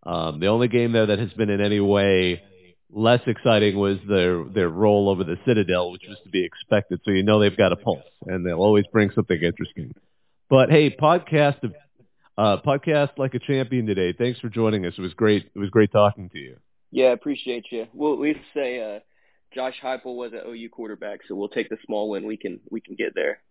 Um, 0.04 0.40
the 0.40 0.48
only 0.48 0.68
game 0.68 0.92
there 0.92 1.08
that 1.08 1.20
has 1.20 1.34
been 1.34 1.50
in 1.50 1.62
any 1.62 1.80
way 1.80 2.42
less 2.92 3.22
exciting 3.28 3.78
was 3.78 3.98
their 4.08 4.44
their 4.44 4.70
roll 4.70 5.10
over 5.10 5.24
the 5.24 5.38
Citadel, 5.46 5.92
which 5.92 6.04
was 6.08 6.18
to 6.24 6.30
be 6.30 6.46
expected. 6.46 7.02
So 7.04 7.12
you 7.12 7.24
know 7.24 7.40
they've 7.40 7.56
got 7.56 7.72
a 7.72 7.76
pulse, 7.76 8.04
and 8.26 8.46
they'll 8.46 8.60
always 8.60 8.86
bring 8.92 9.12
something 9.12 9.40
interesting. 9.42 9.94
But 10.50 10.70
hey, 10.70 10.90
podcast 10.90 11.64
of 11.64 11.74
uh, 12.38 12.58
podcast 12.66 13.18
like 13.18 13.34
a 13.34 13.40
champion 13.40 13.86
today. 13.86 14.14
Thanks 14.18 14.40
for 14.40 14.50
joining 14.50 14.86
us. 14.86 14.94
It 14.98 15.02
was 15.02 15.14
great. 15.14 15.50
It 15.54 15.60
was 15.60 15.70
great 15.70 15.92
talking 15.92 16.30
to 16.30 16.38
you. 16.38 16.58
Yeah, 16.92 17.12
appreciate 17.12 17.66
you. 17.72 17.88
We'll 17.94 18.18
we 18.18 18.40
say 18.54 18.80
uh, 18.80 19.00
Josh 19.54 19.76
Heupel 19.84 20.16
was 20.16 20.32
an 20.34 20.42
OU 20.48 20.70
quarterback, 20.70 21.22
so 21.28 21.36
we'll 21.36 21.50
take 21.50 21.70
the 21.70 21.78
small 21.86 22.10
win 22.10 22.26
we 22.26 22.38
can 22.38 22.60
we 22.70 22.82
can 22.82 22.96
get 22.96 23.14
there. 23.16 23.42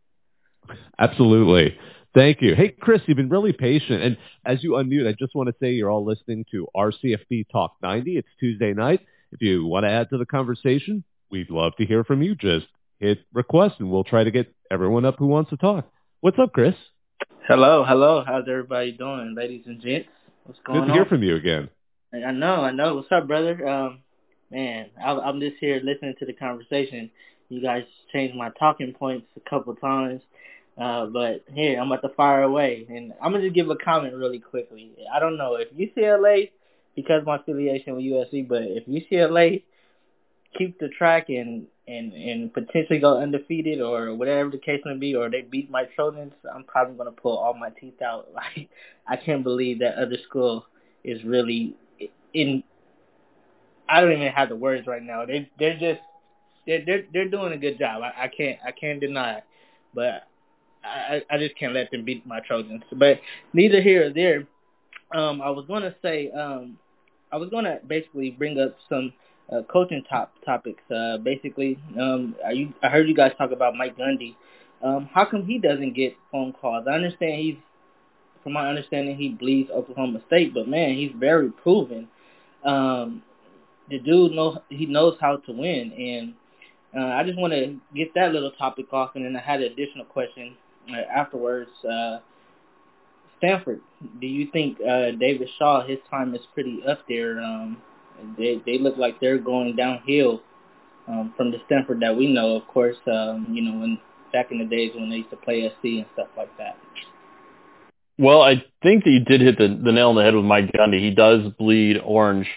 Absolutely. 0.99 1.77
Thank 2.15 2.41
you. 2.41 2.55
Hey, 2.55 2.71
Chris, 2.71 3.03
you've 3.07 3.19
been 3.19 3.29
really 3.29 3.53
patient. 3.53 4.03
And 4.03 4.17
as 4.45 4.65
you 4.65 4.71
unmute, 4.71 5.07
I 5.07 5.13
just 5.13 5.35
want 5.35 5.49
to 5.49 5.55
say 5.61 5.73
you're 5.73 5.91
all 5.91 6.05
listening 6.05 6.47
to 6.51 6.67
RCFB 6.75 7.45
Talk 7.53 7.77
90. 7.83 8.17
It's 8.17 8.29
Tuesday 8.41 8.73
night. 8.73 9.01
If 9.33 9.43
you 9.43 9.67
want 9.67 9.85
to 9.85 9.91
add 9.91 10.11
to 10.11 10.19
the 10.19 10.27
conversation, 10.27 11.05
we'd 11.31 11.51
love 11.51 11.73
to 11.79 11.87
hear 11.87 12.05
from 12.05 12.23
you. 12.23 12.35
Just 12.35 12.67
hit 12.99 13.19
request 13.33 13.77
and 13.79 13.91
we'll 13.91 14.05
try 14.05 14.25
to 14.25 14.31
get 14.31 14.55
everyone 14.71 15.05
up 15.05 15.17
who 15.19 15.27
wants 15.27 15.51
to 15.51 15.57
talk. 15.57 15.91
What's 16.21 16.39
up, 16.39 16.53
Chris? 16.53 16.75
Hello, 17.49 17.85
hello. 17.87 18.25
How's 18.27 18.45
everybody 18.49 18.93
doing, 18.93 19.35
ladies 19.37 19.65
and 19.67 19.81
gents? 19.81 20.09
What's 20.45 20.59
going 20.65 20.81
on? 20.81 20.87
Good 20.87 20.93
to 20.93 20.95
hear 20.95 21.05
from 21.07 21.23
you 21.23 21.37
again. 21.37 21.69
I 22.13 22.33
know, 22.33 22.63
I 22.63 22.71
know. 22.71 22.95
What's 22.95 23.13
up, 23.13 23.27
brother? 23.27 23.69
Um, 23.69 24.01
man, 24.51 24.87
I'm 25.05 25.41
just 25.41 25.57
here 25.61 25.81
listening 25.83 26.15
to 26.19 26.27
the 26.27 26.33
conversation. 26.33 27.11
You 27.49 27.61
guys 27.61 27.85
changed 28.13 28.37
my 28.37 28.51
talking 28.59 28.93
points 28.93 29.27
a 29.37 29.51
couple 29.51 29.75
times. 29.77 30.23
Uh, 30.79 31.07
but 31.07 31.45
here, 31.53 31.81
I'm 31.81 31.91
about 31.91 32.07
to 32.07 32.15
fire 32.15 32.43
away. 32.43 32.87
And 32.89 33.13
I'm 33.23 33.33
going 33.33 33.43
to 33.43 33.49
just 33.49 33.55
give 33.55 33.71
a 33.71 33.77
comment 33.77 34.15
really 34.15 34.39
quickly. 34.39 34.93
I 35.13 35.19
don't 35.19 35.37
know 35.37 35.57
if 35.57 35.73
UCLA, 35.73 36.51
because 36.97 37.23
my 37.25 37.37
affiliation 37.37 37.95
with 37.95 38.05
USC, 38.05 38.49
but 38.49 38.63
if 38.63 38.87
UCLA 38.87 39.63
keep 40.57 40.79
the 40.81 40.89
track 40.89 41.29
and, 41.29 41.67
and, 41.87 42.13
and 42.13 42.53
potentially 42.53 42.99
go 42.99 43.19
undefeated 43.19 43.81
or 43.81 44.15
whatever 44.15 44.51
the 44.51 44.59
case 44.59 44.81
may 44.85 44.97
be, 44.97 45.15
or 45.15 45.31
they 45.31 45.43
beat 45.43 45.71
my 45.71 45.85
Trojans, 45.95 46.33
I'm 46.53 46.65
probably 46.65 47.05
to 47.05 47.13
pull 47.13 47.37
all 47.37 47.55
my 47.55 47.71
teeth 47.71 48.03
out. 48.03 48.29
Like, 48.35 48.69
I 49.07 49.17
can't 49.17 49.45
believe 49.45 49.79
that 49.81 49.95
other 49.97 50.17
school 50.27 50.67
is 51.05 51.23
really 51.23 51.77
in 52.35 52.65
I 53.89 54.01
don't 54.01 54.13
even 54.13 54.29
have 54.29 54.49
the 54.49 54.57
words 54.57 54.87
right 54.87 55.03
now. 55.03 55.25
They 55.25 55.49
they're 55.59 55.79
just 55.79 56.01
they're 56.67 56.85
they're 56.85 57.05
they're 57.13 57.29
doing 57.29 57.53
a 57.53 57.59
good 57.59 57.79
job. 57.79 58.03
I, 58.03 58.25
I 58.25 58.29
can't 58.29 58.59
I 58.67 58.73
can't 58.73 59.01
deny 59.01 59.39
it, 59.39 59.45
but 59.95 60.27
I 60.85 61.23
I 61.31 61.39
just 61.39 61.57
can't 61.57 61.73
let 61.73 61.91
them 61.91 62.05
beat 62.05 62.27
my 62.27 62.41
Trojans. 62.41 62.83
But 62.93 63.21
neither 63.53 63.81
here 63.81 64.07
or 64.07 64.11
there. 64.11 64.47
Um, 65.15 65.41
I 65.41 65.51
was 65.51 65.65
gonna 65.69 65.95
say 66.03 66.31
um, 66.33 66.79
I 67.37 67.39
was 67.39 67.51
gonna 67.51 67.81
basically 67.87 68.31
bring 68.31 68.59
up 68.59 68.79
some 68.89 69.13
uh, 69.53 69.61
coaching 69.71 70.03
top 70.09 70.33
topics. 70.47 70.83
Uh, 70.91 71.19
basically, 71.19 71.79
um, 72.01 72.35
you 72.51 72.73
I 72.83 72.89
heard 72.89 73.07
you 73.09 73.15
guys 73.15 73.33
talk 73.37 73.51
about 73.51 73.77
Mike 73.77 73.99
Gundy. 73.99 74.35
Um, 74.83 75.11
how 75.13 75.27
come 75.27 75.45
he 75.45 75.59
doesn't 75.59 75.93
get 75.93 76.17
phone 76.33 76.55
calls? 76.55 76.87
I 76.89 76.93
understand 76.93 77.43
he's, 77.43 77.57
from 78.43 78.55
my 78.55 78.67
understanding, 78.71 79.17
he 79.17 79.29
bleeds 79.29 79.71
Oklahoma 79.71 80.21
State, 80.27 80.55
but 80.55 80.67
man, 80.67 80.95
he's 80.95 81.13
very 81.15 81.51
proven. 81.51 82.09
Um, 82.65 83.23
the 83.91 83.99
dude 83.99 84.33
knows 84.33 84.57
he 84.71 84.87
knows 84.87 85.19
how 85.21 85.37
to 85.37 85.53
win, 85.53 85.93
and 85.93 86.35
uh, 86.99 87.13
I 87.17 87.23
just 87.23 87.39
want 87.39 87.53
to 87.53 87.77
get 87.95 88.15
that 88.15 88.33
little 88.33 88.53
topic 88.53 88.87
off, 88.95 89.11
and 89.15 89.27
then 89.27 89.37
I 89.37 89.41
had 89.41 89.61
an 89.61 89.71
additional 89.71 90.07
question 90.07 90.57
uh, 90.91 91.03
afterwards. 91.15 91.71
Uh, 91.85 92.21
Stanford, 93.39 93.81
do 94.21 94.27
you 94.27 94.49
think 94.53 94.79
uh, 94.81 95.13
David 95.19 95.49
Shaw 95.59 95.87
his 95.87 95.99
time 96.11 96.35
is 96.35 96.41
pretty 96.55 96.81
up 96.89 97.01
there? 97.09 97.41
Um, 97.41 97.79
they 98.39 98.61
they 98.65 98.79
look 98.79 98.97
like 98.97 99.21
they're 99.21 99.39
going 99.39 99.77
downhill 99.77 100.43
um, 101.09 101.35
from 101.37 101.51
the 101.51 101.59
Stanford 101.67 102.01
that 102.01 102.17
we 102.17 102.33
know, 102.33 102.57
of 102.57 102.67
course. 102.67 102.97
Um, 103.07 103.49
you 103.51 103.63
know, 103.63 103.79
when 103.79 103.99
back 104.33 104.51
in 104.51 104.59
the 104.59 104.65
days 104.65 104.93
when 104.95 105.11
they 105.11 105.17
used 105.17 105.31
to 105.31 105.37
play 105.37 105.69
SC 105.69 105.85
and 105.85 106.07
stuff 106.15 106.29
like 106.37 106.57
that. 106.59 106.77
Well, 108.19 108.43
I 108.43 108.65
think 108.83 109.05
that 109.05 109.11
you 109.11 109.25
did 109.25 109.41
hit 109.41 109.59
the, 109.59 109.69
the 109.69 109.93
nail 109.93 110.11
on 110.11 110.17
the 110.17 110.23
head 110.23 110.35
with 110.35 110.45
Mike 110.45 110.73
Gundy. 110.73 111.01
He 111.01 111.11
does 111.15 111.53
bleed 111.59 111.99
orange 112.03 112.49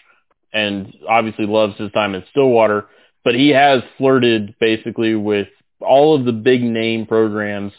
and 0.54 0.94
obviously 1.08 1.46
loves 1.46 1.78
his 1.78 1.92
time 1.92 2.16
in 2.16 2.24
Stillwater, 2.32 2.88
but 3.24 3.36
he 3.36 3.50
has 3.50 3.82
flirted 3.98 4.56
basically 4.60 5.16
with 5.16 5.48
all 5.80 6.16
of 6.16 6.26
the 6.26 6.32
big 6.32 6.64
name 6.64 7.06
programs 7.06 7.74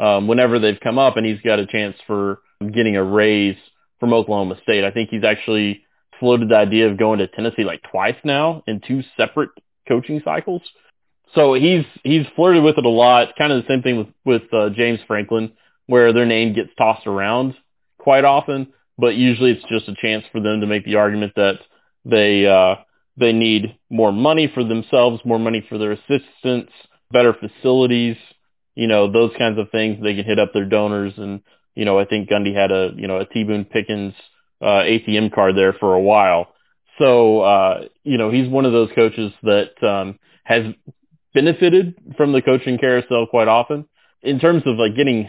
um, 0.00 0.26
whenever 0.26 0.58
they've 0.58 0.80
come 0.82 0.98
up, 0.98 1.16
and 1.16 1.26
he's 1.26 1.40
got 1.42 1.58
a 1.58 1.66
chance 1.66 1.96
for 2.06 2.40
getting 2.60 2.96
a 2.96 3.04
raise 3.04 3.56
from 4.00 4.12
Oklahoma 4.14 4.58
State. 4.62 4.82
I 4.82 4.90
think 4.90 5.10
he's 5.10 5.24
actually 5.24 5.84
floated 6.18 6.48
the 6.48 6.56
idea 6.56 6.88
of 6.88 6.98
going 6.98 7.18
to 7.18 7.26
Tennessee 7.28 7.64
like 7.64 7.82
twice 7.90 8.16
now 8.24 8.62
in 8.66 8.80
two 8.80 9.02
separate 9.16 9.50
coaching 9.86 10.20
cycles. 10.24 10.62
So 11.34 11.54
he's 11.54 11.84
he's 12.02 12.26
flirted 12.34 12.64
with 12.64 12.78
it 12.78 12.84
a 12.84 12.88
lot. 12.88 13.34
Kind 13.38 13.52
of 13.52 13.62
the 13.62 13.68
same 13.68 13.82
thing 13.82 13.98
with 13.98 14.08
with 14.24 14.54
uh, 14.54 14.70
James 14.70 15.00
Franklin, 15.06 15.52
where 15.86 16.12
their 16.12 16.26
name 16.26 16.54
gets 16.54 16.70
tossed 16.76 17.06
around 17.06 17.54
quite 17.98 18.24
often, 18.24 18.72
but 18.98 19.16
usually 19.16 19.52
it's 19.52 19.64
just 19.68 19.88
a 19.88 19.94
chance 20.00 20.24
for 20.32 20.40
them 20.40 20.60
to 20.60 20.66
make 20.66 20.84
the 20.84 20.96
argument 20.96 21.32
that 21.36 21.58
they 22.04 22.46
uh, 22.46 22.76
they 23.16 23.32
need 23.32 23.76
more 23.90 24.12
money 24.12 24.50
for 24.52 24.64
themselves, 24.64 25.20
more 25.24 25.38
money 25.38 25.64
for 25.68 25.78
their 25.78 25.92
assistants, 25.92 26.72
better 27.12 27.34
facilities, 27.34 28.16
you 28.80 28.86
know, 28.86 29.12
those 29.12 29.30
kinds 29.36 29.58
of 29.58 29.70
things. 29.70 30.02
They 30.02 30.14
can 30.14 30.24
hit 30.24 30.38
up 30.38 30.54
their 30.54 30.64
donors 30.64 31.12
and, 31.18 31.42
you 31.74 31.84
know, 31.84 31.98
I 31.98 32.06
think 32.06 32.30
Gundy 32.30 32.54
had 32.54 32.72
a, 32.72 32.92
you 32.96 33.08
know, 33.08 33.18
a 33.18 33.26
T 33.26 33.44
Boone 33.44 33.66
Pickens, 33.66 34.14
uh, 34.62 34.84
ATM 34.88 35.34
card 35.34 35.54
there 35.54 35.74
for 35.74 35.94
a 35.94 36.00
while. 36.00 36.54
So, 36.98 37.42
uh, 37.42 37.84
you 38.04 38.16
know, 38.16 38.30
he's 38.30 38.48
one 38.48 38.64
of 38.64 38.72
those 38.72 38.88
coaches 38.94 39.32
that, 39.42 39.82
um, 39.86 40.18
has 40.44 40.64
benefited 41.34 41.94
from 42.16 42.32
the 42.32 42.40
coaching 42.40 42.78
carousel 42.78 43.26
quite 43.26 43.48
often 43.48 43.86
in 44.22 44.40
terms 44.40 44.62
of 44.64 44.76
like 44.76 44.96
getting 44.96 45.28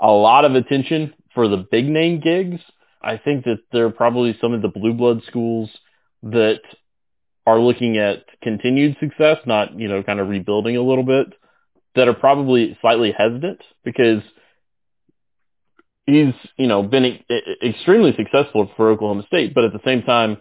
a 0.00 0.10
lot 0.10 0.44
of 0.44 0.56
attention 0.56 1.14
for 1.34 1.46
the 1.46 1.58
big 1.70 1.86
name 1.86 2.18
gigs. 2.18 2.60
I 3.00 3.16
think 3.16 3.44
that 3.44 3.60
there 3.70 3.86
are 3.86 3.90
probably 3.90 4.36
some 4.40 4.54
of 4.54 4.60
the 4.60 4.68
blue 4.68 4.94
blood 4.94 5.22
schools 5.28 5.70
that 6.24 6.62
are 7.46 7.60
looking 7.60 7.96
at 7.98 8.24
continued 8.42 8.96
success, 8.98 9.36
not, 9.46 9.78
you 9.78 9.86
know, 9.86 10.02
kind 10.02 10.18
of 10.18 10.28
rebuilding 10.28 10.76
a 10.76 10.82
little 10.82 11.04
bit, 11.04 11.32
that 11.94 12.08
are 12.08 12.14
probably 12.14 12.76
slightly 12.80 13.12
hesitant 13.16 13.60
because 13.84 14.22
he's, 16.06 16.34
you 16.56 16.66
know, 16.66 16.82
been 16.82 17.20
extremely 17.64 18.14
successful 18.16 18.70
for 18.76 18.90
Oklahoma 18.90 19.24
State, 19.26 19.54
but 19.54 19.64
at 19.64 19.72
the 19.72 19.80
same 19.84 20.02
time, 20.02 20.38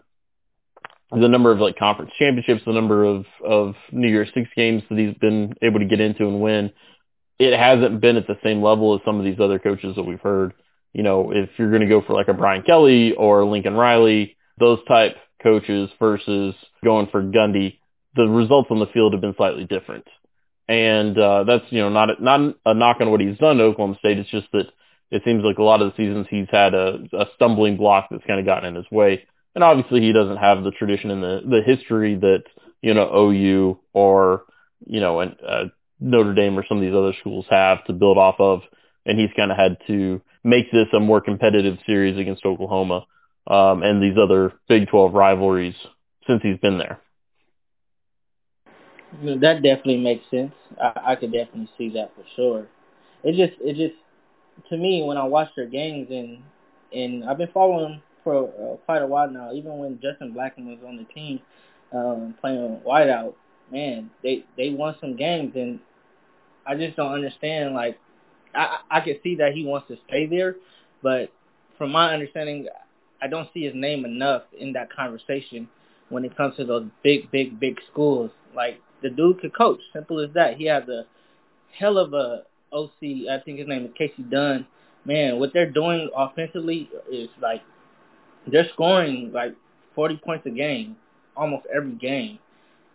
the 1.11 1.27
number 1.27 1.51
of 1.51 1.59
like 1.59 1.77
conference 1.77 2.11
championships, 2.17 2.63
the 2.65 2.71
number 2.71 3.03
of, 3.03 3.25
of 3.45 3.75
New 3.91 4.07
Year's 4.07 4.29
Six 4.33 4.49
games 4.55 4.83
that 4.89 4.97
he's 4.97 5.15
been 5.15 5.53
able 5.61 5.79
to 5.79 5.85
get 5.85 5.99
into 5.99 6.25
and 6.25 6.41
win, 6.41 6.71
it 7.37 7.57
hasn't 7.57 7.99
been 7.99 8.17
at 8.17 8.27
the 8.27 8.37
same 8.43 8.61
level 8.61 8.95
as 8.95 9.01
some 9.03 9.19
of 9.19 9.25
these 9.25 9.39
other 9.39 9.59
coaches 9.59 9.95
that 9.95 10.03
we've 10.03 10.21
heard. 10.21 10.53
You 10.93 11.03
know, 11.03 11.31
if 11.31 11.49
you're 11.57 11.69
going 11.69 11.81
to 11.81 11.87
go 11.87 12.01
for 12.01 12.13
like 12.13 12.27
a 12.27 12.33
Brian 12.33 12.63
Kelly 12.63 13.13
or 13.13 13.45
Lincoln 13.45 13.73
Riley, 13.73 14.37
those 14.59 14.79
type 14.87 15.15
coaches 15.41 15.89
versus 15.99 16.53
going 16.83 17.07
for 17.11 17.21
Gundy, 17.21 17.79
the 18.15 18.27
results 18.27 18.67
on 18.71 18.79
the 18.79 18.87
field 18.87 19.13
have 19.13 19.21
been 19.21 19.35
slightly 19.35 19.65
different. 19.65 20.05
And 20.71 21.17
uh, 21.17 21.43
that's 21.43 21.65
you 21.69 21.79
know 21.79 21.89
not 21.89 22.21
not 22.21 22.55
a 22.65 22.73
knock 22.73 23.01
on 23.01 23.11
what 23.11 23.19
he's 23.19 23.37
done 23.37 23.57
to 23.57 23.63
Oklahoma 23.63 23.97
State. 23.99 24.19
It's 24.19 24.29
just 24.29 24.47
that 24.53 24.67
it 25.11 25.21
seems 25.25 25.43
like 25.43 25.57
a 25.57 25.63
lot 25.63 25.81
of 25.81 25.91
the 25.91 25.97
seasons 25.97 26.27
he's 26.29 26.47
had 26.49 26.73
a, 26.73 26.99
a 27.11 27.25
stumbling 27.35 27.75
block 27.75 28.07
that's 28.09 28.23
kind 28.25 28.39
of 28.39 28.45
gotten 28.45 28.69
in 28.69 28.75
his 28.75 28.89
way. 28.89 29.27
And 29.53 29.65
obviously 29.65 29.99
he 29.99 30.13
doesn't 30.13 30.37
have 30.37 30.63
the 30.63 30.71
tradition 30.71 31.11
and 31.11 31.21
the 31.21 31.41
the 31.45 31.61
history 31.61 32.15
that 32.15 32.43
you 32.81 32.93
know 32.93 33.11
OU 33.13 33.79
or 33.91 34.43
you 34.85 35.01
know 35.01 35.19
and 35.19 35.35
uh, 35.45 35.65
Notre 35.99 36.33
Dame 36.33 36.57
or 36.57 36.65
some 36.65 36.77
of 36.77 36.83
these 36.83 36.95
other 36.95 37.13
schools 37.19 37.45
have 37.49 37.83
to 37.87 37.93
build 37.93 38.17
off 38.17 38.35
of. 38.39 38.61
And 39.05 39.19
he's 39.19 39.31
kind 39.35 39.51
of 39.51 39.57
had 39.57 39.75
to 39.87 40.21
make 40.41 40.71
this 40.71 40.87
a 40.93 41.01
more 41.01 41.19
competitive 41.19 41.79
series 41.85 42.17
against 42.17 42.45
Oklahoma 42.45 43.05
um, 43.45 43.83
and 43.83 44.01
these 44.01 44.17
other 44.17 44.53
Big 44.69 44.87
12 44.87 45.13
rivalries 45.13 45.75
since 46.27 46.41
he's 46.41 46.59
been 46.59 46.77
there. 46.77 47.01
That 49.11 49.61
definitely 49.61 49.97
makes 49.97 50.23
sense. 50.31 50.53
I, 50.81 51.01
I 51.11 51.15
could 51.15 51.31
definitely 51.33 51.69
see 51.77 51.89
that 51.89 52.11
for 52.15 52.23
sure. 52.35 52.67
It 53.23 53.35
just, 53.35 53.59
it 53.61 53.75
just, 53.75 53.99
to 54.69 54.77
me, 54.77 55.03
when 55.03 55.17
I 55.17 55.25
watch 55.25 55.49
their 55.55 55.67
games 55.67 56.07
and 56.11 56.39
and 56.93 57.23
I've 57.23 57.37
been 57.37 57.49
following 57.53 58.01
for 58.23 58.49
uh, 58.49 58.77
quite 58.85 59.01
a 59.01 59.07
while 59.07 59.29
now. 59.29 59.53
Even 59.53 59.77
when 59.77 59.99
Justin 60.01 60.33
Blackmon 60.33 60.67
was 60.67 60.79
on 60.85 60.97
the 60.97 61.05
team 61.13 61.39
um, 61.93 62.35
playing 62.41 62.81
wideout, 62.85 63.33
man, 63.71 64.09
they 64.23 64.45
they 64.57 64.69
won 64.71 64.95
some 65.01 65.15
games, 65.15 65.53
and 65.55 65.79
I 66.65 66.75
just 66.75 66.95
don't 66.97 67.13
understand. 67.13 67.73
Like, 67.73 67.97
I 68.55 68.79
I 68.89 69.01
can 69.01 69.17
see 69.23 69.35
that 69.35 69.53
he 69.53 69.65
wants 69.65 69.87
to 69.89 69.97
stay 70.07 70.25
there, 70.25 70.55
but 71.03 71.31
from 71.77 71.91
my 71.91 72.13
understanding, 72.13 72.67
I 73.21 73.27
don't 73.27 73.49
see 73.53 73.63
his 73.63 73.75
name 73.75 74.05
enough 74.05 74.43
in 74.57 74.73
that 74.73 74.91
conversation 74.93 75.67
when 76.09 76.25
it 76.25 76.35
comes 76.35 76.55
to 76.57 76.65
those 76.65 76.87
big, 77.03 77.31
big, 77.31 77.59
big 77.59 77.79
schools. 77.91 78.31
Like 78.55 78.81
the 79.01 79.09
dude 79.09 79.39
could 79.41 79.55
coach, 79.55 79.79
simple 79.93 80.19
as 80.19 80.29
that. 80.33 80.57
He 80.57 80.65
has 80.65 80.87
a 80.87 81.05
hell 81.77 81.97
of 81.97 82.13
a 82.13 82.43
OC. 82.71 83.29
I 83.29 83.39
think 83.43 83.59
his 83.59 83.67
name 83.67 83.85
is 83.85 83.91
Kasey 83.99 84.29
Dunn. 84.29 84.65
Man, 85.05 85.39
what 85.39 85.51
they're 85.53 85.69
doing 85.69 86.09
offensively 86.15 86.89
is 87.11 87.29
like 87.41 87.61
they're 88.47 88.69
scoring 88.73 89.31
like 89.33 89.55
40 89.95 90.21
points 90.23 90.45
a 90.45 90.51
game, 90.51 90.95
almost 91.35 91.65
every 91.73 91.93
game, 91.93 92.39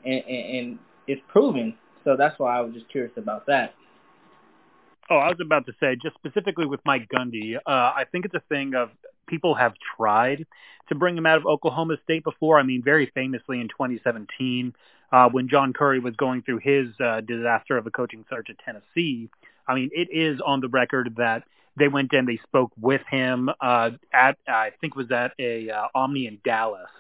and 0.05 0.23
and, 0.27 0.57
and 0.57 0.79
it's 1.07 1.23
proven. 1.29 1.77
So 2.05 2.17
that's 2.17 2.39
why 2.39 2.57
I 2.57 2.61
was 2.61 2.73
just 2.75 2.89
curious 2.89 3.13
about 3.17 3.47
that. 3.47 3.75
Oh, 5.11 5.17
I 5.17 5.29
was 5.29 5.39
about 5.41 5.67
to 5.67 5.73
say, 5.79 5.97
just 6.01 6.17
specifically 6.17 6.67
with 6.67 6.81
Mike 6.85 7.09
Gundy, 7.15 7.57
uh, 7.57 7.61
I 7.67 8.05
think 8.11 8.25
it's 8.25 8.35
a 8.35 8.43
thing 8.49 8.75
of 8.75 8.91
people 9.29 9.55
have 9.55 9.75
tried 9.97 10.47
to 10.89 10.95
bring 10.95 11.17
him 11.17 11.27
out 11.27 11.39
of 11.39 11.47
Oklahoma 11.47 11.97
State 12.03 12.25
before. 12.25 12.59
I 12.59 12.63
mean, 12.63 12.83
very 12.83 13.11
famously 13.15 13.61
in 13.61 13.69
2017, 13.69 14.75
uh, 15.17 15.31
when 15.31 15.49
John 15.49 15.73
Currie 15.73 15.99
was 15.99 16.15
going 16.17 16.43
through 16.43 16.59
his 16.59 16.89
uh, 17.01 17.23
disaster 17.23 17.79
of 17.79 17.87
a 17.87 17.91
coaching 17.91 18.27
search 18.29 18.49
at 18.51 18.57
Tennessee. 18.59 19.31
I 19.67 19.75
mean, 19.75 19.89
it 19.95 20.09
is 20.13 20.43
on 20.45 20.61
the 20.61 20.69
record 20.69 21.15
that 21.17 21.45
they 21.79 21.89
went 21.89 22.13
and 22.13 22.29
they 22.29 22.39
spoke 22.43 22.71
with 22.79 23.01
him 23.11 23.49
uh, 23.59 23.91
at, 24.13 24.37
I 24.47 24.73
think 24.79 24.93
it 24.93 24.97
was 24.97 25.11
at 25.11 25.33
a 25.39 25.71
uh, 25.71 25.89
Omni 25.95 26.27
in 26.27 26.39
Dallas 26.45 26.91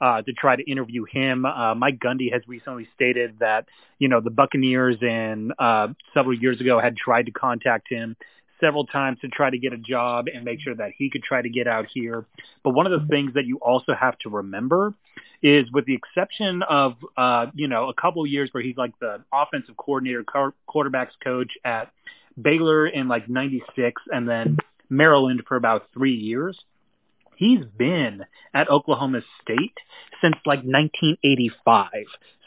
uh, 0.00 0.22
to 0.22 0.32
try 0.32 0.54
to 0.54 0.62
interview 0.62 1.06
him. 1.10 1.44
Uh, 1.44 1.74
Mike 1.74 1.98
Gundy 1.98 2.32
has 2.32 2.42
recently 2.46 2.88
stated 2.94 3.40
that, 3.40 3.66
you 3.98 4.06
know, 4.06 4.20
the 4.20 4.30
Buccaneers 4.30 4.98
and 5.02 5.52
uh, 5.58 5.88
several 6.14 6.38
years 6.38 6.60
ago 6.60 6.78
had 6.78 6.96
tried 6.96 7.26
to 7.26 7.32
contact 7.32 7.88
him 7.88 8.16
several 8.60 8.86
times 8.86 9.18
to 9.20 9.28
try 9.28 9.50
to 9.50 9.58
get 9.58 9.72
a 9.72 9.78
job 9.78 10.26
and 10.32 10.44
make 10.44 10.60
sure 10.60 10.74
that 10.74 10.92
he 10.96 11.10
could 11.10 11.22
try 11.22 11.42
to 11.42 11.48
get 11.48 11.66
out 11.66 11.86
here. 11.92 12.26
But 12.62 12.70
one 12.70 12.90
of 12.90 13.00
the 13.00 13.06
things 13.08 13.34
that 13.34 13.46
you 13.46 13.58
also 13.58 13.94
have 13.94 14.18
to 14.20 14.30
remember 14.30 14.94
is 15.42 15.70
with 15.72 15.86
the 15.86 15.94
exception 15.94 16.62
of, 16.62 16.94
uh, 17.16 17.46
you 17.54 17.68
know, 17.68 17.88
a 17.88 17.94
couple 17.94 18.22
of 18.22 18.28
years 18.28 18.48
where 18.52 18.62
he's 18.62 18.76
like 18.76 18.92
the 19.00 19.22
offensive 19.32 19.76
coordinator, 19.76 20.24
quarterbacks 20.68 21.12
coach 21.22 21.52
at 21.64 21.92
Baylor 22.40 22.86
in 22.86 23.08
like 23.08 23.28
96 23.28 24.02
and 24.10 24.28
then 24.28 24.58
Maryland 24.88 25.42
for 25.46 25.56
about 25.56 25.88
three 25.92 26.14
years. 26.14 26.58
He's 27.36 27.64
been 27.64 28.24
at 28.54 28.70
Oklahoma 28.70 29.20
State 29.42 29.76
since 30.22 30.36
like 30.46 30.60
1985. 30.60 31.90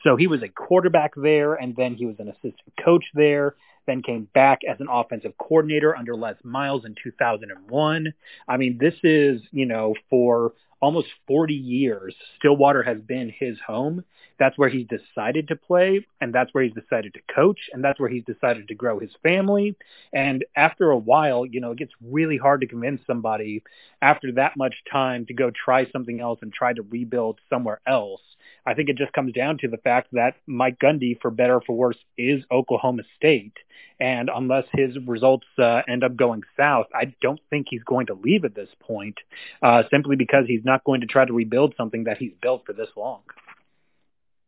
So 0.04 0.16
he 0.16 0.28
was 0.28 0.42
a 0.42 0.50
quarterback 0.50 1.12
there 1.16 1.54
and 1.54 1.76
then 1.76 1.94
he 1.94 2.06
was 2.06 2.16
an 2.20 2.30
assistant 2.30 2.74
coach 2.84 3.06
there 3.14 3.56
then 3.90 4.04
came 4.04 4.28
back 4.34 4.62
as 4.70 4.80
an 4.80 4.88
offensive 4.90 5.34
coordinator 5.38 5.96
under 5.96 6.16
Les 6.16 6.36
Miles 6.44 6.86
in 6.86 6.96
2001. 7.04 8.14
I 8.48 8.58
mean, 8.58 8.78
this 8.80 8.96
is, 9.04 9.42
you 9.52 9.66
know, 9.66 9.96
for 10.10 10.54
almost 10.82 11.08
40 11.28 11.54
years, 11.54 12.16
Stillwater 12.38 12.84
has 12.84 13.00
been 13.00 13.34
his 13.38 13.58
home. 13.66 14.04
That's 14.38 14.58
where 14.58 14.70
he's 14.70 14.88
decided 14.88 15.50
to 15.50 15.58
play, 15.58 16.06
and 16.22 16.34
that's 16.34 16.54
where 16.54 16.64
he's 16.64 16.74
decided 16.74 17.14
to 17.16 17.34
coach, 17.34 17.60
and 17.74 17.84
that's 17.84 18.00
where 18.00 18.10
he's 18.10 18.24
decided 18.24 18.70
to 18.70 18.76
grow 18.76 19.00
his 19.00 19.12
family. 19.22 19.76
And 20.14 20.46
after 20.56 20.92
a 20.92 20.98
while, 20.98 21.46
you 21.46 21.60
know, 21.60 21.72
it 21.72 21.78
gets 21.80 21.92
really 22.02 22.38
hard 22.38 22.62
to 22.62 22.68
convince 22.68 23.02
somebody 23.06 23.64
after 24.02 24.32
that 24.34 24.56
much 24.56 24.76
time 24.90 25.26
to 25.26 25.34
go 25.34 25.52
try 25.52 25.90
something 25.92 26.22
else 26.22 26.40
and 26.42 26.54
try 26.54 26.72
to 26.72 26.82
rebuild 26.84 27.40
somewhere 27.50 27.82
else. 27.86 28.22
I 28.70 28.76
think 28.76 28.88
it 28.88 28.98
just 28.98 29.14
comes 29.14 29.34
down 29.34 29.58
to 29.60 29.68
the 29.68 29.78
fact 29.78 30.10
that 30.12 30.36
Mike 30.46 30.78
Gundy, 30.78 31.20
for 31.20 31.32
better 31.32 31.56
or 31.56 31.62
for 31.62 31.76
worse, 31.76 31.98
is 32.20 32.44
Oklahoma 32.52 33.02
State. 33.16 33.54
And 34.00 34.30
unless 34.34 34.66
his 34.72 34.96
results 35.08 35.48
uh, 35.58 35.82
end 35.88 36.04
up 36.04 36.16
going 36.16 36.44
south, 36.56 36.86
I 36.94 37.16
don't 37.20 37.40
think 37.50 37.66
he's 37.68 37.84
going 37.84 38.06
to 38.08 38.14
leave 38.14 38.46
at 38.46 38.54
this 38.54 38.70
point, 38.80 39.16
uh, 39.64 39.84
simply 39.90 40.16
because 40.16 40.46
he's 40.46 40.64
not 40.64 40.84
going 40.84 41.02
to 41.02 41.08
try 41.08 41.26
to 41.26 41.34
rebuild 41.34 41.74
something 41.78 42.04
that 42.04 42.20
he's 42.20 42.34
built 42.44 42.64
for 42.68 42.74
this 42.74 42.90
long. 42.96 43.22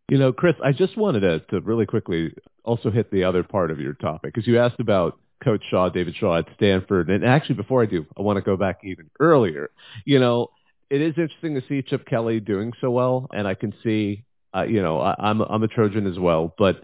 You 0.07 0.19
know, 0.19 0.31
Chris, 0.31 0.55
I 0.63 0.71
just 0.71 0.97
wanted 0.97 1.21
to, 1.21 1.39
to 1.49 1.61
really 1.61 1.87
quickly 1.87 2.31
also 2.63 2.91
hit 2.91 3.09
the 3.09 3.23
other 3.23 3.41
part 3.41 3.71
of 3.71 3.79
your 3.79 3.93
topic 3.93 4.35
because 4.35 4.45
you 4.45 4.59
asked 4.59 4.79
about 4.79 5.17
Coach 5.43 5.63
Shaw, 5.71 5.89
David 5.89 6.15
Shaw 6.15 6.37
at 6.37 6.45
Stanford. 6.55 7.09
And 7.09 7.25
actually, 7.25 7.55
before 7.55 7.81
I 7.81 7.87
do, 7.87 8.05
I 8.15 8.21
want 8.21 8.37
to 8.37 8.43
go 8.43 8.55
back 8.55 8.81
even 8.83 9.09
earlier. 9.19 9.71
You 10.05 10.19
know, 10.19 10.49
it 10.91 11.01
is 11.01 11.13
interesting 11.17 11.55
to 11.55 11.63
see 11.69 11.81
Chip 11.81 12.05
Kelly 12.05 12.41
doing 12.41 12.73
so 12.81 12.91
well, 12.91 13.27
and 13.33 13.47
I 13.47 13.55
can 13.55 13.73
see, 13.81 14.25
uh, 14.53 14.63
you 14.63 14.81
know, 14.81 14.99
I, 14.99 15.15
I'm 15.17 15.39
I'm 15.39 15.63
a 15.63 15.69
Trojan 15.69 16.05
as 16.05 16.19
well, 16.19 16.53
but 16.57 16.81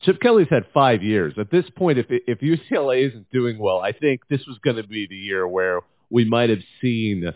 Chip 0.00 0.20
Kelly's 0.20 0.48
had 0.48 0.64
five 0.72 1.02
years. 1.02 1.34
At 1.38 1.50
this 1.50 1.66
point, 1.76 1.98
if 1.98 2.06
if 2.08 2.40
UCLA 2.40 3.06
isn't 3.08 3.30
doing 3.30 3.58
well, 3.58 3.78
I 3.80 3.92
think 3.92 4.22
this 4.30 4.40
was 4.46 4.58
going 4.64 4.76
to 4.76 4.88
be 4.88 5.06
the 5.06 5.16
year 5.16 5.46
where 5.46 5.80
we 6.08 6.24
might 6.24 6.48
have 6.48 6.62
seen, 6.80 7.30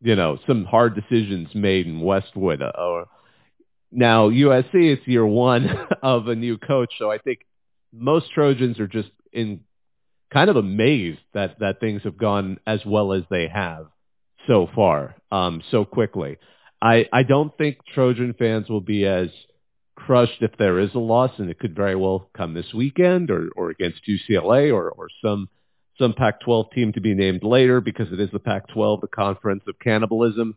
you 0.00 0.14
know, 0.14 0.38
some 0.46 0.64
hard 0.64 0.94
decisions 0.94 1.48
made 1.56 1.88
in 1.88 2.00
Westwood. 2.00 2.62
Uh, 2.62 2.70
or 2.78 3.06
now 3.90 4.30
USC, 4.30 4.70
it's 4.74 5.06
year 5.08 5.26
one 5.26 5.68
of 6.04 6.28
a 6.28 6.36
new 6.36 6.56
coach, 6.56 6.94
so 7.00 7.10
I 7.10 7.18
think 7.18 7.40
most 7.92 8.30
Trojans 8.30 8.78
are 8.78 8.86
just 8.86 9.10
in 9.32 9.62
kind 10.32 10.48
of 10.48 10.56
amazed 10.56 11.20
that 11.34 11.58
that 11.58 11.80
things 11.80 12.02
have 12.04 12.16
gone 12.16 12.60
as 12.64 12.80
well 12.86 13.12
as 13.12 13.24
they 13.28 13.48
have. 13.48 13.86
So 14.46 14.68
far, 14.74 15.16
um, 15.30 15.62
so 15.70 15.84
quickly. 15.84 16.38
I, 16.80 17.06
I 17.12 17.22
don't 17.22 17.56
think 17.56 17.78
Trojan 17.94 18.34
fans 18.38 18.68
will 18.68 18.80
be 18.80 19.06
as 19.06 19.28
crushed 19.94 20.42
if 20.42 20.56
there 20.58 20.78
is 20.78 20.94
a 20.94 20.98
loss, 20.98 21.30
and 21.38 21.48
it 21.48 21.58
could 21.58 21.76
very 21.76 21.94
well 21.94 22.28
come 22.36 22.54
this 22.54 22.74
weekend 22.74 23.30
or, 23.30 23.48
or 23.54 23.70
against 23.70 24.00
UCLA 24.08 24.72
or, 24.72 24.90
or 24.90 25.08
some 25.24 25.48
some 25.98 26.14
Pac-12 26.14 26.72
team 26.72 26.92
to 26.94 27.00
be 27.00 27.14
named 27.14 27.44
later 27.44 27.80
because 27.80 28.10
it 28.12 28.18
is 28.18 28.30
the 28.32 28.38
Pac-12, 28.38 29.02
the 29.02 29.08
conference 29.08 29.62
of 29.68 29.78
cannibalism. 29.78 30.56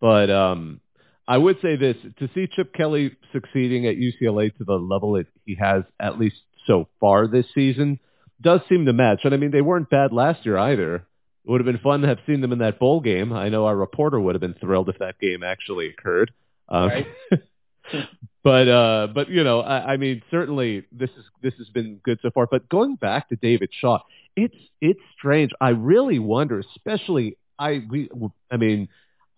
But 0.00 0.30
um, 0.30 0.80
I 1.26 1.36
would 1.36 1.60
say 1.60 1.76
this, 1.76 1.96
to 2.20 2.30
see 2.32 2.46
Chip 2.46 2.72
Kelly 2.72 3.16
succeeding 3.32 3.86
at 3.86 3.96
UCLA 3.96 4.56
to 4.56 4.64
the 4.64 4.78
level 4.78 5.12
that 5.14 5.26
he 5.44 5.56
has 5.56 5.82
at 6.00 6.18
least 6.18 6.36
so 6.66 6.88
far 7.00 7.26
this 7.26 7.46
season 7.54 7.98
does 8.40 8.60
seem 8.68 8.86
to 8.86 8.92
match. 8.92 9.20
And 9.24 9.34
I 9.34 9.36
mean, 9.36 9.50
they 9.50 9.60
weren't 9.60 9.90
bad 9.90 10.12
last 10.12 10.46
year 10.46 10.56
either. 10.56 11.04
It 11.48 11.50
would 11.50 11.62
have 11.62 11.66
been 11.66 11.78
fun 11.78 12.02
to 12.02 12.08
have 12.08 12.18
seen 12.26 12.42
them 12.42 12.52
in 12.52 12.58
that 12.58 12.78
bowl 12.78 13.00
game. 13.00 13.32
I 13.32 13.48
know 13.48 13.64
our 13.64 13.74
reporter 13.74 14.20
would 14.20 14.34
have 14.34 14.42
been 14.42 14.52
thrilled 14.60 14.90
if 14.90 14.98
that 14.98 15.18
game 15.18 15.42
actually 15.42 15.88
occurred. 15.88 16.30
Um, 16.68 16.88
Right. 16.88 17.06
but 18.44 18.68
uh, 18.68 19.08
but 19.14 19.30
you 19.30 19.42
know, 19.44 19.60
I, 19.60 19.94
I 19.94 19.96
mean, 19.96 20.20
certainly 20.30 20.84
this 20.92 21.08
is 21.16 21.24
this 21.40 21.54
has 21.54 21.70
been 21.70 22.00
good 22.04 22.18
so 22.20 22.30
far. 22.30 22.46
But 22.50 22.68
going 22.68 22.96
back 22.96 23.30
to 23.30 23.36
David 23.36 23.70
Shaw, 23.72 24.00
it's 24.36 24.54
it's 24.82 25.00
strange. 25.16 25.52
I 25.58 25.70
really 25.70 26.18
wonder, 26.18 26.58
especially 26.58 27.38
I 27.58 27.82
we 27.88 28.10
I 28.50 28.58
mean. 28.58 28.88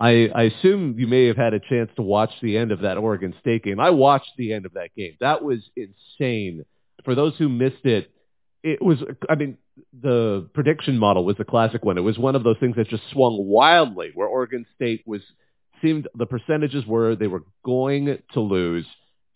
I, 0.02 0.30
I 0.34 0.42
assume 0.44 0.98
you 0.98 1.06
may 1.06 1.26
have 1.26 1.36
had 1.36 1.52
a 1.52 1.60
chance 1.60 1.90
to 1.96 2.02
watch 2.02 2.30
the 2.40 2.56
end 2.56 2.72
of 2.72 2.80
that 2.80 2.96
Oregon 2.96 3.34
State 3.38 3.64
game. 3.64 3.78
I 3.78 3.90
watched 3.90 4.30
the 4.38 4.54
end 4.54 4.64
of 4.64 4.72
that 4.72 4.94
game. 4.96 5.18
That 5.20 5.44
was 5.44 5.58
insane. 5.76 6.64
For 7.04 7.14
those 7.14 7.34
who 7.36 7.50
missed 7.50 7.84
it, 7.84 8.10
it 8.62 8.82
was, 8.82 8.98
I 9.28 9.34
mean, 9.34 9.56
the 10.02 10.48
prediction 10.52 10.98
model 10.98 11.24
was 11.24 11.36
the 11.36 11.44
classic 11.44 11.84
one. 11.84 11.98
It 11.98 12.02
was 12.02 12.18
one 12.18 12.36
of 12.36 12.44
those 12.44 12.56
things 12.60 12.76
that 12.76 12.88
just 12.88 13.02
swung 13.10 13.46
wildly 13.46 14.10
where 14.14 14.28
Oregon 14.28 14.66
State 14.74 15.02
was, 15.06 15.22
seemed 15.82 16.08
the 16.14 16.26
percentages 16.26 16.84
were 16.86 17.16
they 17.16 17.26
were 17.26 17.44
going 17.64 18.18
to 18.32 18.40
lose. 18.40 18.86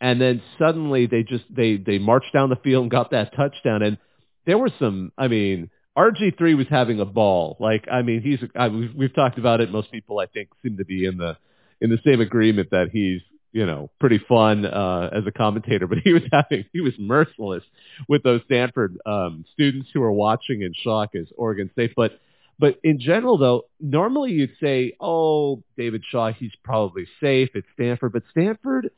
And 0.01 0.21
then 0.21 0.43
suddenly 0.59 1.07
they 1.07 1.23
just, 1.23 1.45
they, 1.49 1.77
they 1.77 1.99
marched 1.99 2.33
down 2.35 2.51
the 2.51 2.57
field 2.57 2.83
and 2.83 2.91
got 2.91 3.13
that 3.13 3.35
touchdown. 3.35 3.83
And 3.83 3.97
there 4.45 4.59
were 4.59 4.71
some, 4.79 5.13
I 5.17 5.29
mean, 5.29 5.71
RG3 5.97 6.57
was 6.57 6.67
having 6.69 7.01
a 7.01 7.07
ball. 7.07 7.57
Like, 7.61 7.87
I 7.91 8.03
mean, 8.03 8.21
he's, 8.21 8.41
I, 8.55 8.69
we've, 8.69 8.95
we've 8.95 9.15
talked 9.15 9.39
about 9.39 9.63
it. 9.63 9.71
Most 9.71 9.91
people, 9.91 10.19
I 10.19 10.27
think, 10.27 10.51
seem 10.63 10.77
to 10.77 10.85
be 10.85 11.07
in 11.07 11.17
the, 11.17 11.39
in 11.81 11.89
the 11.89 11.99
same 12.05 12.21
agreement 12.21 12.69
that 12.73 12.89
he's, 12.93 13.23
you 13.55 13.65
know, 13.65 13.89
pretty 14.01 14.19
fun, 14.19 14.67
uh, 14.67 15.09
as 15.13 15.23
a 15.27 15.33
commentator, 15.33 15.87
but 15.89 15.99
he 16.05 16.13
was 16.13 16.23
having, 16.33 16.65
he 16.73 16.81
was 16.81 16.93
merciless 16.99 17.63
with 18.09 18.23
those 18.23 18.43
Stanford, 18.45 18.99
um, 19.07 19.45
students 19.53 19.89
who 19.95 20.03
are 20.03 20.13
watching 20.13 20.63
in 20.63 20.75
shock 20.75 21.15
as 21.15 21.29
Oregon 21.39 21.71
State. 21.73 21.93
But, 21.97 22.19
but 22.59 22.79
in 22.83 23.01
general, 23.01 23.39
though, 23.39 23.63
normally 23.81 24.33
you'd 24.33 24.57
say, 24.61 24.93
oh, 25.01 25.63
David 25.79 26.03
Shaw, 26.11 26.33
he's 26.33 26.53
probably 26.63 27.07
safe 27.21 27.51
at 27.55 27.63
Stanford. 27.75 28.13
But 28.13 28.25
Stanford, 28.31 28.91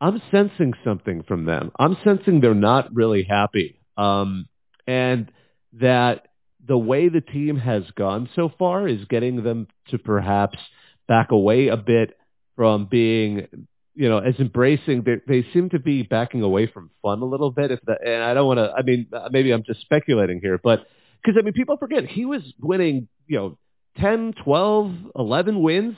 I'm 0.00 0.20
sensing 0.30 0.74
something 0.84 1.22
from 1.22 1.46
them. 1.46 1.72
I'm 1.78 1.96
sensing 2.04 2.40
they're 2.40 2.54
not 2.54 2.94
really 2.94 3.24
happy. 3.24 3.78
Um, 3.96 4.46
and 4.86 5.30
that 5.74 6.28
the 6.66 6.78
way 6.78 7.08
the 7.08 7.20
team 7.20 7.56
has 7.56 7.84
gone 7.96 8.28
so 8.36 8.52
far 8.58 8.86
is 8.86 9.04
getting 9.06 9.42
them 9.42 9.68
to 9.88 9.98
perhaps 9.98 10.58
back 11.08 11.30
away 11.30 11.68
a 11.68 11.76
bit 11.76 12.16
from 12.56 12.86
being, 12.90 13.66
you 13.94 14.08
know, 14.08 14.18
as 14.18 14.34
embracing. 14.38 15.02
They, 15.02 15.16
they 15.26 15.46
seem 15.52 15.70
to 15.70 15.78
be 15.78 16.02
backing 16.02 16.42
away 16.42 16.66
from 16.66 16.90
fun 17.02 17.20
a 17.20 17.24
little 17.24 17.50
bit. 17.50 17.70
If 17.70 17.80
the, 17.86 17.96
and 18.04 18.22
I 18.22 18.34
don't 18.34 18.46
want 18.46 18.58
to. 18.58 18.72
I 18.76 18.82
mean, 18.82 19.06
uh, 19.12 19.28
maybe 19.30 19.50
I'm 19.52 19.64
just 19.64 19.80
speculating 19.80 20.40
here, 20.40 20.58
but 20.62 20.86
because 21.22 21.38
I 21.38 21.44
mean, 21.44 21.52
people 21.52 21.76
forget 21.76 22.04
he 22.06 22.24
was 22.24 22.42
winning, 22.60 23.08
you 23.26 23.38
know, 23.38 23.58
10, 24.00 24.34
12, 24.44 24.94
11 25.16 25.62
wins 25.62 25.96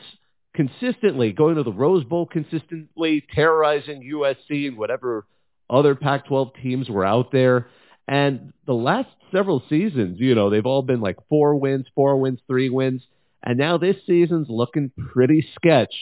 consistently, 0.55 1.33
going 1.33 1.57
to 1.57 1.63
the 1.63 1.73
Rose 1.73 2.05
Bowl 2.05 2.27
consistently, 2.27 3.25
terrorizing 3.35 4.09
USC 4.13 4.69
and 4.69 4.77
whatever 4.77 5.27
other 5.71 5.95
Pac-12 5.95 6.53
teams 6.63 6.89
were 6.89 7.05
out 7.05 7.33
there. 7.33 7.69
And 8.07 8.53
the 8.67 8.75
last 8.75 9.09
several 9.33 9.63
seasons, 9.69 10.21
you 10.21 10.35
know, 10.35 10.51
they've 10.51 10.67
all 10.67 10.83
been 10.83 11.01
like 11.01 11.17
four 11.29 11.57
wins, 11.57 11.87
four 11.95 12.17
wins, 12.17 12.41
three 12.47 12.69
wins. 12.69 13.03
And 13.43 13.59
now 13.59 13.79
this 13.79 13.97
season's 14.07 14.49
looking 14.49 14.91
pretty 15.13 15.47
sketch. 15.55 15.95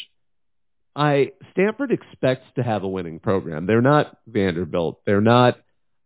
I 0.94 1.32
Stanford 1.52 1.92
expects 1.92 2.46
to 2.56 2.62
have 2.62 2.82
a 2.82 2.88
winning 2.88 3.20
program. 3.20 3.66
They're 3.66 3.82
not 3.82 4.16
Vanderbilt. 4.26 5.00
They're 5.06 5.20
not 5.20 5.58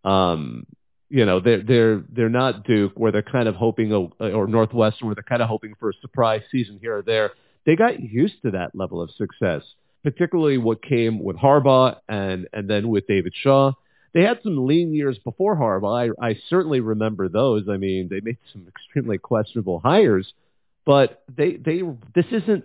um 0.04 0.66
you 1.08 1.24
know, 1.24 1.40
they're 1.40 1.62
they're 1.62 2.04
they're 2.08 2.28
not 2.28 2.64
Duke 2.64 2.92
where 2.96 3.12
they're 3.12 3.22
kind 3.22 3.48
of 3.48 3.54
hoping 3.54 3.92
or 3.92 4.46
Northwestern 4.46 5.06
where 5.06 5.14
they're 5.14 5.22
kind 5.22 5.42
of 5.42 5.48
hoping 5.48 5.74
for 5.78 5.90
a 5.90 5.94
surprise 6.00 6.42
season 6.50 6.78
here 6.80 6.98
or 6.98 7.02
there. 7.02 7.32
They 7.64 7.76
got 7.76 8.00
used 8.00 8.42
to 8.42 8.52
that 8.52 8.74
level 8.74 9.00
of 9.00 9.10
success, 9.12 9.62
particularly 10.02 10.58
what 10.58 10.82
came 10.82 11.22
with 11.22 11.36
Harbaugh 11.36 11.96
and 12.08 12.48
and 12.52 12.68
then 12.68 12.88
with 12.88 13.06
David 13.06 13.34
Shaw 13.40 13.72
they 14.16 14.22
had 14.22 14.40
some 14.42 14.66
lean 14.66 14.94
years 14.94 15.18
before 15.18 15.56
Harbaugh. 15.56 16.14
I, 16.18 16.26
I 16.26 16.38
certainly 16.48 16.80
remember 16.80 17.28
those. 17.28 17.68
I 17.68 17.76
mean, 17.76 18.08
they 18.08 18.20
made 18.20 18.38
some 18.50 18.66
extremely 18.86 19.18
questionable 19.18 19.78
hires, 19.78 20.32
but 20.86 21.22
they 21.28 21.56
they 21.56 21.82
this 22.14 22.24
isn't 22.30 22.64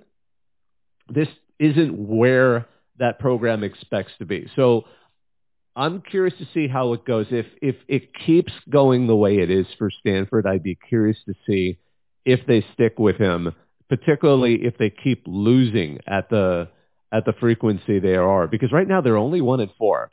this 1.10 1.28
isn't 1.62 1.96
where 1.96 2.68
that 2.98 3.20
program 3.20 3.64
expects 3.64 4.12
to 4.20 4.26
be. 4.26 4.50
So 4.56 4.86
I'm 5.76 6.02
curious 6.02 6.38
to 6.40 6.48
see 6.54 6.68
how 6.68 6.94
it 6.94 7.06
goes. 7.06 7.28
If 7.30 7.46
if 7.62 7.76
it 7.88 8.10
keeps 8.26 8.52
going 8.70 9.08
the 9.08 9.16
way 9.16 9.38
it 9.38 9.50
is 9.50 9.68
for 9.78 9.90
Stanford, 9.90 10.46
I'd 10.46 10.64
be 10.64 10.78
curious 10.90 11.18
to 11.28 11.34
see 11.48 11.78
if 12.26 12.46
they 12.48 12.66
stick 12.74 13.00
with 13.00 13.18
him, 13.18 13.54
particularly 13.90 14.66
if 14.66 14.78
they 14.78 14.90
keep 14.90 15.24
losing 15.28 16.00
at 16.08 16.30
the 16.30 16.68
at 17.12 17.26
the 17.26 17.34
frequency 17.40 18.00
they 18.00 18.16
are. 18.16 18.48
Because 18.48 18.72
right 18.72 18.88
now 18.88 19.02
they're 19.02 19.18
only 19.18 19.42
one 19.42 19.62
at 19.62 19.70
four. 19.78 20.12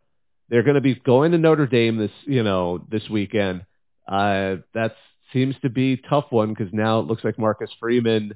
They're 0.51 0.63
going 0.63 0.77
to 0.77 0.81
be 0.81 0.95
going 0.95 1.33
to 1.33 1.39
Notre 1.39 1.67
Dame 1.67 1.97
this, 1.97 2.11
you 2.25 2.43
know, 2.43 2.85
this 2.91 3.09
weekend. 3.11 3.63
Uh, 4.07 4.57
that 4.75 4.95
seems 5.33 5.55
to 5.63 5.69
be 5.69 5.97
tough 5.97 6.27
one 6.31 6.51
because 6.51 6.73
now 6.73 7.01
it 7.01 7.07
looks 7.07 7.25
like 7.25 7.39
Marcus 7.39 7.71
Freeman. 7.81 8.35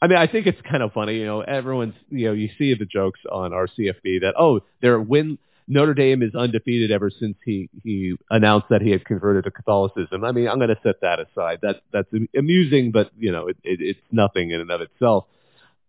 I 0.00 0.08
mean, 0.08 0.18
I 0.18 0.26
think 0.26 0.46
it's 0.46 0.60
kind 0.68 0.82
of 0.82 0.92
funny, 0.92 1.18
you 1.18 1.24
know, 1.24 1.40
everyone's, 1.40 1.94
you 2.10 2.26
know, 2.26 2.32
you 2.32 2.50
see 2.58 2.74
the 2.74 2.84
jokes 2.84 3.20
on 3.30 3.52
r/CFB 3.52 4.20
that, 4.20 4.34
oh, 4.38 4.60
their 4.82 5.00
win, 5.00 5.38
Notre 5.68 5.94
Dame 5.94 6.22
is 6.22 6.34
undefeated 6.34 6.90
ever 6.90 7.10
since 7.10 7.36
he, 7.44 7.70
he 7.82 8.14
announced 8.30 8.66
that 8.70 8.82
he 8.82 8.90
had 8.90 9.04
converted 9.04 9.44
to 9.44 9.50
Catholicism. 9.50 10.22
I 10.22 10.32
mean, 10.32 10.48
I'm 10.48 10.58
going 10.58 10.68
to 10.68 10.78
set 10.82 11.00
that 11.00 11.18
aside. 11.18 11.60
That, 11.62 11.80
that's 11.92 12.08
amusing, 12.36 12.92
but, 12.92 13.10
you 13.18 13.32
know, 13.32 13.48
it, 13.48 13.56
it, 13.64 13.80
it's 13.80 14.00
nothing 14.12 14.50
in 14.50 14.60
and 14.60 14.70
of 14.70 14.82
itself. 14.82 15.24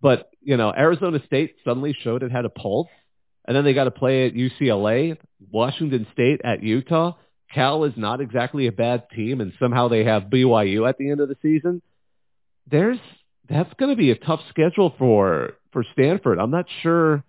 But, 0.02 0.30
you 0.42 0.58
know, 0.58 0.74
Arizona 0.76 1.20
State 1.26 1.58
suddenly 1.66 1.96
showed 2.02 2.24
it 2.24 2.32
had 2.32 2.46
a 2.46 2.50
pulse 2.50 2.88
and 3.48 3.56
then 3.56 3.64
they 3.64 3.74
got 3.74 3.86
to 3.86 3.92
play 3.92 4.28
at 4.28 4.34
UCLA, 4.34 5.18
Washington 5.52 6.06
State 6.12 6.42
at 6.44 6.62
Utah. 6.62 7.14
Cal 7.54 7.86
is 7.86 7.94
not 7.96 8.20
exactly 8.20 8.68
a 8.68 8.74
bad 8.74 9.10
team, 9.16 9.40
and 9.40 9.54
somehow 9.58 9.88
they 9.88 10.04
have 10.04 10.24
BYU 10.24 10.88
at 10.88 10.98
the 10.98 11.10
end 11.10 11.22
of 11.22 11.30
the 11.30 11.38
season. 11.42 11.82
There's 12.70 13.00
that's 13.50 13.74
going 13.76 13.92
to 13.92 13.96
be 13.96 14.12
a 14.12 14.16
tough 14.16 14.42
schedule 14.50 14.94
for 14.98 15.54
for 15.72 15.86
Stanford. 15.94 16.40
I'm 16.40 16.52
not 16.52 16.66
sure 16.82 17.24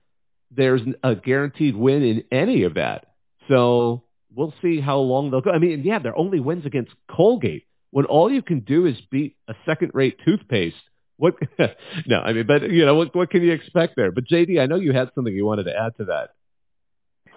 there's 0.50 0.82
a 1.02 1.14
guaranteed 1.14 1.76
win 1.76 2.02
in 2.02 2.24
any 2.32 2.64
of 2.64 2.74
that. 2.74 3.06
So 3.48 4.04
we'll 4.34 4.54
see 4.62 4.80
how 4.80 4.98
long 4.98 5.30
they'll 5.30 5.40
go. 5.40 5.50
I 5.50 5.58
mean, 5.58 5.82
yeah, 5.84 5.98
their 5.98 6.16
only 6.16 6.40
wins 6.40 6.66
against 6.66 6.92
Colgate 7.10 7.64
when 7.90 8.04
all 8.04 8.30
you 8.30 8.42
can 8.42 8.60
do 8.60 8.86
is 8.86 8.96
beat 9.10 9.36
a 9.48 9.54
second-rate 9.64 10.18
toothpaste 10.24 10.76
what? 11.18 11.34
no, 12.06 12.20
I 12.20 12.32
mean, 12.32 12.46
but 12.46 12.70
you 12.70 12.86
know, 12.86 12.94
what 12.94 13.14
what 13.14 13.30
can 13.30 13.42
you 13.42 13.52
expect 13.52 13.96
there? 13.96 14.10
But 14.10 14.24
JD, 14.24 14.60
I 14.60 14.66
know 14.66 14.76
you 14.76 14.92
had 14.92 15.10
something 15.14 15.34
you 15.34 15.44
wanted 15.44 15.64
to 15.64 15.76
add 15.76 15.96
to 15.98 16.04
that. 16.06 16.30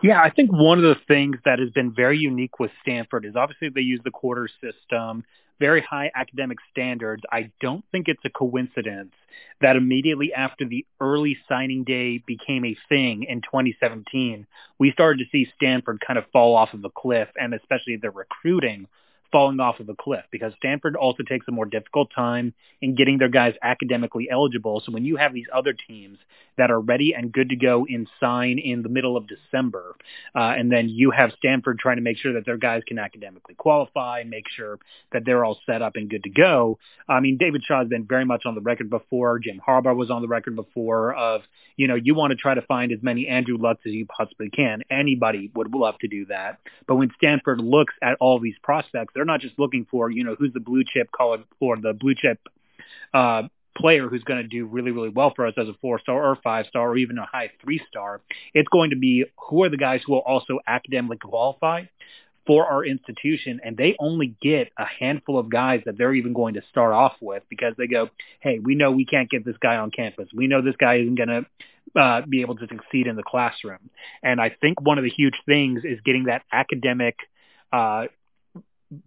Yeah, 0.02 0.22
I 0.22 0.30
think 0.32 0.52
one 0.52 0.78
of 0.78 0.84
the 0.84 0.96
things 1.08 1.38
that 1.46 1.60
has 1.60 1.70
been 1.72 1.94
very 1.94 2.18
unique 2.18 2.60
with 2.60 2.72
Stanford 2.82 3.26
is 3.26 3.36
obviously 3.36 3.70
they 3.70 3.82
use 3.82 4.02
the 4.04 4.12
quarter 4.12 4.48
system, 4.62 5.24
very 5.62 5.82
high 5.82 6.12
academic 6.16 6.58
standards. 6.72 7.22
I 7.32 7.52
don't 7.62 7.86
think 7.92 8.08
it's 8.08 8.26
a 8.26 8.32
coincidence 8.32 9.14
that 9.62 9.76
immediately 9.76 10.34
after 10.34 10.66
the 10.66 10.86
early 11.00 11.38
signing 11.48 11.84
day 11.84 12.18
became 12.18 12.66
a 12.66 12.76
thing 12.90 13.24
in 13.24 13.42
2017, 13.42 14.48
we 14.80 14.92
started 14.92 15.20
to 15.20 15.30
see 15.32 15.52
Stanford 15.56 16.02
kind 16.06 16.18
of 16.18 16.26
fall 16.34 16.56
off 16.56 16.74
of 16.74 16.84
a 16.84 16.90
cliff, 16.90 17.30
and 17.40 17.54
especially 17.54 17.96
the 17.96 18.10
recruiting 18.10 18.88
falling 19.32 19.60
off 19.60 19.80
of 19.80 19.90
a 19.90 19.96
cliff 19.96 20.26
because 20.32 20.54
Stanford 20.58 20.96
also 20.96 21.24
takes 21.24 21.48
a 21.48 21.52
more 21.52 21.66
difficult 21.66 22.10
time 22.14 22.54
in 22.82 22.96
getting 22.96 23.18
their 23.18 23.30
guys 23.30 23.54
academically 23.62 24.30
eligible. 24.30 24.82
So 24.86 24.92
when 24.92 25.06
you 25.06 25.18
have 25.18 25.34
these 25.34 25.48
other 25.54 25.74
teams 25.74 26.18
that 26.58 26.70
are 26.70 26.80
ready 26.80 27.14
and 27.14 27.32
good 27.32 27.50
to 27.50 27.56
go 27.56 27.86
in 27.88 28.08
sign 28.20 28.60
in 28.60 28.84
the 28.84 28.90
middle 28.90 29.16
of 29.16 29.26
December, 29.28 29.96
uh, 30.36 30.54
and 30.58 30.72
then 30.72 30.90
you 30.90 31.12
have 31.12 31.32
Stanford 31.38 31.80
trying 31.80 31.98
to 31.98 32.02
make 32.02 32.18
sure 32.18 32.34
that 32.34 32.46
their 32.46 32.58
guys 32.58 32.84
can 32.86 33.00
academically 33.00 33.56
qualify, 33.56 34.24
make 34.26 34.46
sure 34.50 34.80
that 35.12 35.24
they're 35.26 35.46
all 35.46 35.60
set 35.66 35.82
up 35.82 35.96
and 35.96 36.10
good 36.10 36.24
to 36.24 36.30
go. 36.30 36.78
I 37.08 37.20
mean, 37.20 37.38
David 37.38 37.64
Shaw 37.64 37.80
has 37.80 37.88
been 37.88 38.06
very 38.06 38.26
much 38.26 38.46
on 38.46 38.56
the 38.56 38.62
record 38.62 38.90
before. 38.90 39.40
Jim 39.40 39.62
Harbaugh 39.66 39.96
was 39.96 40.10
on 40.12 40.22
the 40.22 40.28
record 40.28 40.56
before 40.56 41.14
of, 41.14 41.42
you 41.78 41.88
know, 41.88 41.96
you 41.96 42.16
want 42.16 42.32
to 42.32 42.38
try 42.38 42.54
to 42.54 42.62
find 42.64 42.92
as 42.92 43.00
many 43.02 43.28
Andrew 43.28 43.58
Lucks 43.58 43.82
as 43.86 43.94
you 43.94 44.06
possibly 44.06 44.50
can. 44.50 44.82
Anybody 44.90 45.52
would 45.56 45.74
love 45.74 45.98
to 46.00 46.08
do 46.08 46.26
that. 46.26 46.60
But 46.88 46.96
when 46.96 47.12
Stanford 47.16 47.60
looks 47.60 47.94
at 48.02 48.18
all 48.20 48.40
these 48.40 48.56
prospects, 48.62 49.14
they're 49.22 49.26
not 49.28 49.40
just 49.40 49.60
looking 49.60 49.86
for, 49.92 50.10
you 50.10 50.24
know, 50.24 50.34
who's 50.34 50.52
the 50.52 50.60
blue 50.60 50.84
chip 50.84 51.12
college 51.16 51.42
or 51.60 51.78
the 51.78 51.94
blue 51.94 52.16
chip 52.16 52.40
uh, 53.14 53.44
player 53.78 54.08
who's 54.10 54.24
going 54.24 54.42
to 54.42 54.48
do 54.48 54.66
really, 54.66 54.90
really 54.90 55.10
well 55.10 55.32
for 55.36 55.46
us 55.46 55.54
as 55.58 55.68
a 55.68 55.76
four 55.80 56.00
star 56.00 56.32
or 56.32 56.36
five 56.44 56.66
star 56.66 56.90
or 56.90 56.98
even 56.98 57.20
a 57.20 57.26
high 57.26 57.52
three 57.62 57.80
star. 57.88 58.22
It's 58.56 58.68
going 58.70 58.90
to 58.90 58.96
be 58.96 59.26
who 59.38 59.64
are 59.64 59.70
the 59.70 59.78
guys 59.78 60.02
who 60.04 60.14
will 60.14 60.22
also 60.22 60.58
academically 60.66 61.18
qualify 61.18 61.84
for 62.48 62.66
our 62.66 62.84
institution 62.84 63.62
and 63.64 63.78
they 63.78 63.96
only 64.00 64.36
get 64.42 64.72
a 64.80 64.86
handful 64.86 65.38
of 65.38 65.52
guys 65.52 65.84
that 65.86 66.00
they're 66.00 66.16
even 66.16 66.34
going 66.34 66.56
to 66.56 66.62
start 66.72 66.92
off 66.92 67.14
with 67.22 67.44
because 67.48 67.76
they 67.78 67.86
go, 67.86 68.10
hey, 68.40 68.58
we 68.58 68.74
know 68.74 68.92
we 68.92 69.06
can't 69.06 69.30
get 69.30 69.46
this 69.46 69.58
guy 69.62 69.76
on 69.76 69.92
campus. 69.92 70.30
We 70.34 70.48
know 70.48 70.64
this 70.64 70.76
guy 70.80 70.96
isn't 70.96 71.14
going 71.14 71.30
to 71.30 72.02
uh, 72.02 72.22
be 72.28 72.42
able 72.42 72.56
to 72.56 72.68
succeed 72.68 73.06
in 73.06 73.16
the 73.16 73.24
classroom. 73.24 73.92
And 74.24 74.42
I 74.42 74.50
think 74.50 74.82
one 74.82 74.98
of 74.98 75.04
the 75.04 75.12
huge 75.12 75.36
things 75.46 75.84
is 75.84 76.00
getting 76.04 76.24
that 76.24 76.42
academic 76.52 77.18
uh, 77.72 78.06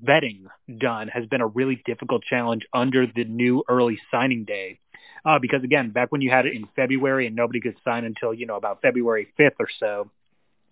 vetting 0.02 0.46
done 0.78 1.08
has 1.08 1.26
been 1.26 1.40
a 1.40 1.46
really 1.46 1.82
difficult 1.84 2.22
challenge 2.22 2.66
under 2.72 3.06
the 3.06 3.24
new 3.24 3.64
early 3.68 3.98
signing 4.10 4.44
day. 4.44 4.78
Uh, 5.24 5.38
because 5.38 5.62
again, 5.64 5.90
back 5.90 6.12
when 6.12 6.20
you 6.20 6.30
had 6.30 6.46
it 6.46 6.54
in 6.54 6.68
February 6.76 7.26
and 7.26 7.36
nobody 7.36 7.60
could 7.60 7.76
sign 7.84 8.04
until, 8.04 8.34
you 8.34 8.46
know, 8.46 8.56
about 8.56 8.82
February 8.82 9.28
5th 9.38 9.56
or 9.58 9.68
so, 9.80 10.10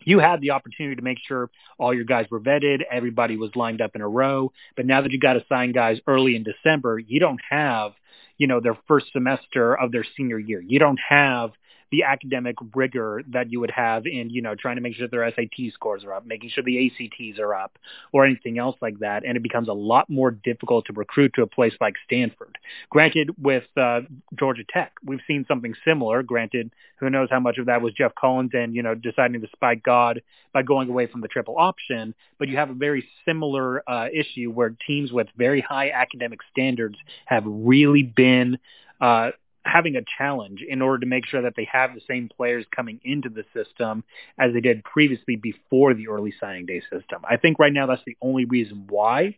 you 0.04 0.18
had 0.18 0.40
the 0.40 0.50
opportunity 0.50 0.96
to 0.96 1.02
make 1.02 1.18
sure 1.26 1.50
all 1.78 1.94
your 1.94 2.04
guys 2.04 2.26
were 2.30 2.40
vetted, 2.40 2.80
everybody 2.90 3.36
was 3.36 3.54
lined 3.54 3.80
up 3.80 3.92
in 3.94 4.00
a 4.00 4.08
row. 4.08 4.52
But 4.76 4.86
now 4.86 5.00
that 5.02 5.12
you 5.12 5.18
got 5.18 5.34
to 5.34 5.44
sign 5.48 5.72
guys 5.72 5.98
early 6.06 6.36
in 6.36 6.44
December, 6.44 6.98
you 6.98 7.20
don't 7.20 7.40
have, 7.48 7.92
you 8.36 8.46
know, 8.46 8.60
their 8.60 8.76
first 8.88 9.06
semester 9.12 9.78
of 9.78 9.92
their 9.92 10.04
senior 10.16 10.38
year. 10.38 10.60
You 10.60 10.78
don't 10.78 11.00
have 11.08 11.52
the 11.92 12.02
academic 12.04 12.56
rigor 12.74 13.22
that 13.28 13.52
you 13.52 13.60
would 13.60 13.70
have 13.70 14.06
in, 14.06 14.30
you 14.30 14.40
know, 14.40 14.54
trying 14.54 14.76
to 14.76 14.82
make 14.82 14.96
sure 14.96 15.06
their 15.06 15.30
SAT 15.30 15.72
scores 15.74 16.02
are 16.04 16.14
up, 16.14 16.26
making 16.26 16.48
sure 16.48 16.64
the 16.64 16.86
ACTs 16.86 17.38
are 17.38 17.54
up, 17.54 17.78
or 18.12 18.24
anything 18.24 18.58
else 18.58 18.76
like 18.80 18.98
that. 19.00 19.24
And 19.24 19.36
it 19.36 19.42
becomes 19.42 19.68
a 19.68 19.74
lot 19.74 20.08
more 20.08 20.30
difficult 20.30 20.86
to 20.86 20.94
recruit 20.94 21.34
to 21.34 21.42
a 21.42 21.46
place 21.46 21.74
like 21.82 21.94
Stanford. 22.06 22.56
Granted, 22.88 23.30
with 23.40 23.64
uh, 23.76 24.00
Georgia 24.36 24.64
Tech, 24.68 24.92
we've 25.04 25.20
seen 25.28 25.44
something 25.46 25.74
similar. 25.84 26.22
Granted, 26.22 26.72
who 26.98 27.10
knows 27.10 27.28
how 27.30 27.40
much 27.40 27.58
of 27.58 27.66
that 27.66 27.82
was 27.82 27.92
Geoff 27.92 28.14
Collins 28.14 28.52
and, 28.54 28.74
you 28.74 28.82
know, 28.82 28.94
deciding 28.94 29.42
to 29.42 29.48
spike 29.54 29.82
God 29.82 30.22
by 30.54 30.62
going 30.62 30.88
away 30.88 31.06
from 31.06 31.20
the 31.20 31.28
triple 31.28 31.58
option. 31.58 32.14
But 32.38 32.48
you 32.48 32.56
have 32.56 32.70
a 32.70 32.74
very 32.74 33.06
similar 33.26 33.88
uh, 33.88 34.08
issue 34.12 34.50
where 34.50 34.74
teams 34.86 35.12
with 35.12 35.26
very 35.36 35.60
high 35.60 35.90
academic 35.90 36.40
standards 36.50 36.96
have 37.26 37.44
really 37.46 38.02
been 38.02 38.58
uh, 39.02 39.32
having 39.64 39.96
a 39.96 40.02
challenge 40.18 40.62
in 40.66 40.82
order 40.82 40.98
to 40.98 41.06
make 41.06 41.26
sure 41.26 41.42
that 41.42 41.54
they 41.56 41.68
have 41.70 41.94
the 41.94 42.00
same 42.08 42.28
players 42.28 42.64
coming 42.74 43.00
into 43.04 43.28
the 43.28 43.44
system 43.54 44.04
as 44.38 44.52
they 44.52 44.60
did 44.60 44.82
previously 44.84 45.36
before 45.36 45.94
the 45.94 46.08
early 46.08 46.34
signing 46.40 46.66
day 46.66 46.80
system. 46.80 47.22
I 47.28 47.36
think 47.36 47.58
right 47.58 47.72
now 47.72 47.86
that's 47.86 48.02
the 48.04 48.16
only 48.20 48.44
reason 48.44 48.86
why 48.88 49.36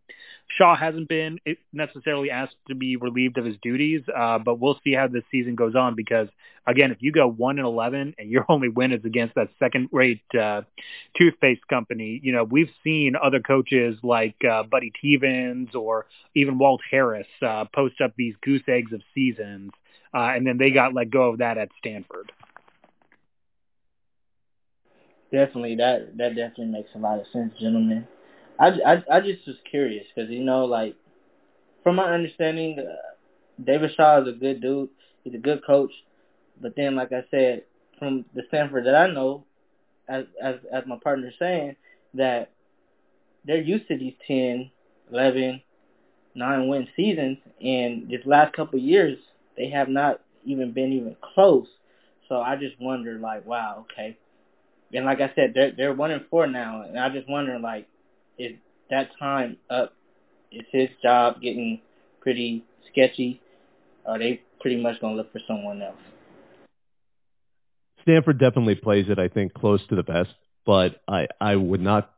Shaw 0.49 0.77
hasn't 0.77 1.09
been 1.09 1.39
necessarily 1.73 2.31
asked 2.31 2.57
to 2.69 2.75
be 2.75 2.97
relieved 2.97 3.39
of 3.39 3.45
his 3.45 3.57
duties, 3.63 4.03
uh, 4.15 4.39
but 4.39 4.61
we'll 4.61 4.79
see 4.85 4.93
how 4.93 5.09
this 5.09 5.25
season 5.31 5.55
goes 5.57 5.75
on 5.75 5.95
because 5.95 6.29
again, 6.67 6.91
if 6.91 6.99
you 7.01 7.13
go 7.13 7.29
one 7.29 7.59
and 7.59 7.67
eleven 7.67 8.15
and 8.19 8.31
your 8.31 8.45
only 8.51 8.69
win 8.69 8.93
is 8.93 9.05
against 9.05 9.35
that 9.35 9.49
second-rate 9.59 10.23
uh, 10.39 10.63
toothpaste 11.17 11.67
company, 11.69 12.21
you 12.23 12.33
know 12.33 12.45
we've 12.45 12.71
seen 12.83 13.15
other 13.21 13.41
coaches 13.41 13.99
like 14.03 14.37
uh, 14.45 14.63
Buddy 14.63 14.93
Teevens 15.03 15.75
or 15.75 16.07
even 16.35 16.59
Walt 16.59 16.83
Harris 16.91 17.27
uh, 17.43 17.65
post 17.75 18.01
up 18.01 18.13
these 18.17 18.35
goose 18.43 18.63
eggs 18.69 18.93
of 18.93 19.03
seasons 19.15 19.73
uh, 20.15 20.33
and 20.35 20.47
then 20.47 20.59
they 20.59 20.71
got 20.71 20.95
let 20.95 21.11
go 21.11 21.31
of 21.31 21.39
that 21.39 21.59
at 21.59 21.69
Stanford. 21.79 22.31
Definitely, 25.33 25.77
that 25.77 26.17
that 26.17 26.37
definitely 26.37 26.67
makes 26.67 26.91
a 26.95 26.99
lot 26.99 27.19
of 27.19 27.27
sense, 27.33 27.53
gentlemen. 27.59 28.07
I, 28.61 28.69
I, 28.87 29.03
I 29.11 29.21
just 29.21 29.47
was 29.49 29.57
curious 29.69 30.07
because 30.15 30.31
you 30.31 30.45
know, 30.45 30.65
like 30.65 30.95
from 31.83 31.97
my 31.97 32.15
understanding, 32.15 32.79
uh, 32.79 33.63
David 33.63 33.91
Shaw 33.97 34.23
is 34.23 34.29
a 34.29 34.33
good 34.33 34.61
dude. 34.61 34.91
He's 35.25 35.35
a 35.35 35.39
good 35.39 35.67
coach, 35.67 35.91
but 36.61 36.77
then, 36.77 36.95
like 36.95 37.13
I 37.13 37.25
said, 37.31 37.65
from 37.99 38.25
the 38.35 38.43
Stanford 38.49 38.87
that 38.87 38.95
I 38.95 39.13
know, 39.13 39.45
as 40.09 40.27
as 40.41 40.57
as 40.73 40.85
my 40.87 40.99
partner 41.03 41.33
saying 41.39 41.75
that 42.15 42.53
they're 43.45 43.61
used 43.61 43.89
to 43.89 43.99
these 43.99 44.15
10, 44.27 44.71
11, 45.13 45.61
9 46.35 46.69
win 46.69 46.87
seasons, 46.95 47.39
and 47.61 48.09
this 48.09 48.21
last 48.25 48.55
couple 48.55 48.79
of 48.79 48.85
years 48.85 49.19
they 49.57 49.71
have 49.71 49.89
not 49.89 50.21
even 50.45 50.73
been 50.73 50.93
even 50.93 51.17
close. 51.35 51.67
So 52.29 52.37
I 52.37 52.57
just 52.57 52.81
wonder, 52.81 53.19
like, 53.19 53.47
wow, 53.47 53.87
okay. 53.93 54.17
And 54.93 55.05
like 55.05 55.21
I 55.21 55.33
said, 55.35 55.53
they're 55.55 55.73
they're 55.77 55.95
one 55.95 56.11
and 56.11 56.25
four 56.31 56.47
now, 56.47 56.83
and 56.83 56.99
I 56.99 57.09
just 57.09 57.29
wonder, 57.29 57.59
like, 57.59 57.87
is 58.39 58.53
that 58.91 59.11
time 59.19 59.57
up? 59.71 59.93
Is 60.53 60.65
his 60.71 60.89
job 61.03 61.41
getting 61.41 61.81
pretty 62.21 62.65
sketchy? 62.91 63.41
Are 64.07 64.19
they 64.19 64.43
pretty 64.61 64.81
much 64.81 65.01
gonna 65.01 65.17
look 65.17 65.33
for 65.33 65.41
someone 65.47 65.83
else? 65.83 65.97
Stanford 68.03 68.39
definitely 68.39 68.75
plays 68.75 69.07
it, 69.09 69.19
I 69.19 69.29
think, 69.29 69.55
close 69.55 69.81
to 69.89 69.97
the 69.97 70.03
best, 70.03 70.31
but 70.65 71.01
I 71.09 71.27
I 71.41 71.57
would 71.57 71.81
not. 71.81 72.11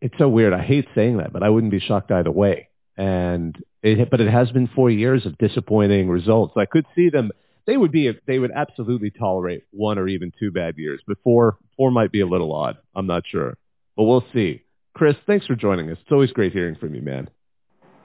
It's 0.00 0.14
so 0.18 0.28
weird. 0.28 0.52
I 0.52 0.62
hate 0.62 0.86
saying 0.94 1.18
that, 1.18 1.32
but 1.32 1.42
I 1.42 1.48
wouldn't 1.48 1.72
be 1.72 1.80
shocked 1.80 2.10
either 2.10 2.30
way. 2.30 2.68
And 2.98 3.56
it, 3.82 4.10
but 4.10 4.20
it 4.20 4.30
has 4.30 4.50
been 4.50 4.68
four 4.74 4.90
years 4.90 5.24
of 5.24 5.38
disappointing 5.38 6.08
results. 6.08 6.54
I 6.56 6.66
could 6.66 6.84
see 6.94 7.08
them. 7.08 7.30
They 7.66 7.76
would 7.76 7.92
be. 7.92 8.10
They 8.26 8.38
would 8.38 8.50
absolutely 8.50 9.10
tolerate 9.10 9.62
one 9.70 9.98
or 9.98 10.08
even 10.08 10.32
two 10.38 10.50
bad 10.50 10.76
years. 10.76 11.00
But 11.06 11.18
four, 11.22 11.58
four 11.76 11.90
might 11.92 12.10
be 12.10 12.20
a 12.20 12.26
little 12.26 12.52
odd. 12.52 12.76
I'm 12.96 13.06
not 13.06 13.22
sure, 13.26 13.56
but 13.96 14.02
we'll 14.04 14.24
see. 14.32 14.64
Chris, 14.94 15.14
thanks 15.26 15.46
for 15.46 15.54
joining 15.54 15.90
us. 15.90 15.98
It's 16.02 16.10
always 16.10 16.32
great 16.32 16.52
hearing 16.52 16.74
from 16.74 16.94
you, 16.94 17.02
man. 17.02 17.30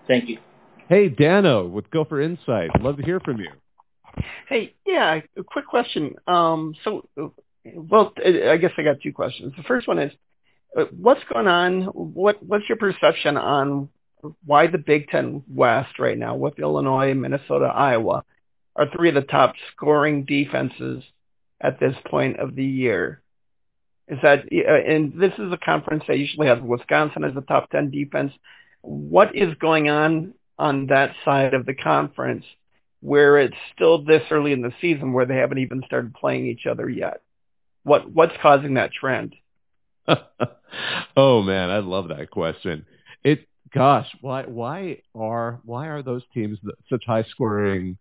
Thank 0.07 0.29
you. 0.29 0.37
Hey, 0.89 1.09
Dano 1.09 1.65
with 1.65 1.89
Gopher 1.89 2.21
Insight. 2.21 2.69
Love 2.81 2.97
to 2.97 3.03
hear 3.03 3.19
from 3.19 3.39
you. 3.39 3.49
Hey, 4.47 4.75
yeah, 4.85 5.21
a 5.35 5.43
quick 5.43 5.65
question. 5.65 6.13
Um, 6.27 6.75
so, 6.83 7.09
well, 7.73 8.13
I 8.23 8.57
guess 8.57 8.71
I 8.77 8.83
got 8.83 8.97
two 9.01 9.13
questions. 9.13 9.53
The 9.57 9.63
first 9.63 9.87
one 9.87 9.97
is, 9.97 10.11
uh, 10.77 10.83
what's 10.95 11.23
going 11.31 11.47
on? 11.47 11.83
What 11.85 12.43
What's 12.45 12.69
your 12.69 12.77
perception 12.77 13.37
on 13.37 13.89
why 14.45 14.67
the 14.67 14.77
Big 14.77 15.09
Ten 15.09 15.43
West 15.53 15.99
right 15.99 16.17
now 16.17 16.35
with 16.35 16.59
Illinois, 16.59 17.13
Minnesota, 17.13 17.65
Iowa 17.65 18.23
are 18.75 18.89
three 18.89 19.09
of 19.09 19.15
the 19.15 19.21
top 19.21 19.53
scoring 19.71 20.25
defenses 20.25 21.03
at 21.61 21.79
this 21.79 21.95
point 22.09 22.39
of 22.39 22.55
the 22.55 22.65
year. 22.65 23.21
Is 24.07 24.19
that, 24.21 24.45
uh, 24.51 24.91
and 24.91 25.13
this 25.19 25.33
is 25.33 25.51
a 25.51 25.57
conference 25.57 26.03
that 26.07 26.17
usually 26.17 26.47
has 26.47 26.59
Wisconsin 26.61 27.23
as 27.23 27.33
the 27.33 27.41
top 27.41 27.69
10 27.69 27.91
defense. 27.91 28.33
What 28.81 29.35
is 29.35 29.53
going 29.59 29.89
on 29.89 30.33
on 30.59 30.87
that 30.87 31.15
side 31.23 31.53
of 31.53 31.65
the 31.65 31.73
conference 31.73 32.45
where 32.99 33.37
it's 33.37 33.55
still 33.73 34.03
this 34.03 34.23
early 34.29 34.51
in 34.51 34.61
the 34.61 34.73
season 34.81 35.13
where 35.13 35.25
they 35.25 35.35
haven't 35.37 35.59
even 35.59 35.83
started 35.85 36.13
playing 36.13 36.47
each 36.47 36.65
other 36.69 36.89
yet? 36.89 37.21
What, 37.83 38.11
what's 38.11 38.35
causing 38.41 38.73
that 38.73 38.91
trend? 38.91 39.35
oh 41.17 41.41
man, 41.41 41.69
I 41.69 41.79
love 41.79 42.09
that 42.09 42.29
question. 42.29 42.85
It 43.23 43.47
gosh, 43.73 44.07
why 44.21 44.43
why 44.43 44.97
are 45.15 45.59
why 45.65 45.87
are 45.87 46.01
those 46.01 46.23
teams 46.33 46.59
such 46.89 47.03
high 47.05 47.23
scoring 47.23 47.97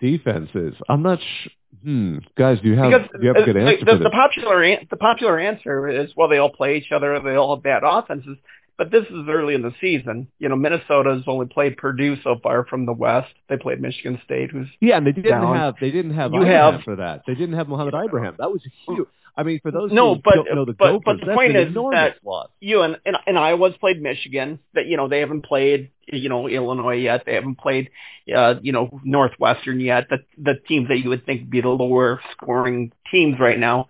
defenses? 0.00 0.74
I'm 0.88 1.02
not. 1.02 1.20
Sh- 1.20 1.48
hmm, 1.82 2.18
guys, 2.36 2.58
do 2.62 2.68
you 2.68 2.76
have 2.76 2.90
because 2.90 3.08
do 3.12 3.26
you 3.26 3.28
have 3.28 3.42
a 3.42 3.44
good 3.44 3.56
answer? 3.56 3.84
The, 3.84 3.98
the, 3.98 4.04
the 4.04 4.10
popular 4.10 4.76
the 4.90 4.96
popular 4.96 5.38
answer 5.38 5.88
is 5.88 6.10
well, 6.16 6.28
they 6.28 6.38
all 6.38 6.50
play 6.50 6.76
each 6.76 6.92
other. 6.92 7.18
They 7.20 7.36
all 7.36 7.56
have 7.56 7.62
bad 7.62 7.82
offenses. 7.84 8.36
But 8.78 8.90
this 8.90 9.04
is 9.04 9.26
early 9.26 9.54
in 9.54 9.62
the 9.62 9.72
season. 9.80 10.28
You 10.38 10.50
know, 10.50 10.56
Minnesota's 10.56 11.22
only 11.26 11.46
played 11.46 11.78
Purdue 11.78 12.16
so 12.22 12.36
far 12.42 12.66
from 12.66 12.84
the 12.84 12.92
West. 12.92 13.32
They 13.48 13.56
played 13.56 13.80
Michigan 13.80 14.20
State, 14.22 14.50
who's 14.50 14.68
yeah, 14.80 14.98
and 14.98 15.06
they 15.06 15.12
didn't 15.12 15.30
down. 15.30 15.56
have 15.56 15.76
they 15.80 15.90
didn't 15.90 16.12
have 16.14 16.32
you 16.32 16.42
Ibrahim 16.42 16.74
have 16.74 16.82
for 16.82 16.96
that. 16.96 17.22
They 17.26 17.34
didn't 17.34 17.54
have 17.54 17.68
Mohamed 17.68 17.94
Ibrahim. 17.94 18.34
That 18.38 18.50
was 18.50 18.60
huge. 18.86 19.08
I 19.36 19.42
mean, 19.42 19.60
for 19.62 19.70
those 19.70 19.92
no, 19.92 20.14
who 20.14 20.22
but 20.24 20.34
don't 20.34 20.54
know 20.54 20.64
the 20.64 20.72
but, 20.72 20.92
Gophers, 20.92 21.02
but 21.04 21.26
the 21.26 21.34
point 21.34 21.56
is 21.56 21.74
that 21.74 22.16
loss. 22.24 22.48
you 22.58 22.80
and, 22.82 22.96
and 23.04 23.16
and 23.26 23.38
Iowa's 23.38 23.76
played 23.78 24.00
Michigan. 24.00 24.60
That 24.74 24.86
you 24.86 24.96
know 24.96 25.08
they 25.08 25.20
haven't 25.20 25.44
played 25.44 25.90
you 26.06 26.28
know 26.28 26.48
Illinois 26.48 26.96
yet. 26.96 27.24
They 27.26 27.34
haven't 27.34 27.58
played 27.58 27.90
uh, 28.34 28.54
you 28.62 28.72
know 28.72 29.00
Northwestern 29.04 29.80
yet. 29.80 30.08
The 30.08 30.18
the 30.38 30.54
teams 30.54 30.88
that 30.88 30.98
you 30.98 31.10
would 31.10 31.26
think 31.26 31.42
would 31.42 31.50
be 31.50 31.60
the 31.60 31.68
lower 31.68 32.20
scoring 32.32 32.92
teams 33.10 33.38
right 33.38 33.58
now. 33.58 33.88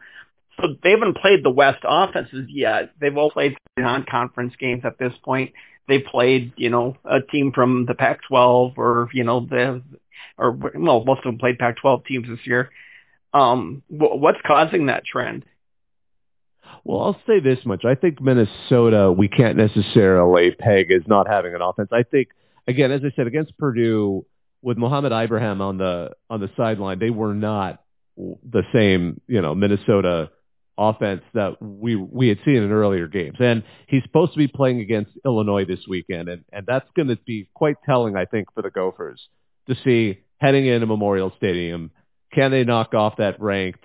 So 0.61 0.69
they 0.83 0.91
haven't 0.91 1.19
played 1.19 1.45
the 1.45 1.51
West 1.51 1.83
offenses 1.85 2.47
yet. 2.49 2.93
They've 3.01 3.17
all 3.17 3.31
played 3.31 3.57
non-conference 3.77 4.55
games 4.59 4.83
at 4.85 4.99
this 4.99 5.13
point. 5.23 5.53
They 5.87 5.99
played, 5.99 6.55
you 6.57 6.71
know, 6.71 6.97
a 7.05 7.21
team 7.21 7.53
from 7.53 7.85
the 7.87 7.95
Pac-12 7.95 8.77
or, 8.77 9.09
you 9.13 9.23
know, 9.23 9.41
the, 9.41 9.83
or, 10.39 10.53
well, 10.53 11.05
most 11.05 11.19
of 11.19 11.25
them 11.25 11.39
played 11.39 11.59
Pac-12 11.59 12.07
teams 12.07 12.29
this 12.29 12.45
year. 12.47 12.71
Um, 13.37 13.83
what's 13.89 14.39
causing 14.47 14.87
that 14.87 15.05
trend? 15.05 15.45
Well, 16.85 17.03
I'll 17.03 17.21
say 17.27 17.41
this 17.41 17.59
much. 17.67 17.85
I 17.85 17.95
think 17.95 18.21
Minnesota, 18.21 19.13
we 19.13 19.29
can't 19.29 19.57
necessarily 19.57 20.53
peg 20.53 20.91
as 20.91 21.03
not 21.07 21.27
having 21.29 21.55
an 21.55 21.61
offense. 21.61 21.89
I 21.93 22.05
think, 22.05 22.29
again, 22.67 22.93
as 22.93 23.03
I 23.05 23.15
said, 23.15 23.27
against 23.27 23.59
Purdue, 23.59 24.25
with 24.63 24.79
Mohamed 24.79 25.13
Ibrahim 25.13 25.61
on 25.61 25.79
the 25.79 26.13
on 26.31 26.41
the 26.41 26.51
sideline, 26.57 26.99
they 26.99 27.11
were 27.11 27.35
not 27.35 27.83
the 28.17 28.63
same, 28.73 29.21
you 29.27 29.43
know, 29.43 29.55
Minnesota 29.55 30.31
offense 30.79 31.23
that 31.35 31.61
we 31.61 31.95
we 31.95 32.29
had 32.29 32.39
seen 32.45 32.57
in 32.57 32.73
earlier 32.73 33.07
games. 33.07 33.37
And 33.39 33.65
he's 33.87 34.03
supposed 34.05 34.33
to 34.33 34.39
be 34.39 34.49
playing 34.49 34.81
against 34.81 35.11
Illinois 35.25 35.65
this 35.67 35.81
weekend, 35.89 36.29
and 36.29 36.45
and 36.53 36.67
that's 36.67 36.89
going 36.97 37.09
to 37.09 37.19
be 37.27 37.49
quite 37.55 37.77
telling, 37.85 38.17
I 38.17 38.25
think, 38.25 38.53
for 38.55 38.63
the 38.63 38.71
Gophers 38.71 39.29
to 39.69 39.77
see 39.85 40.21
heading 40.39 40.67
into 40.67 40.87
Memorial 40.87 41.33
Stadium. 41.37 41.91
Can 42.37 42.51
they 42.51 42.65
knock 42.65 42.93
off 42.95 43.17
that 43.17 43.41
ranked, 43.41 43.83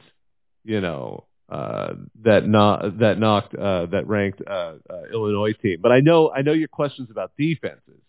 you 0.66 0.82
know, 0.82 1.24
uh, 1.50 1.94
that 2.24 2.46
not 2.46 3.00
that 3.00 3.18
knocked 3.18 3.56
uh, 3.56 3.86
that 3.88 4.08
ranked 4.08 4.42
uh, 4.46 4.74
uh, 4.90 5.04
Illinois 5.12 5.54
team? 5.54 5.80
But 5.82 5.94
I 5.94 6.02
know 6.02 6.32
I 6.36 6.42
know 6.42 6.52
your 6.52 6.68
questions 6.68 7.10
about 7.10 7.32
defenses. 7.38 8.02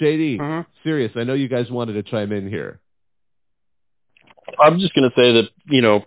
JD, 0.00 0.38
Mhm. 0.38 0.66
serious. 0.82 1.12
I 1.14 1.22
know 1.24 1.34
you 1.34 1.46
guys 1.46 1.70
wanted 1.70 1.92
to 1.92 2.02
chime 2.02 2.32
in 2.32 2.48
here. 2.48 2.80
I'm 4.58 4.80
just 4.80 4.92
going 4.94 5.08
to 5.08 5.14
say 5.14 5.32
that, 5.34 5.48
you 5.66 5.82
know, 5.82 6.04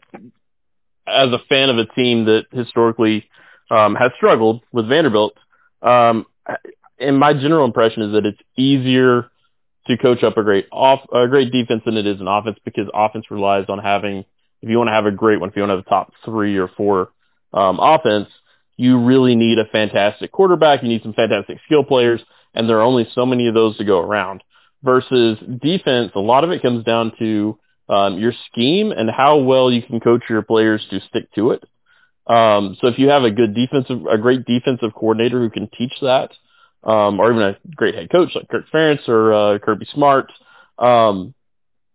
as 1.07 1.29
a 1.31 1.39
fan 1.47 1.69
of 1.69 1.77
a 1.77 1.85
team 1.85 2.25
that 2.25 2.47
historically 2.51 3.29
um, 3.71 3.95
has 3.95 4.11
struggled 4.17 4.61
with 4.73 4.87
Vanderbilt, 4.89 5.35
um, 5.81 6.25
and 6.99 7.17
my 7.17 7.33
general 7.33 7.65
impression 7.65 8.03
is 8.03 8.11
that 8.11 8.25
it's 8.25 8.41
easier 8.57 9.29
to 9.87 9.97
coach 9.97 10.23
up 10.23 10.37
a 10.37 10.43
great 10.43 10.67
off 10.71 11.01
a 11.13 11.27
great 11.27 11.51
defense 11.51 11.81
than 11.85 11.97
it 11.97 12.05
is 12.05 12.21
an 12.21 12.27
offense 12.27 12.57
because 12.63 12.87
offense 12.93 13.29
relies 13.29 13.65
on 13.69 13.79
having 13.79 14.25
if 14.61 14.69
you 14.69 14.77
want 14.77 14.87
to 14.87 14.93
have 14.93 15.05
a 15.05 15.11
great 15.11 15.41
one, 15.41 15.49
if 15.49 15.55
you 15.55 15.61
want 15.61 15.71
to 15.71 15.75
have 15.75 15.85
a 15.85 15.89
top 15.89 16.13
three 16.23 16.57
or 16.57 16.69
four 16.69 17.09
um, 17.51 17.79
offense, 17.81 18.29
you 18.77 18.97
really 18.97 19.35
need 19.35 19.59
a 19.59 19.65
fantastic 19.65 20.31
quarterback. 20.31 20.81
You 20.81 20.89
need 20.89 21.03
some 21.03 21.13
fantastic 21.13 21.57
skill 21.65 21.83
players, 21.83 22.21
and 22.53 22.67
there 22.67 22.77
are 22.77 22.83
only 22.83 23.07
so 23.13 23.25
many 23.25 23.47
of 23.47 23.53
those 23.53 23.77
to 23.77 23.83
go 23.83 23.99
around. 23.99 24.41
Versus 24.81 25.37
defense, 25.61 26.11
a 26.15 26.19
lot 26.19 26.43
of 26.43 26.51
it 26.51 26.61
comes 26.61 26.83
down 26.83 27.13
to 27.19 27.59
um, 27.89 28.19
your 28.19 28.33
scheme 28.49 28.91
and 28.91 29.09
how 29.09 29.37
well 29.37 29.71
you 29.71 29.81
can 29.81 29.99
coach 29.99 30.23
your 30.29 30.41
players 30.41 30.85
to 30.89 30.99
stick 31.09 31.31
to 31.35 31.51
it. 31.51 31.63
Um, 32.25 32.77
so 32.79 32.87
if 32.87 32.97
you 32.97 33.09
have 33.09 33.23
a 33.23 33.31
good 33.31 33.53
defensive, 33.53 34.05
a 34.09 34.17
great 34.17 34.45
defensive 34.45 34.93
coordinator 34.93 35.39
who 35.39 35.49
can 35.49 35.69
teach 35.77 35.93
that, 36.01 36.31
um, 36.83 37.19
or 37.19 37.31
even 37.31 37.43
a 37.43 37.57
great 37.75 37.95
head 37.95 38.11
coach 38.11 38.31
like 38.35 38.49
Kirk 38.49 38.65
Ferentz 38.73 39.07
or 39.07 39.33
uh, 39.33 39.59
Kirby 39.59 39.87
Smart, 39.93 40.31
um, 40.77 41.33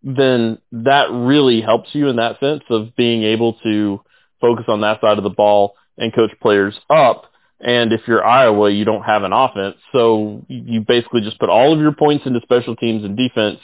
then 0.03 0.59
that 0.72 1.11
really 1.11 1.61
helps 1.61 1.91
you 1.93 2.09
in 2.09 2.16
that 2.16 2.41
sense 2.41 2.62
of 2.70 2.95
being 2.97 3.22
able 3.24 3.55
to 3.64 4.01
focus 4.41 4.66
on 4.68 4.80
that 4.82 5.01
side 5.01 5.18
of 5.18 5.24
the 5.24 5.30
ball 5.30 5.74
and 5.97 6.14
coach 6.14 6.30
players 6.41 6.78
up. 6.89 7.24
And 7.61 7.93
if 7.93 8.03
you're 8.07 8.24
Iowa, 8.24 8.70
you 8.70 8.84
don't 8.84 9.03
have 9.03 9.24
an 9.24 9.32
offense, 9.32 9.76
so 9.91 10.45
you 10.49 10.84
basically 10.86 11.22
just 11.22 11.41
put 11.41 11.49
all 11.49 11.72
of 11.72 11.80
your 11.80 11.93
points 11.93 12.24
into 12.24 12.41
special 12.43 12.76
teams 12.76 13.05
and 13.05 13.16
defense, 13.16 13.59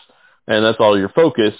and 0.49 0.65
that's 0.65 0.81
all 0.81 0.99
your 0.99 1.11
focus. 1.11 1.55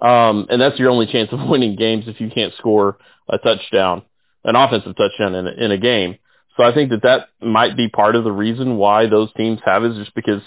Um, 0.00 0.46
and 0.48 0.60
that's 0.60 0.78
your 0.78 0.90
only 0.90 1.06
chance 1.06 1.28
of 1.32 1.40
winning 1.48 1.76
games 1.76 2.04
if 2.06 2.20
you 2.20 2.30
can't 2.30 2.54
score 2.54 2.96
a 3.28 3.36
touchdown, 3.36 4.02
an 4.44 4.56
offensive 4.56 4.96
touchdown 4.96 5.34
in 5.34 5.46
a, 5.46 5.50
in 5.50 5.70
a 5.72 5.78
game. 5.78 6.16
So 6.56 6.62
I 6.62 6.72
think 6.72 6.90
that 6.90 7.02
that 7.02 7.28
might 7.44 7.76
be 7.76 7.88
part 7.88 8.16
of 8.16 8.24
the 8.24 8.32
reason 8.32 8.76
why 8.76 9.06
those 9.06 9.32
teams 9.36 9.60
have 9.64 9.84
is 9.84 9.96
just 9.96 10.14
because 10.14 10.42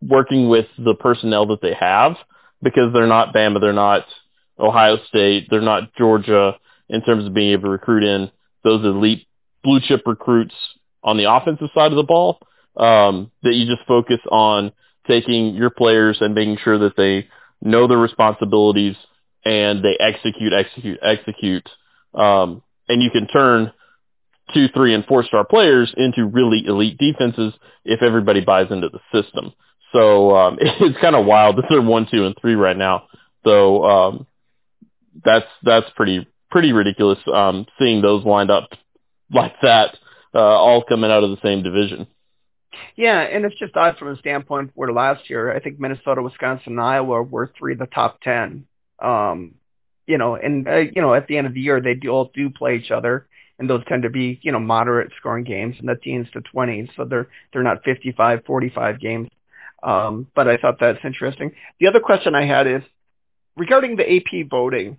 working 0.00 0.48
with 0.48 0.66
the 0.78 0.94
personnel 0.94 1.46
that 1.46 1.60
they 1.60 1.74
have, 1.74 2.16
because 2.62 2.92
they're 2.92 3.06
not 3.06 3.34
Bama, 3.34 3.60
they're 3.60 3.72
not 3.72 4.04
Ohio 4.58 4.98
State, 5.08 5.48
they're 5.50 5.60
not 5.60 5.94
Georgia 5.96 6.56
in 6.88 7.02
terms 7.02 7.26
of 7.26 7.34
being 7.34 7.52
able 7.52 7.64
to 7.64 7.70
recruit 7.70 8.04
in 8.04 8.30
those 8.64 8.84
elite 8.84 9.26
blue 9.62 9.80
chip 9.80 10.02
recruits 10.06 10.54
on 11.02 11.16
the 11.16 11.30
offensive 11.30 11.68
side 11.74 11.92
of 11.92 11.96
the 11.96 12.02
ball, 12.02 12.38
um, 12.76 13.30
that 13.42 13.54
you 13.54 13.66
just 13.66 13.86
focus 13.86 14.20
on 14.30 14.72
taking 15.06 15.54
your 15.54 15.70
players 15.70 16.18
and 16.20 16.34
making 16.34 16.58
sure 16.62 16.78
that 16.78 16.96
they 16.96 17.28
know 17.60 17.86
their 17.86 17.98
responsibilities 17.98 18.96
and 19.44 19.84
they 19.84 19.96
execute, 20.00 20.52
execute, 20.52 20.98
execute. 21.02 21.68
Um, 22.14 22.62
and 22.88 23.02
you 23.02 23.10
can 23.10 23.26
turn 23.26 23.72
two, 24.52 24.68
three, 24.68 24.94
and 24.94 25.04
four 25.06 25.24
star 25.24 25.44
players 25.44 25.92
into 25.96 26.26
really 26.26 26.64
elite 26.66 26.98
defenses 26.98 27.54
if 27.84 28.02
everybody 28.02 28.40
buys 28.40 28.70
into 28.70 28.88
the 28.88 29.00
system. 29.12 29.52
So 29.92 30.36
um, 30.36 30.58
it's 30.60 31.00
kind 31.00 31.16
of 31.16 31.26
wild 31.26 31.56
that 31.56 31.66
they're 31.68 31.82
one, 31.82 32.06
two, 32.10 32.26
and 32.26 32.34
three 32.40 32.54
right 32.54 32.76
now. 32.76 33.04
So 33.44 33.84
um, 33.84 34.26
that's 35.24 35.46
that's 35.62 35.86
pretty 35.96 36.26
pretty 36.50 36.72
ridiculous 36.72 37.18
um, 37.32 37.66
seeing 37.78 38.02
those 38.02 38.24
lined 38.24 38.50
up 38.50 38.70
like 39.32 39.54
that, 39.62 39.96
uh, 40.34 40.38
all 40.38 40.82
coming 40.82 41.10
out 41.10 41.24
of 41.24 41.30
the 41.30 41.38
same 41.42 41.62
division. 41.62 42.06
Yeah, 42.96 43.20
and 43.20 43.44
it's 43.44 43.58
just 43.58 43.76
odd 43.76 43.96
from 43.96 44.08
a 44.08 44.18
standpoint 44.18 44.72
where 44.74 44.92
last 44.92 45.28
year 45.28 45.54
I 45.54 45.60
think 45.60 45.80
Minnesota, 45.80 46.22
Wisconsin, 46.22 46.72
and 46.72 46.80
Iowa 46.80 47.22
were 47.22 47.52
three 47.58 47.72
of 47.72 47.78
the 47.78 47.86
top 47.86 48.20
ten. 48.22 48.66
Um, 48.98 49.54
you 50.06 50.18
know, 50.18 50.36
and 50.36 50.66
uh, 50.66 50.76
you 50.76 51.02
know 51.02 51.14
at 51.14 51.26
the 51.26 51.36
end 51.36 51.46
of 51.46 51.54
the 51.54 51.60
year 51.60 51.80
they 51.80 51.94
do 51.94 52.08
all 52.10 52.30
do 52.34 52.50
play 52.50 52.76
each 52.76 52.90
other, 52.90 53.28
and 53.58 53.68
those 53.68 53.84
tend 53.86 54.04
to 54.04 54.10
be 54.10 54.38
you 54.42 54.52
know 54.52 54.60
moderate 54.60 55.12
scoring 55.18 55.44
games 55.44 55.76
in 55.80 55.86
the 55.86 55.96
teens 55.96 56.26
to 56.32 56.40
twenties, 56.40 56.88
so 56.96 57.04
they're 57.04 57.28
they're 57.52 57.62
not 57.62 57.84
55, 57.84 58.44
45 58.44 59.00
games. 59.00 59.28
Um, 59.82 60.26
but 60.34 60.48
I 60.48 60.56
thought 60.56 60.78
that's 60.80 60.98
interesting. 61.04 61.52
The 61.78 61.86
other 61.86 62.00
question 62.00 62.34
I 62.34 62.46
had 62.46 62.66
is 62.66 62.82
regarding 63.56 63.96
the 63.96 64.16
AP 64.16 64.48
voting. 64.50 64.98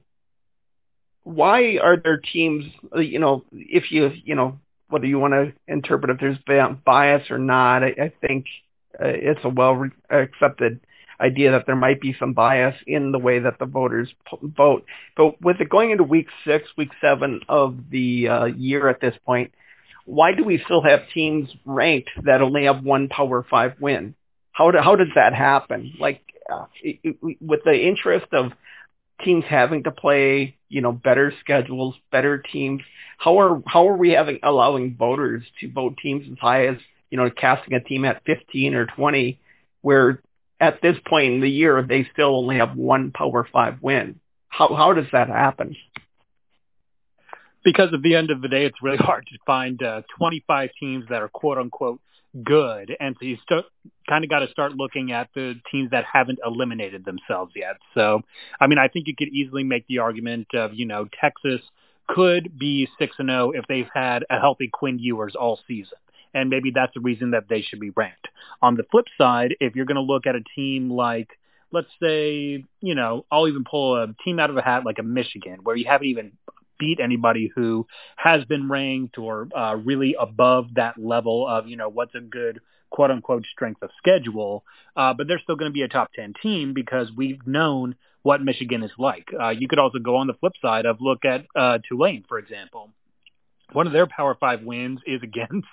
Why 1.24 1.78
are 1.78 1.98
there 1.98 2.18
teams, 2.18 2.66
you 2.96 3.20
know, 3.20 3.44
if 3.52 3.92
you, 3.92 4.12
you 4.24 4.36
know, 4.36 4.60
whether 4.90 5.06
you 5.06 5.20
want 5.20 5.34
to 5.34 5.54
interpret 5.68 6.10
if 6.12 6.20
there's 6.20 6.76
bias 6.86 7.30
or 7.30 7.38
not, 7.38 7.84
I, 7.84 7.88
I 7.88 8.14
think 8.22 8.46
uh, 9.00 9.08
it's 9.08 9.42
a 9.44 9.50
well 9.50 9.90
accepted 10.10 10.80
idea 11.22 11.52
that 11.52 11.66
there 11.66 11.76
might 11.76 12.00
be 12.02 12.16
some 12.20 12.34
bias 12.34 12.76
in 12.88 13.12
the 13.12 13.20
way 13.20 13.40
that 13.40 13.60
the 13.60 13.66
voters 13.66 14.10
p- 14.30 14.38
vote. 14.42 14.86
But 15.18 15.42
with 15.42 15.60
it 15.60 15.70
going 15.70 15.92
into 15.92 16.04
week 16.04 16.28
six, 16.46 16.68
week 16.78 16.92
seven 17.02 17.42
of 17.50 17.78
the 17.90 18.28
uh, 18.28 18.46
year 18.46 18.88
at 18.88 19.02
this 19.02 19.16
point, 19.26 19.52
why 20.06 20.34
do 20.34 20.44
we 20.44 20.62
still 20.66 20.82
have 20.82 21.02
teams 21.14 21.50
ranked 21.66 22.10
that 22.24 22.42
only 22.42 22.66
have 22.66 22.84
one 22.84 23.10
Power 23.10 23.46
Five 23.50 23.74
win? 23.80 24.16
How 24.52 24.72
do, 24.72 24.80
how 24.80 24.96
does 24.96 25.10
that 25.16 25.34
happen? 25.34 25.94
Like 26.00 26.22
uh, 26.52 26.66
it, 26.82 27.00
it, 27.04 27.38
with 27.42 27.62
the 27.64 27.74
interest 27.74 28.28
of 28.32 28.52
teams 29.24 29.44
having 29.48 29.84
to 29.84 29.92
play, 29.92 30.58
you 30.68 30.82
know, 30.82 30.92
better 30.92 31.34
schedules, 31.42 31.96
better 32.12 32.40
teams. 32.40 32.82
How 33.18 33.40
are 33.40 33.62
how 33.68 33.88
are 33.88 33.98
we 33.98 34.12
having 34.12 34.40
allowing 34.44 34.96
voters 34.96 35.44
to 35.60 35.72
vote 35.72 35.98
teams 36.02 36.26
as 36.32 36.38
high 36.40 36.68
as 36.68 36.78
you 37.10 37.18
know 37.18 37.30
casting 37.30 37.74
a 37.74 37.80
team 37.80 38.06
at 38.06 38.24
15 38.26 38.74
or 38.76 38.86
20, 38.86 39.40
where 39.82 40.22
at 40.60 40.82
this 40.82 40.98
point 41.08 41.34
in 41.34 41.42
the 41.42 41.50
year 41.50 41.82
they 41.88 42.08
still 42.14 42.36
only 42.38 42.58
have 42.58 42.76
one 42.76 43.12
Power 43.12 43.48
Five 43.52 43.82
win? 43.82 44.20
How 44.50 44.74
how 44.74 44.94
does 44.94 45.08
that 45.12 45.30
happen? 45.30 45.76
Because 47.64 47.90
at 47.94 48.02
the 48.02 48.16
end 48.16 48.32
of 48.32 48.42
the 48.42 48.48
day, 48.48 48.66
it's 48.66 48.82
really 48.82 48.98
hard 49.00 49.28
to 49.28 49.38
find 49.46 49.82
uh, 49.84 50.02
25 50.18 50.70
teams 50.80 51.06
that 51.10 51.22
are 51.22 51.30
quote 51.30 51.58
unquote 51.58 52.00
good. 52.44 52.96
And 53.00 53.16
so 53.20 53.26
you 53.26 53.38
st- 53.50 53.66
kind 54.08 54.24
of 54.24 54.30
got 54.30 54.40
to 54.40 54.50
start 54.50 54.74
looking 54.74 55.12
at 55.12 55.30
the 55.34 55.56
teams 55.72 55.92
that 55.92 56.06
haven't 56.12 56.40
eliminated 56.46 57.06
themselves 57.06 57.54
yet. 57.56 57.78
So, 57.94 58.22
I 58.60 58.68
mean, 58.68 58.78
I 58.78 58.88
think 58.88 59.08
you 59.08 59.16
could 59.16 59.30
easily 59.30 59.64
make 59.64 59.88
the 59.88 60.00
argument 60.00 60.48
of, 60.54 60.74
you 60.74 60.86
know, 60.86 61.08
Texas 61.20 61.62
could 62.08 62.58
be 62.58 62.88
6 62.98 63.16
and 63.20 63.30
0 63.30 63.52
if 63.52 63.66
they've 63.68 63.90
had 63.94 64.26
a 64.30 64.40
healthy 64.40 64.70
Quinn 64.72 65.00
Ewers 65.00 65.36
all 65.36 65.60
season. 65.68 65.98
And 66.34 66.50
maybe 66.50 66.72
that's 66.74 66.94
the 66.94 67.00
reason 67.00 67.32
that 67.32 67.50
they 67.50 67.62
should 67.62 67.80
be 67.80 67.92
ranked. 67.92 68.28
On 68.62 68.76
the 68.76 68.84
flip 68.92 69.06
side, 69.18 69.56
if 69.60 69.76
you're 69.76 69.86
going 69.86 69.96
to 69.96 70.02
look 70.02 70.28
at 70.28 70.36
a 70.36 70.44
team 70.56 70.90
like, 70.92 71.30
let's 71.72 71.88
say, 72.02 72.64
you 72.82 72.96
know, 72.96 73.26
I'll 73.32 73.48
even 73.48 73.64
pull 73.64 73.96
a 73.96 74.08
team 74.24 74.40
out 74.40 74.50
of 74.50 74.58
a 74.58 74.62
hat 74.62 74.86
like 74.86 75.00
a 75.00 75.04
Michigan, 75.04 75.60
where 75.64 75.76
you 75.76 75.86
haven't 75.86 76.08
even 76.08 76.34
beat 76.78 77.00
anybody 77.00 77.52
who 77.54 77.86
has 78.16 78.46
been 78.46 78.70
ranked 78.70 79.18
or 79.18 79.48
uh, 79.56 79.76
really 79.76 80.16
above 80.20 80.76
that 80.76 80.98
level 80.98 81.48
of, 81.48 81.68
you 81.68 81.76
know, 81.76 81.90
what's 81.90 82.16
a 82.16 82.22
good 82.22 82.60
quote 82.90 83.12
unquote 83.12 83.46
strength 83.52 83.82
of 83.84 83.90
schedule. 83.98 84.64
Uh, 84.96 85.14
but 85.14 85.28
they're 85.28 85.40
still 85.40 85.56
going 85.56 85.70
to 85.70 85.74
be 85.74 85.84
a 85.84 85.88
top 85.88 86.12
10 86.16 86.34
team 86.42 86.74
because 86.74 87.12
we've 87.16 87.46
known 87.46 87.96
what 88.24 88.42
Michigan 88.42 88.84
is 88.84 88.92
like. 88.98 89.28
Uh, 89.40 89.50
you 89.50 89.68
could 89.68 89.80
also 89.80 90.00
go 90.00 90.18
on 90.18 90.28
the 90.28 90.34
flip 90.34 90.54
side 90.62 90.86
of 90.86 90.98
look 91.00 91.26
at 91.26 91.46
uh, 91.56 91.78
Tulane, 91.88 92.26
for 92.28 92.38
example. 92.38 92.90
One 93.72 93.88
of 93.88 93.94
their 93.94 94.08
Power 94.08 94.36
Five 94.40 94.64
wins 94.64 95.00
is 95.06 95.22
against, 95.24 95.68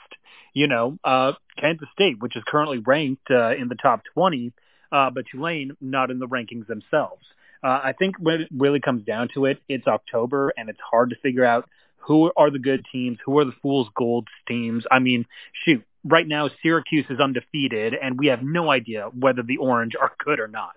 you 0.54 0.66
know, 0.66 0.98
uh, 1.04 1.32
Kansas 1.58 1.88
State, 1.92 2.16
which 2.18 2.36
is 2.36 2.42
currently 2.46 2.78
ranked 2.78 3.30
uh, 3.30 3.54
in 3.54 3.68
the 3.68 3.74
top 3.74 4.02
20, 4.14 4.52
uh, 4.92 5.10
but 5.10 5.24
Tulane 5.30 5.76
not 5.80 6.10
in 6.10 6.18
the 6.18 6.28
rankings 6.28 6.66
themselves. 6.66 7.24
Uh, 7.62 7.80
I 7.82 7.94
think 7.98 8.16
when 8.18 8.42
it 8.42 8.48
really 8.56 8.80
comes 8.80 9.04
down 9.04 9.28
to 9.34 9.46
it, 9.46 9.58
it's 9.68 9.86
October 9.86 10.52
and 10.56 10.68
it's 10.68 10.78
hard 10.80 11.10
to 11.10 11.16
figure 11.16 11.44
out 11.44 11.68
who 11.98 12.30
are 12.36 12.50
the 12.50 12.58
good 12.58 12.84
teams, 12.92 13.18
who 13.24 13.38
are 13.38 13.44
the 13.44 13.54
fool's 13.62 13.88
gold 13.96 14.28
teams. 14.46 14.84
I 14.90 15.00
mean, 15.00 15.26
shoot, 15.64 15.82
right 16.04 16.26
now 16.26 16.48
Syracuse 16.62 17.06
is 17.10 17.18
undefeated 17.18 17.94
and 17.94 18.18
we 18.18 18.28
have 18.28 18.42
no 18.42 18.70
idea 18.70 19.10
whether 19.18 19.42
the 19.42 19.56
Orange 19.56 19.94
are 20.00 20.12
good 20.24 20.38
or 20.38 20.46
not. 20.46 20.76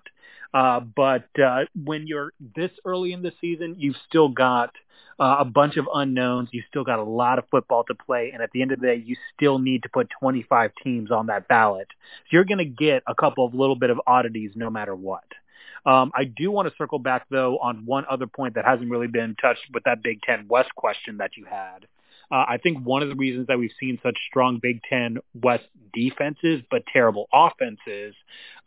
Uh, 0.53 0.79
but 0.79 1.27
uh, 1.43 1.65
when 1.83 2.07
you're 2.07 2.31
this 2.55 2.71
early 2.85 3.13
in 3.13 3.21
the 3.21 3.31
season, 3.39 3.75
you've 3.77 3.95
still 4.07 4.29
got 4.29 4.71
uh, 5.19 5.37
a 5.39 5.45
bunch 5.45 5.77
of 5.77 5.87
unknowns. 5.93 6.49
You've 6.51 6.65
still 6.69 6.83
got 6.83 6.99
a 6.99 7.03
lot 7.03 7.39
of 7.39 7.45
football 7.51 7.83
to 7.85 7.95
play, 7.95 8.31
and 8.33 8.41
at 8.41 8.51
the 8.51 8.61
end 8.61 8.71
of 8.71 8.79
the 8.79 8.87
day, 8.87 9.03
you 9.03 9.15
still 9.35 9.59
need 9.59 9.83
to 9.83 9.89
put 9.89 10.09
25 10.19 10.71
teams 10.83 11.11
on 11.11 11.27
that 11.27 11.47
ballot. 11.47 11.87
So 11.89 12.27
you're 12.31 12.45
going 12.45 12.59
to 12.59 12.65
get 12.65 13.03
a 13.05 13.13
couple 13.13 13.45
of 13.45 13.53
little 13.53 13.75
bit 13.75 13.89
of 13.89 13.99
oddities 14.07 14.51
no 14.55 14.69
matter 14.69 14.95
what. 14.95 15.25
Um, 15.85 16.11
I 16.15 16.25
do 16.25 16.51
want 16.51 16.67
to 16.67 16.73
circle 16.77 16.99
back 16.99 17.25
though 17.29 17.57
on 17.59 17.85
one 17.85 18.05
other 18.09 18.27
point 18.27 18.55
that 18.55 18.65
hasn't 18.65 18.89
really 18.89 19.07
been 19.07 19.35
touched 19.41 19.65
with 19.73 19.83
that 19.85 20.03
Big 20.03 20.21
Ten 20.21 20.45
West 20.49 20.75
question 20.75 21.17
that 21.17 21.31
you 21.37 21.45
had. 21.45 21.87
Uh, 22.31 22.45
I 22.47 22.57
think 22.57 22.85
one 22.85 23.01
of 23.01 23.09
the 23.09 23.15
reasons 23.15 23.47
that 23.47 23.57
we've 23.57 23.71
seen 23.79 23.99
such 24.03 24.17
strong 24.29 24.59
Big 24.61 24.81
Ten 24.87 25.17
West 25.33 25.65
defenses 25.93 26.61
but 26.69 26.83
terrible 26.91 27.27
offenses 27.33 28.15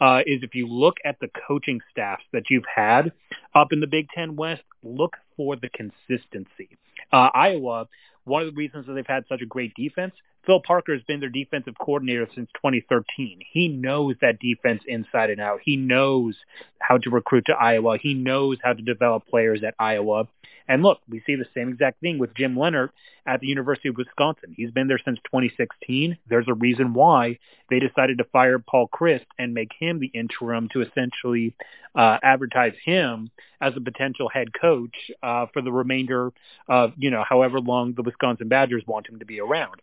uh, 0.00 0.22
is 0.26 0.42
if 0.42 0.54
you 0.54 0.66
look 0.66 0.96
at 1.04 1.18
the 1.20 1.28
coaching 1.46 1.80
staffs 1.90 2.24
that 2.32 2.44
you've 2.50 2.64
had 2.74 3.12
up 3.54 3.72
in 3.72 3.80
the 3.80 3.86
Big 3.86 4.08
Ten 4.14 4.36
West, 4.36 4.62
look 4.82 5.16
for 5.36 5.56
the 5.56 5.68
consistency. 5.68 6.76
Uh, 7.12 7.28
Iowa, 7.34 7.88
one 8.24 8.42
of 8.42 8.48
the 8.48 8.56
reasons 8.56 8.86
that 8.86 8.94
they've 8.94 9.06
had 9.06 9.24
such 9.28 9.42
a 9.42 9.46
great 9.46 9.74
defense, 9.74 10.14
Phil 10.44 10.60
Parker 10.60 10.92
has 10.92 11.02
been 11.02 11.20
their 11.20 11.28
defensive 11.28 11.74
coordinator 11.78 12.28
since 12.34 12.50
2013. 12.56 13.40
He 13.52 13.68
knows 13.68 14.16
that 14.20 14.40
defense 14.40 14.82
inside 14.86 15.30
and 15.30 15.40
out. 15.40 15.60
He 15.62 15.76
knows 15.76 16.36
how 16.80 16.98
to 16.98 17.10
recruit 17.10 17.44
to 17.46 17.52
Iowa. 17.52 17.98
He 17.98 18.14
knows 18.14 18.58
how 18.62 18.72
to 18.72 18.82
develop 18.82 19.26
players 19.28 19.62
at 19.62 19.74
Iowa. 19.78 20.26
And 20.68 20.82
look, 20.82 20.98
we 21.08 21.22
see 21.26 21.36
the 21.36 21.46
same 21.54 21.68
exact 21.68 22.00
thing 22.00 22.18
with 22.18 22.34
Jim 22.34 22.56
Leonhard 22.56 22.90
at 23.26 23.40
the 23.40 23.46
University 23.46 23.88
of 23.88 23.96
Wisconsin. 23.96 24.54
He's 24.56 24.70
been 24.70 24.88
there 24.88 25.00
since 25.04 25.18
2016. 25.26 26.16
There's 26.28 26.48
a 26.48 26.54
reason 26.54 26.94
why 26.94 27.38
they 27.68 27.78
decided 27.78 28.18
to 28.18 28.24
fire 28.24 28.58
Paul 28.58 28.88
Chryst 28.88 29.26
and 29.38 29.54
make 29.54 29.70
him 29.78 30.00
the 30.00 30.10
interim 30.14 30.68
to 30.72 30.82
essentially 30.82 31.54
uh, 31.94 32.18
advertise 32.22 32.74
him 32.84 33.30
as 33.60 33.74
a 33.76 33.80
potential 33.80 34.28
head 34.28 34.48
coach 34.58 34.94
uh, 35.22 35.46
for 35.52 35.62
the 35.62 35.72
remainder 35.72 36.32
of, 36.68 36.92
you 36.96 37.10
know, 37.10 37.24
however 37.28 37.60
long 37.60 37.92
the 37.94 38.02
Wisconsin 38.02 38.48
Badgers 38.48 38.84
want 38.86 39.08
him 39.08 39.18
to 39.18 39.26
be 39.26 39.40
around. 39.40 39.80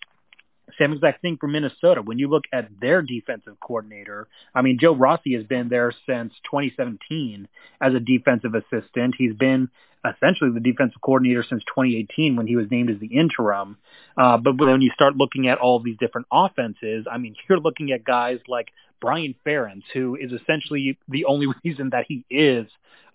Same 0.78 0.93
exact 0.93 1.22
thing 1.22 1.38
for 1.38 1.47
Minnesota. 1.47 2.01
When 2.01 2.20
you 2.20 2.28
look 2.28 2.45
at 2.53 2.70
their 2.80 3.01
defensive 3.01 3.59
coordinator, 3.59 4.28
I 4.53 4.61
mean, 4.61 4.78
Joe 4.80 4.95
Rossi 4.95 5.34
has 5.36 5.43
been 5.45 5.70
there 5.70 5.91
since 6.05 6.34
2017 6.51 7.47
as 7.82 7.93
a 7.93 7.99
defensive 7.99 8.55
assistant. 8.55 9.15
He's 9.17 9.34
been 9.34 9.70
essentially 10.05 10.51
the 10.51 10.59
defensive 10.59 11.01
coordinator 11.01 11.43
since 11.43 11.63
2018 11.65 12.36
when 12.36 12.47
he 12.47 12.55
was 12.55 12.72
named 12.72 12.89
as 12.89 12.99
the 12.99 13.07
interim. 13.07 13.78
Uh, 14.17 14.38
but 14.38 14.57
when 14.57 14.82
you 14.82 14.91
start 14.91 15.15
looking 15.15 15.47
at 15.47 15.57
all 15.57 15.80
these 15.80 15.97
different 15.97 16.28
offenses, 16.32 17.05
I 17.11 17.17
mean, 17.17 17.36
you're 17.49 17.59
looking 17.59 17.91
at 17.91 18.03
guys 18.03 18.39
like 18.47 18.70
Brian 19.01 19.35
Ferentz, 19.45 19.83
who 19.93 20.15
is 20.15 20.31
essentially 20.31 20.97
the 21.07 21.25
only 21.25 21.47
reason 21.63 21.89
that 21.91 22.05
he 22.07 22.25
is 22.29 22.67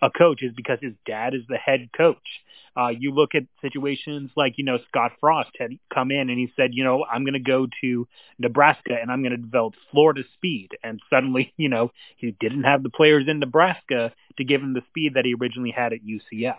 a 0.02 0.10
coach 0.10 0.42
is 0.42 0.52
because 0.54 0.78
his 0.80 0.94
dad 1.06 1.34
is 1.34 1.42
the 1.48 1.56
head 1.56 1.88
coach. 1.96 2.42
Uh, 2.76 2.88
you 2.88 3.12
look 3.12 3.34
at 3.34 3.44
situations 3.62 4.30
like, 4.36 4.54
you 4.56 4.64
know, 4.64 4.78
Scott 4.88 5.12
Frost 5.20 5.50
had 5.58 5.78
come 5.92 6.10
in 6.10 6.28
and 6.28 6.38
he 6.38 6.52
said, 6.56 6.70
you 6.72 6.82
know, 6.82 7.04
I'm 7.04 7.24
going 7.24 7.34
to 7.34 7.38
go 7.38 7.68
to 7.82 8.08
Nebraska 8.38 8.96
and 9.00 9.12
I'm 9.12 9.22
going 9.22 9.30
to 9.30 9.38
develop 9.38 9.74
Florida 9.92 10.22
speed. 10.34 10.70
And 10.82 11.00
suddenly, 11.08 11.52
you 11.56 11.68
know, 11.68 11.92
he 12.16 12.34
didn't 12.40 12.64
have 12.64 12.82
the 12.82 12.90
players 12.90 13.26
in 13.28 13.38
Nebraska 13.38 14.12
to 14.36 14.44
give 14.44 14.60
him 14.60 14.74
the 14.74 14.82
speed 14.88 15.14
that 15.14 15.24
he 15.24 15.34
originally 15.40 15.70
had 15.70 15.92
at 15.92 16.00
UCF. 16.04 16.56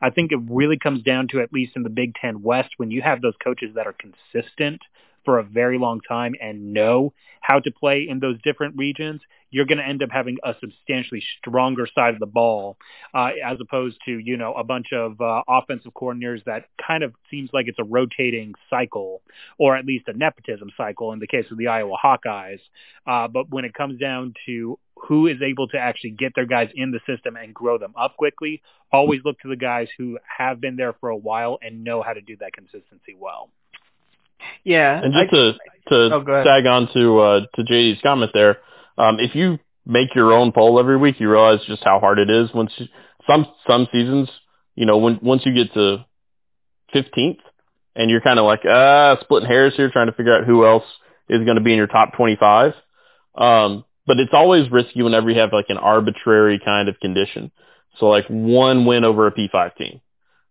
I 0.00 0.10
think 0.10 0.30
it 0.30 0.38
really 0.48 0.78
comes 0.78 1.02
down 1.02 1.28
to, 1.28 1.40
at 1.40 1.52
least 1.52 1.74
in 1.74 1.82
the 1.82 1.90
Big 1.90 2.14
Ten 2.14 2.42
West, 2.42 2.70
when 2.76 2.90
you 2.90 3.02
have 3.02 3.20
those 3.20 3.34
coaches 3.42 3.74
that 3.74 3.86
are 3.86 3.94
consistent 3.94 4.82
for 5.26 5.38
a 5.38 5.42
very 5.42 5.76
long 5.78 6.00
time 6.00 6.34
and 6.40 6.72
know 6.72 7.12
how 7.42 7.60
to 7.60 7.70
play 7.70 8.06
in 8.08 8.20
those 8.20 8.40
different 8.42 8.76
regions, 8.78 9.20
you're 9.50 9.66
going 9.66 9.78
to 9.78 9.86
end 9.86 10.02
up 10.02 10.08
having 10.10 10.38
a 10.42 10.54
substantially 10.60 11.22
stronger 11.38 11.86
side 11.94 12.14
of 12.14 12.20
the 12.20 12.26
ball 12.26 12.78
uh, 13.14 13.30
as 13.44 13.58
opposed 13.60 13.98
to, 14.06 14.18
you 14.18 14.36
know, 14.36 14.54
a 14.54 14.64
bunch 14.64 14.92
of 14.92 15.20
uh, 15.20 15.42
offensive 15.48 15.92
coordinators 15.92 16.42
that 16.44 16.64
kind 16.84 17.02
of 17.04 17.12
seems 17.30 17.50
like 17.52 17.66
it's 17.68 17.78
a 17.78 17.84
rotating 17.84 18.54
cycle 18.70 19.20
or 19.58 19.76
at 19.76 19.84
least 19.84 20.08
a 20.08 20.12
nepotism 20.12 20.70
cycle 20.76 21.12
in 21.12 21.18
the 21.18 21.26
case 21.26 21.46
of 21.50 21.58
the 21.58 21.68
Iowa 21.68 21.96
Hawkeyes. 22.02 22.60
Uh, 23.06 23.28
but 23.28 23.50
when 23.50 23.64
it 23.64 23.74
comes 23.74 24.00
down 24.00 24.34
to 24.46 24.78
who 24.96 25.26
is 25.26 25.42
able 25.42 25.68
to 25.68 25.78
actually 25.78 26.10
get 26.10 26.32
their 26.34 26.46
guys 26.46 26.70
in 26.74 26.90
the 26.90 27.00
system 27.06 27.36
and 27.36 27.54
grow 27.54 27.78
them 27.78 27.92
up 28.00 28.16
quickly, 28.16 28.62
always 28.92 29.20
look 29.24 29.38
to 29.40 29.48
the 29.48 29.56
guys 29.56 29.88
who 29.98 30.18
have 30.38 30.60
been 30.60 30.76
there 30.76 30.94
for 30.94 31.10
a 31.10 31.16
while 31.16 31.58
and 31.62 31.84
know 31.84 32.02
how 32.02 32.12
to 32.12 32.20
do 32.20 32.36
that 32.38 32.52
consistency 32.52 33.14
well. 33.18 33.50
Yeah, 34.64 35.00
and 35.02 35.12
just 35.12 35.32
I, 35.32 35.36
to 35.36 35.52
to 35.88 36.14
oh, 36.14 36.44
tag 36.44 36.66
on 36.66 36.88
to 36.94 37.18
uh, 37.18 37.40
to 37.54 37.62
JD's 37.62 38.00
comment 38.02 38.32
there, 38.34 38.58
um, 38.98 39.18
if 39.20 39.34
you 39.34 39.58
make 39.86 40.14
your 40.14 40.32
own 40.32 40.52
poll 40.52 40.78
every 40.78 40.96
week, 40.96 41.20
you 41.20 41.30
realize 41.30 41.60
just 41.66 41.84
how 41.84 42.00
hard 42.00 42.18
it 42.18 42.30
is. 42.30 42.50
Once 42.52 42.72
you, 42.76 42.86
some 43.26 43.46
some 43.66 43.86
seasons, 43.92 44.28
you 44.74 44.86
know, 44.86 44.98
when 44.98 45.18
once 45.22 45.42
you 45.44 45.54
get 45.54 45.72
to 45.74 46.04
fifteenth, 46.92 47.38
and 47.94 48.10
you're 48.10 48.20
kind 48.20 48.38
of 48.38 48.44
like 48.44 48.60
ah 48.68 49.16
splitting 49.20 49.48
hairs 49.48 49.74
here, 49.76 49.90
trying 49.90 50.08
to 50.08 50.12
figure 50.12 50.36
out 50.36 50.44
who 50.44 50.66
else 50.66 50.84
is 51.28 51.44
going 51.44 51.56
to 51.56 51.62
be 51.62 51.72
in 51.72 51.78
your 51.78 51.86
top 51.86 52.14
twenty 52.16 52.36
five. 52.36 52.72
Um, 53.34 53.84
but 54.06 54.18
it's 54.20 54.32
always 54.32 54.70
risky 54.70 55.02
whenever 55.02 55.30
you 55.30 55.40
have 55.40 55.52
like 55.52 55.66
an 55.68 55.78
arbitrary 55.78 56.60
kind 56.64 56.88
of 56.88 56.98
condition. 57.00 57.50
So 57.98 58.06
like 58.06 58.26
one 58.28 58.86
win 58.86 59.04
over 59.04 59.26
a 59.26 59.32
P5 59.32 59.76
team, 59.76 60.00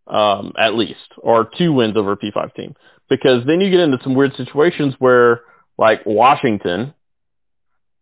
um, 0.07 0.53
at 0.57 0.75
least, 0.75 1.13
or 1.17 1.49
two 1.57 1.73
wins 1.73 1.97
over 1.97 2.13
a 2.13 2.17
P5 2.17 2.53
team 2.55 2.75
because 3.09 3.45
then 3.45 3.61
you 3.61 3.69
get 3.69 3.79
into 3.79 3.99
some 4.03 4.15
weird 4.15 4.35
situations 4.35 4.95
where 4.99 5.41
like 5.77 6.01
Washington 6.05 6.93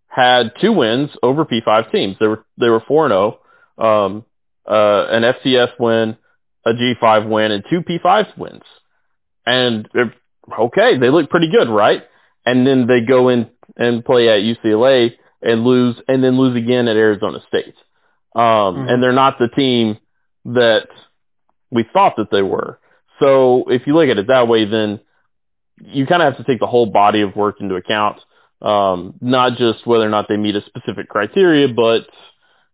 had 0.08 0.54
two 0.62 0.72
wins 0.72 1.10
over 1.22 1.46
P5 1.46 1.92
teams. 1.92 2.16
They 2.20 2.28
were 2.28 2.46
they 2.60 2.70
were 2.70 2.84
4 2.88 3.10
0, 3.10 3.40
um 3.78 4.26
uh 4.70 5.06
an 5.10 5.24
FCS 5.24 5.80
win, 5.80 6.18
a 6.66 6.72
G5 6.72 7.30
win 7.30 7.52
and 7.52 7.64
two 7.70 7.82
P5 7.82 8.38
wins. 8.38 8.64
And 9.46 9.90
okay, 10.60 10.98
they 10.98 11.10
look 11.10 11.30
pretty 11.30 11.52
good, 11.52 11.70
right? 11.70 12.04
And 12.46 12.66
then 12.66 12.88
they 12.88 13.02
go 13.02 13.30
in 13.30 13.50
and 13.76 14.06
play 14.06 14.30
at 14.30 14.42
UCLA 14.42 15.14
and 15.42 15.64
lose 15.64 15.98
and 16.08 16.24
then 16.24 16.38
lose 16.38 16.56
again 16.56 16.88
at 16.88 16.96
Arizona 16.96 17.40
State. 17.48 17.76
Um 18.36 18.44
mm-hmm. 18.44 18.90
and 18.90 19.04
they're 19.04 19.12
not 19.12 19.38
the 19.40 19.50
team 19.50 19.98
that 20.46 20.88
we 21.74 21.86
thought 21.92 22.16
that 22.18 22.32
they 22.32 22.42
were. 22.42 22.80
So 23.20 23.66
if 23.70 23.88
you 23.88 23.96
look 23.96 24.10
at 24.10 24.18
it 24.18 24.28
that 24.28 24.48
way, 24.48 24.66
then 24.66 25.00
you 25.82 26.06
kind 26.06 26.22
of 26.22 26.34
have 26.34 26.46
to 26.46 26.50
take 26.50 26.60
the 26.60 26.68
whole 26.68 26.86
body 26.86 27.22
of 27.22 27.36
work 27.36 27.60
into 27.60 27.76
account, 27.76 28.20
um, 28.62 29.16
not 29.22 29.58
just 29.58 29.86
whether 29.86 30.06
or 30.06 30.10
not 30.10 30.28
they 30.28 30.38
meet 30.38 30.56
a 30.56 30.62
specific 30.62 31.10
criteria, 31.10 31.68
but 31.68 32.08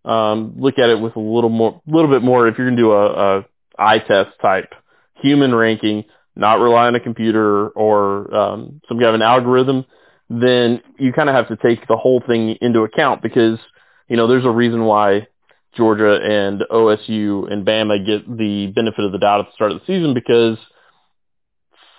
um, 0.09 0.53
look 0.57 0.77
at 0.79 0.89
it 0.89 0.99
with 0.99 1.15
a 1.15 1.19
little 1.19 1.49
more, 1.49 1.81
little 1.87 2.09
bit 2.09 2.21
more. 2.21 2.47
If 2.47 2.57
you're 2.57 2.67
going 2.67 2.77
to 2.77 2.81
do 2.81 2.91
a, 2.91 3.39
a 3.39 3.45
eye 3.77 3.99
test 3.99 4.31
type 4.41 4.73
human 5.15 5.53
ranking, 5.53 6.05
not 6.35 6.59
rely 6.59 6.87
on 6.87 6.95
a 6.95 6.99
computer 6.99 7.69
or 7.69 8.33
um, 8.33 8.81
some 8.87 8.97
kind 8.97 9.09
of 9.09 9.15
an 9.15 9.21
algorithm, 9.21 9.85
then 10.29 10.81
you 10.97 11.11
kind 11.11 11.29
of 11.29 11.35
have 11.35 11.47
to 11.49 11.57
take 11.57 11.87
the 11.87 11.97
whole 11.97 12.21
thing 12.25 12.57
into 12.61 12.81
account 12.81 13.21
because 13.21 13.59
you 14.07 14.15
know 14.15 14.27
there's 14.27 14.45
a 14.45 14.51
reason 14.51 14.85
why 14.85 15.27
Georgia 15.75 16.19
and 16.21 16.61
OSU 16.71 17.51
and 17.51 17.65
Bama 17.65 18.05
get 18.05 18.25
the 18.27 18.67
benefit 18.67 19.05
of 19.05 19.11
the 19.11 19.19
doubt 19.19 19.41
at 19.41 19.47
the 19.47 19.53
start 19.53 19.71
of 19.71 19.79
the 19.79 19.85
season 19.85 20.13
because 20.13 20.57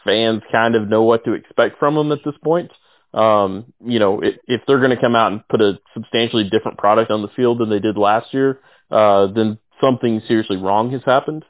fans 0.05 0.43
kind 0.51 0.75
of 0.75 0.89
know 0.89 1.03
what 1.03 1.25
to 1.25 1.35
expect 1.35 1.79
from 1.79 1.95
them 1.95 2.13
at 2.13 2.19
this 2.25 2.35
point. 2.43 2.71
Um, 3.13 3.73
you 3.85 3.99
know, 3.99 4.21
if, 4.21 4.37
if 4.47 4.61
they're 4.67 4.79
going 4.79 4.95
to 4.95 5.01
come 5.01 5.17
out 5.17 5.33
and 5.33 5.47
put 5.49 5.61
a 5.61 5.79
substantially 5.95 6.49
different 6.49 6.79
product 6.79 7.11
on 7.11 7.23
the 7.23 7.29
field 7.29 7.59
than 7.59 7.71
they 7.71 7.81
did 7.81 7.97
last 7.97 8.33
year, 8.33 8.61
uh, 8.91 9.27
then 9.29 9.59
something 9.81 10.23
seriously 10.27 10.57
wrong 10.57 10.91
has 10.93 11.03
happened. 11.05 11.45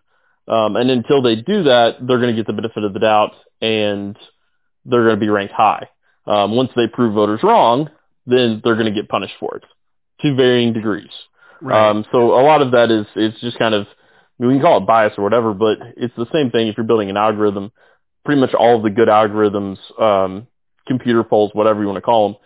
Um, 0.49 0.77
and 0.77 0.91
until 0.91 1.23
they 1.23 1.37
do 1.37 1.65
that, 1.65 1.97
they're 2.01 2.19
going 2.19 2.35
to 2.35 2.37
get 2.37 2.47
the 2.47 2.53
benefit 2.53 2.85
of 2.85 2.93
the 2.93 2.99
doubt 2.99 3.33
and 3.61 4.17
they're 4.85 5.05
going 5.05 5.17
to 5.17 5.21
be 5.21 5.29
ranked 5.29 5.55
high. 5.55 5.89
Um, 6.27 6.57
once 6.57 6.71
they 6.75 6.87
prove 6.87 7.15
voters 7.15 7.41
wrong, 7.43 7.91
then 8.27 8.61
they're 8.65 8.75
going 8.75 8.93
to 8.93 8.99
get 8.99 9.09
punished 9.09 9.35
for 9.39 9.57
it 9.57 9.65
to 10.23 10.35
varying 10.35 10.73
degrees. 10.73 11.11
Right. 11.61 11.91
Um, 11.91 12.05
so 12.13 12.41
a 12.41 12.43
lot 12.43 12.63
of 12.63 12.73
that 12.73 12.91
is, 12.91 13.07
is 13.17 13.39
just 13.41 13.59
kind 13.59 13.75
of, 13.75 13.87
I 13.87 14.43
mean, 14.43 14.49
we 14.49 14.55
can 14.55 14.63
call 14.63 14.79
it 14.79 14.87
bias 14.87 15.13
or 15.19 15.25
whatever, 15.25 15.53
but 15.53 15.79
it's 15.97 16.15
the 16.17 16.27
same 16.33 16.51
thing 16.51 16.69
if 16.69 16.77
you're 16.77 16.87
building 16.87 17.11
an 17.11 17.17
algorithm. 17.17 17.73
Pretty 18.25 18.41
much 18.41 18.55
all 18.55 18.77
of 18.77 18.83
the 18.83 18.91
good 18.91 19.09
algorithms, 19.09 19.79
um, 20.01 20.47
computer 20.87 21.25
polls, 21.25 21.51
whatever 21.55 21.81
you 21.81 21.87
want 21.87 21.97
to 21.97 22.03
call 22.03 22.29
them, 22.29 22.39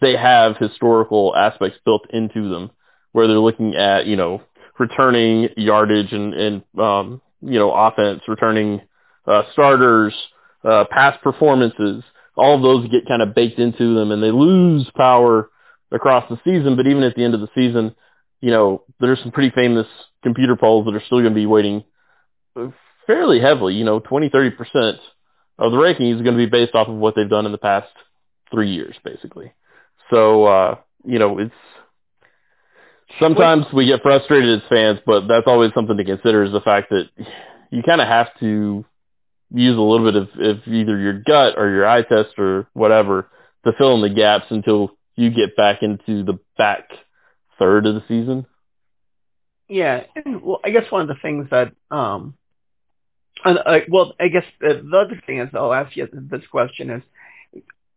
they 0.00 0.16
have 0.16 0.56
historical 0.56 1.34
aspects 1.36 1.78
built 1.84 2.02
into 2.10 2.50
them 2.50 2.70
where 3.12 3.26
they're 3.26 3.38
looking 3.38 3.74
at, 3.74 4.06
you 4.06 4.16
know, 4.16 4.42
returning 4.78 5.48
yardage 5.56 6.12
and, 6.12 6.34
and 6.34 6.62
um, 6.78 7.20
you 7.40 7.58
know, 7.58 7.72
offense, 7.72 8.22
returning 8.28 8.80
uh, 9.26 9.42
starters, 9.52 10.14
uh, 10.64 10.84
past 10.90 11.22
performances. 11.22 12.04
All 12.36 12.56
of 12.56 12.62
those 12.62 12.90
get 12.90 13.08
kind 13.08 13.22
of 13.22 13.34
baked 13.34 13.58
into 13.58 13.94
them 13.94 14.10
and 14.10 14.22
they 14.22 14.30
lose 14.30 14.88
power 14.96 15.48
across 15.90 16.28
the 16.28 16.38
season. 16.44 16.76
But 16.76 16.86
even 16.86 17.02
at 17.02 17.14
the 17.14 17.24
end 17.24 17.34
of 17.34 17.40
the 17.40 17.48
season, 17.54 17.94
you 18.40 18.50
know, 18.50 18.82
there's 19.00 19.20
some 19.20 19.32
pretty 19.32 19.50
famous 19.50 19.86
computer 20.22 20.56
polls 20.56 20.86
that 20.86 20.94
are 20.94 21.02
still 21.04 21.20
going 21.20 21.32
to 21.32 21.34
be 21.34 21.46
weighting 21.46 21.84
fairly 23.06 23.40
heavily. 23.40 23.74
You 23.74 23.84
know, 23.84 24.00
20, 24.00 24.30
30% 24.30 24.98
of 25.58 25.72
the 25.72 25.78
ranking 25.78 26.10
is 26.10 26.22
going 26.22 26.36
to 26.36 26.44
be 26.44 26.46
based 26.46 26.74
off 26.74 26.88
of 26.88 26.96
what 26.96 27.14
they've 27.14 27.28
done 27.28 27.46
in 27.46 27.52
the 27.52 27.58
past 27.58 27.88
three 28.50 28.70
years, 28.70 28.96
basically. 29.04 29.52
So, 30.10 30.44
uh, 30.44 30.74
you 31.04 31.18
know, 31.18 31.38
it's 31.38 31.54
sometimes 33.20 33.66
we 33.72 33.86
get 33.86 34.02
frustrated 34.02 34.62
as 34.62 34.68
fans, 34.68 35.00
but 35.06 35.26
that's 35.28 35.46
always 35.46 35.72
something 35.74 35.96
to 35.96 36.04
consider 36.04 36.44
is 36.44 36.52
the 36.52 36.60
fact 36.60 36.90
that 36.90 37.08
you 37.70 37.82
kind 37.82 38.00
of 38.00 38.08
have 38.08 38.28
to 38.40 38.84
use 39.52 39.76
a 39.76 39.80
little 39.80 40.10
bit 40.10 40.22
of, 40.22 40.28
of 40.40 40.66
either 40.66 40.98
your 40.98 41.20
gut 41.20 41.54
or 41.56 41.70
your 41.70 41.86
eye 41.86 42.02
test 42.02 42.38
or 42.38 42.68
whatever 42.72 43.28
to 43.64 43.72
fill 43.78 43.94
in 43.94 44.02
the 44.02 44.10
gaps 44.10 44.46
until 44.50 44.90
you 45.14 45.30
get 45.30 45.56
back 45.56 45.82
into 45.82 46.24
the 46.24 46.38
back 46.58 46.88
third 47.58 47.86
of 47.86 47.94
the 47.94 48.04
season. 48.08 48.46
Yeah, 49.68 50.04
and 50.14 50.42
well, 50.42 50.60
I 50.64 50.70
guess 50.70 50.90
one 50.90 51.02
of 51.02 51.08
the 51.08 51.20
things 51.20 51.48
that 51.50 51.72
um, 51.90 52.34
And, 53.44 53.58
uh, 53.58 53.80
well, 53.88 54.14
I 54.18 54.28
guess 54.28 54.44
the, 54.60 54.82
the 54.88 54.96
other 54.96 55.20
thing 55.26 55.40
is, 55.40 55.50
I'll 55.54 55.74
ask 55.74 55.96
you 55.96 56.08
this 56.12 56.46
question 56.50 56.90
is, 56.90 57.02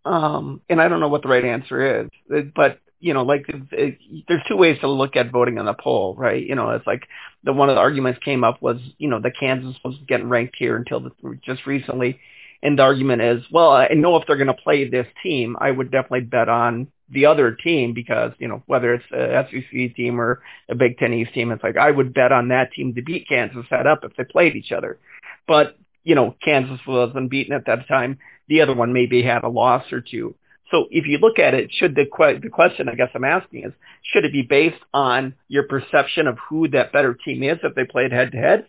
um, 0.05 0.61
and 0.69 0.81
I 0.81 0.87
don't 0.87 0.99
know 0.99 1.07
what 1.07 1.21
the 1.23 1.29
right 1.29 1.45
answer 1.45 2.01
is, 2.01 2.09
but 2.55 2.79
you 3.01 3.13
know, 3.13 3.23
like 3.23 3.45
it, 3.47 3.97
there's 4.27 4.41
two 4.47 4.57
ways 4.57 4.77
to 4.81 4.89
look 4.89 5.15
at 5.15 5.31
voting 5.31 5.57
on 5.57 5.65
the 5.65 5.73
poll, 5.73 6.15
right? 6.15 6.45
You 6.45 6.55
know, 6.55 6.71
it's 6.71 6.85
like 6.85 7.03
the 7.43 7.53
one 7.53 7.69
of 7.69 7.75
the 7.75 7.81
arguments 7.81 8.19
came 8.23 8.43
up 8.43 8.61
was, 8.61 8.79
you 8.97 9.09
know, 9.09 9.21
the 9.21 9.31
Kansas 9.31 9.77
was 9.83 9.95
getting 10.07 10.27
ranked 10.27 10.55
here 10.57 10.75
until 10.75 10.99
the, 10.99 11.11
just 11.45 11.65
recently, 11.65 12.19
and 12.61 12.77
the 12.77 12.83
argument 12.83 13.21
is, 13.21 13.43
well, 13.51 13.71
I 13.71 13.89
know 13.89 14.17
if 14.17 14.27
they're 14.27 14.35
going 14.35 14.47
to 14.47 14.53
play 14.53 14.89
this 14.89 15.07
team, 15.23 15.55
I 15.59 15.71
would 15.71 15.91
definitely 15.91 16.21
bet 16.21 16.49
on 16.49 16.87
the 17.11 17.25
other 17.25 17.51
team 17.51 17.93
because, 17.93 18.31
you 18.39 18.47
know, 18.47 18.63
whether 18.67 18.93
it's 18.93 19.11
a 19.11 19.47
SEC 19.49 19.95
team 19.95 20.19
or 20.19 20.41
a 20.69 20.75
Big 20.75 20.97
Ten 20.97 21.13
East 21.13 21.33
team, 21.33 21.51
it's 21.51 21.63
like 21.63 21.77
I 21.77 21.91
would 21.91 22.13
bet 22.13 22.31
on 22.31 22.49
that 22.49 22.71
team 22.73 22.93
to 22.95 23.01
beat 23.01 23.27
Kansas 23.27 23.65
head 23.69 23.87
up 23.87 24.03
if 24.03 24.15
they 24.15 24.23
played 24.23 24.55
each 24.55 24.71
other. 24.71 24.99
But, 25.47 25.77
you 26.03 26.15
know, 26.15 26.35
Kansas 26.43 26.79
was 26.87 27.11
unbeaten 27.15 27.55
at 27.55 27.65
that 27.65 27.87
time. 27.87 28.19
The 28.47 28.61
other 28.61 28.75
one 28.75 28.93
maybe 28.93 29.23
had 29.23 29.43
a 29.43 29.49
loss 29.49 29.91
or 29.91 30.01
two. 30.01 30.35
So 30.71 30.85
if 30.91 31.07
you 31.07 31.17
look 31.17 31.39
at 31.39 31.53
it, 31.55 31.71
should 31.73 31.95
the 31.95 32.05
que- 32.05 32.39
the 32.39 32.49
question 32.49 32.89
I 32.89 32.95
guess 32.95 33.09
I'm 33.15 33.23
asking 33.23 33.65
is, 33.65 33.73
should 34.03 34.25
it 34.25 34.31
be 34.31 34.43
based 34.43 34.81
on 34.93 35.33
your 35.47 35.63
perception 35.63 36.27
of 36.27 36.37
who 36.47 36.67
that 36.69 36.93
better 36.93 37.15
team 37.15 37.41
is 37.41 37.57
if 37.63 37.73
they 37.73 37.85
played 37.85 38.11
head 38.11 38.31
to 38.33 38.37
head, 38.37 38.65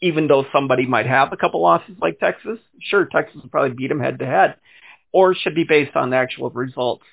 even 0.00 0.26
though 0.26 0.44
somebody 0.52 0.84
might 0.84 1.06
have 1.06 1.32
a 1.32 1.36
couple 1.36 1.62
losses 1.62 1.96
like 2.00 2.18
Texas? 2.18 2.58
Sure, 2.80 3.04
Texas 3.04 3.40
will 3.40 3.50
probably 3.50 3.76
beat 3.76 3.88
them 3.88 4.00
head 4.00 4.18
to 4.18 4.26
head, 4.26 4.56
or 5.12 5.34
should 5.34 5.54
be 5.54 5.64
based 5.64 5.94
on 5.94 6.10
the 6.10 6.16
actual 6.16 6.50
results 6.50 7.04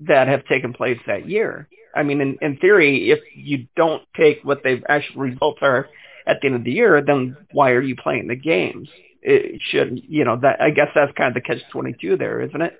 that 0.00 0.28
have 0.28 0.44
taken 0.46 0.72
place 0.72 0.98
that 1.06 1.28
year. 1.28 1.68
I 1.94 2.02
mean, 2.02 2.20
in, 2.20 2.38
in 2.40 2.58
theory, 2.58 3.10
if 3.10 3.20
you 3.34 3.66
don't 3.76 4.02
take 4.16 4.40
what 4.42 4.62
the 4.62 4.82
actual 4.88 5.22
results 5.22 5.58
are 5.62 5.88
at 6.26 6.38
the 6.40 6.48
end 6.48 6.56
of 6.56 6.64
the 6.64 6.72
year, 6.72 7.02
then 7.04 7.36
why 7.52 7.70
are 7.70 7.82
you 7.82 7.96
playing 7.96 8.28
the 8.28 8.36
games? 8.36 8.88
It 9.22 9.60
should, 9.70 10.02
you 10.08 10.24
know, 10.24 10.38
that 10.42 10.60
I 10.60 10.70
guess 10.70 10.88
that's 10.94 11.12
kind 11.16 11.28
of 11.28 11.34
the 11.34 11.40
catch 11.40 11.62
twenty 11.72 11.94
two 11.98 12.16
there, 12.16 12.42
isn't 12.42 12.60
it? 12.60 12.78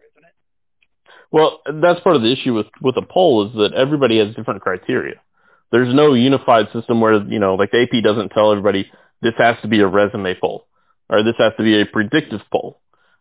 Well, 1.32 1.60
that's 1.66 2.00
part 2.00 2.16
of 2.16 2.22
the 2.22 2.32
issue 2.32 2.54
with 2.54 2.66
with 2.80 2.96
a 2.96 3.02
poll 3.02 3.48
is 3.48 3.54
that 3.56 3.72
everybody 3.74 4.18
has 4.18 4.34
different 4.34 4.62
criteria. 4.62 5.14
There's 5.72 5.92
no 5.92 6.14
unified 6.14 6.68
system 6.72 7.00
where 7.00 7.14
you 7.14 7.40
know, 7.40 7.54
like 7.54 7.72
the 7.72 7.82
AP 7.82 8.04
doesn't 8.04 8.28
tell 8.28 8.52
everybody 8.52 8.88
this 9.22 9.34
has 9.38 9.56
to 9.62 9.68
be 9.68 9.80
a 9.80 9.86
resume 9.86 10.36
poll 10.40 10.66
or 11.08 11.22
this 11.22 11.34
has 11.38 11.52
to 11.56 11.62
be 11.62 11.80
a 11.80 11.86
predictive 11.86 12.40
poll. 12.52 12.80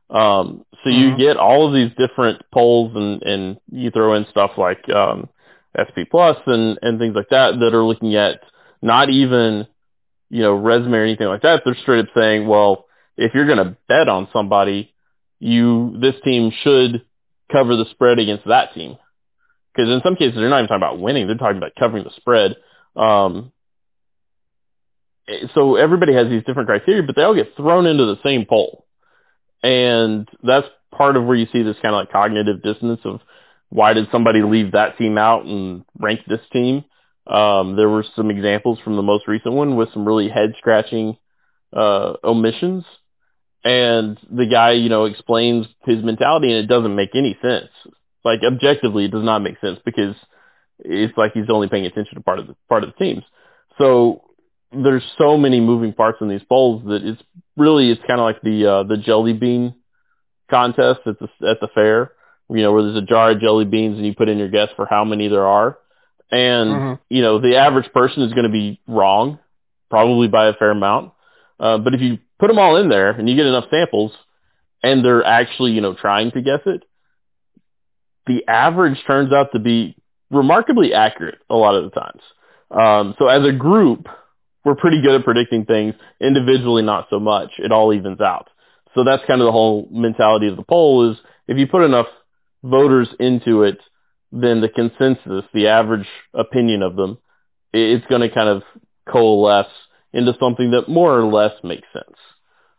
Um, 0.09 0.65
so 0.83 0.89
you 0.89 1.09
mm-hmm. 1.09 1.19
get 1.19 1.37
all 1.37 1.67
of 1.67 1.73
these 1.73 1.91
different 1.97 2.41
polls 2.53 2.91
and, 2.95 3.23
and 3.23 3.57
you 3.71 3.89
throw 3.91 4.13
in 4.15 4.27
stuff 4.29 4.51
like 4.57 4.87
um, 4.89 5.29
SP 5.73 6.05
Plus 6.09 6.37
and, 6.45 6.77
and 6.81 6.99
things 6.99 7.15
like 7.15 7.29
that 7.29 7.59
that 7.59 7.73
are 7.73 7.83
looking 7.83 8.15
at 8.15 8.41
not 8.81 9.09
even, 9.09 9.67
you 10.29 10.41
know, 10.41 10.53
resume 10.53 10.93
or 10.93 11.03
anything 11.03 11.27
like 11.27 11.41
that. 11.41 11.61
They're 11.65 11.75
straight 11.81 12.01
up 12.01 12.13
saying, 12.15 12.47
well, 12.47 12.85
if 13.17 13.33
you're 13.33 13.47
going 13.47 13.65
to 13.65 13.77
bet 13.87 14.07
on 14.09 14.27
somebody, 14.31 14.93
you 15.39 15.97
this 15.99 16.15
team 16.23 16.51
should 16.63 17.03
cover 17.51 17.75
the 17.75 17.85
spread 17.91 18.19
against 18.19 18.47
that 18.47 18.73
team. 18.73 18.97
Because 19.73 19.89
in 19.91 20.01
some 20.03 20.15
cases, 20.15 20.35
they're 20.35 20.49
not 20.49 20.59
even 20.59 20.67
talking 20.67 20.77
about 20.77 20.99
winning; 20.99 21.27
they're 21.27 21.35
talking 21.35 21.57
about 21.57 21.75
covering 21.77 22.03
the 22.03 22.11
spread. 22.15 22.55
Um, 22.95 23.51
so 25.53 25.75
everybody 25.75 26.13
has 26.13 26.29
these 26.29 26.43
different 26.45 26.67
criteria, 26.67 27.03
but 27.03 27.15
they 27.15 27.23
all 27.23 27.35
get 27.35 27.55
thrown 27.57 27.85
into 27.85 28.05
the 28.05 28.17
same 28.23 28.45
poll, 28.45 28.84
and 29.63 30.27
that's 30.43 30.67
part 30.91 31.17
of 31.17 31.25
where 31.25 31.35
you 31.35 31.47
see 31.51 31.63
this 31.63 31.77
kind 31.81 31.93
of 31.95 31.99
like 31.99 32.11
cognitive 32.11 32.61
dissonance 32.61 33.01
of 33.03 33.19
why 33.69 33.93
did 33.93 34.07
somebody 34.11 34.41
leave 34.41 34.71
that 34.71 34.97
team 34.97 35.17
out 35.17 35.45
and 35.45 35.83
rank 35.99 36.21
this 36.27 36.39
team. 36.53 36.85
Um, 37.27 37.75
there 37.75 37.89
were 37.89 38.05
some 38.15 38.29
examples 38.29 38.79
from 38.83 38.95
the 38.95 39.01
most 39.01 39.27
recent 39.27 39.53
one 39.53 39.75
with 39.75 39.91
some 39.93 40.05
really 40.05 40.29
head 40.29 40.53
scratching 40.59 41.17
uh, 41.73 42.13
omissions 42.23 42.85
and 43.65 44.19
the 44.31 44.45
guy, 44.45 44.73
you 44.73 44.89
know, 44.89 45.05
explains 45.05 45.65
his 45.85 46.03
mentality 46.03 46.53
and 46.53 46.63
it 46.63 46.67
doesn't 46.67 46.95
make 46.95 47.15
any 47.15 47.35
sense. 47.41 47.69
Like 48.23 48.41
objectively, 48.45 49.05
it 49.05 49.11
does 49.11 49.23
not 49.23 49.39
make 49.39 49.59
sense 49.59 49.79
because 49.83 50.15
it's 50.79 51.17
like 51.17 51.33
he's 51.33 51.49
only 51.49 51.67
paying 51.67 51.85
attention 51.85 52.15
to 52.15 52.21
part 52.21 52.37
of 52.37 52.47
the 52.47 52.55
part 52.69 52.83
of 52.83 52.91
the 52.91 53.03
teams. 53.03 53.23
So 53.79 54.21
there's 54.83 55.03
so 55.17 55.37
many 55.37 55.59
moving 55.59 55.93
parts 55.93 56.19
in 56.21 56.29
these 56.29 56.43
polls 56.47 56.83
that 56.85 57.03
it's 57.03 57.21
really 57.57 57.91
it's 57.91 58.01
kind 58.07 58.19
of 58.19 58.25
like 58.25 58.41
the 58.41 58.65
uh, 58.65 58.83
the 58.83 58.97
jelly 58.97 59.33
bean 59.33 59.75
contest 60.49 61.01
at 61.05 61.19
the 61.19 61.27
at 61.47 61.59
the 61.61 61.69
fair. 61.73 62.11
You 62.49 62.61
know, 62.61 62.73
where 62.73 62.83
there's 62.83 62.97
a 62.97 63.01
jar 63.01 63.31
of 63.31 63.39
jelly 63.39 63.65
beans 63.65 63.97
and 63.97 64.05
you 64.05 64.13
put 64.13 64.29
in 64.29 64.37
your 64.37 64.49
guess 64.49 64.69
for 64.75 64.85
how 64.85 65.03
many 65.03 65.27
there 65.27 65.47
are, 65.47 65.79
and 66.31 66.69
mm-hmm. 66.69 66.93
you 67.09 67.21
know 67.21 67.39
the 67.39 67.57
average 67.57 67.91
person 67.91 68.23
is 68.23 68.33
going 68.33 68.45
to 68.45 68.51
be 68.51 68.79
wrong, 68.87 69.39
probably 69.89 70.27
by 70.27 70.47
a 70.47 70.53
fair 70.53 70.71
amount. 70.71 71.13
Uh, 71.59 71.77
but 71.77 71.95
if 71.95 72.01
you 72.01 72.19
put 72.39 72.47
them 72.47 72.59
all 72.59 72.75
in 72.77 72.89
there 72.89 73.11
and 73.11 73.29
you 73.29 73.35
get 73.35 73.45
enough 73.45 73.65
samples 73.69 74.11
and 74.83 75.03
they're 75.03 75.23
actually, 75.23 75.71
you 75.71 75.81
know, 75.81 75.93
trying 75.93 76.31
to 76.31 76.41
guess 76.41 76.59
it, 76.65 76.83
the 78.27 78.45
average 78.47 78.97
turns 79.07 79.31
out 79.31 79.51
to 79.53 79.59
be 79.59 79.95
remarkably 80.29 80.93
accurate 80.93 81.39
a 81.49 81.55
lot 81.55 81.75
of 81.75 81.83
the 81.85 81.99
times. 81.99 82.21
Um, 82.71 83.15
so 83.17 83.27
as 83.27 83.47
a 83.47 83.51
group, 83.51 84.07
we're 84.65 84.75
pretty 84.75 85.01
good 85.01 85.15
at 85.15 85.23
predicting 85.23 85.65
things. 85.65 85.93
Individually, 86.19 86.81
not 86.81 87.07
so 87.09 87.19
much. 87.19 87.51
It 87.59 87.71
all 87.71 87.93
evens 87.93 88.19
out. 88.19 88.49
So 88.95 89.03
that's 89.03 89.23
kind 89.27 89.39
of 89.41 89.45
the 89.45 89.51
whole 89.51 89.87
mentality 89.91 90.47
of 90.47 90.57
the 90.57 90.63
poll 90.63 91.11
is 91.11 91.17
if 91.47 91.57
you 91.57 91.67
put 91.67 91.83
enough 91.83 92.07
voters 92.63 93.07
into 93.19 93.63
it, 93.63 93.77
then 94.31 94.61
the 94.61 94.69
consensus, 94.69 95.45
the 95.53 95.67
average 95.67 96.07
opinion 96.33 96.81
of 96.81 96.95
them, 96.95 97.19
it's 97.71 98.05
going 98.07 98.21
to 98.21 98.33
kind 98.33 98.49
of 98.49 98.63
coalesce 99.07 99.67
into 100.13 100.33
something 100.39 100.71
that 100.71 100.89
more 100.89 101.17
or 101.17 101.25
less 101.25 101.51
makes 101.63 101.87
sense. 101.93 102.17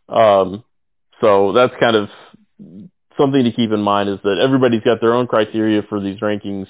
Um, 0.09 0.63
so 1.21 1.53
that's 1.53 1.73
kind 1.79 1.95
of 1.95 2.09
something 3.17 3.43
to 3.43 3.51
keep 3.51 3.71
in 3.71 3.81
mind 3.81 4.09
is 4.09 4.19
that 4.23 4.39
everybody's 4.43 4.81
got 4.81 4.99
their 5.01 5.13
own 5.13 5.27
criteria 5.27 5.83
for 5.87 5.99
these 5.99 6.19
rankings, 6.19 6.67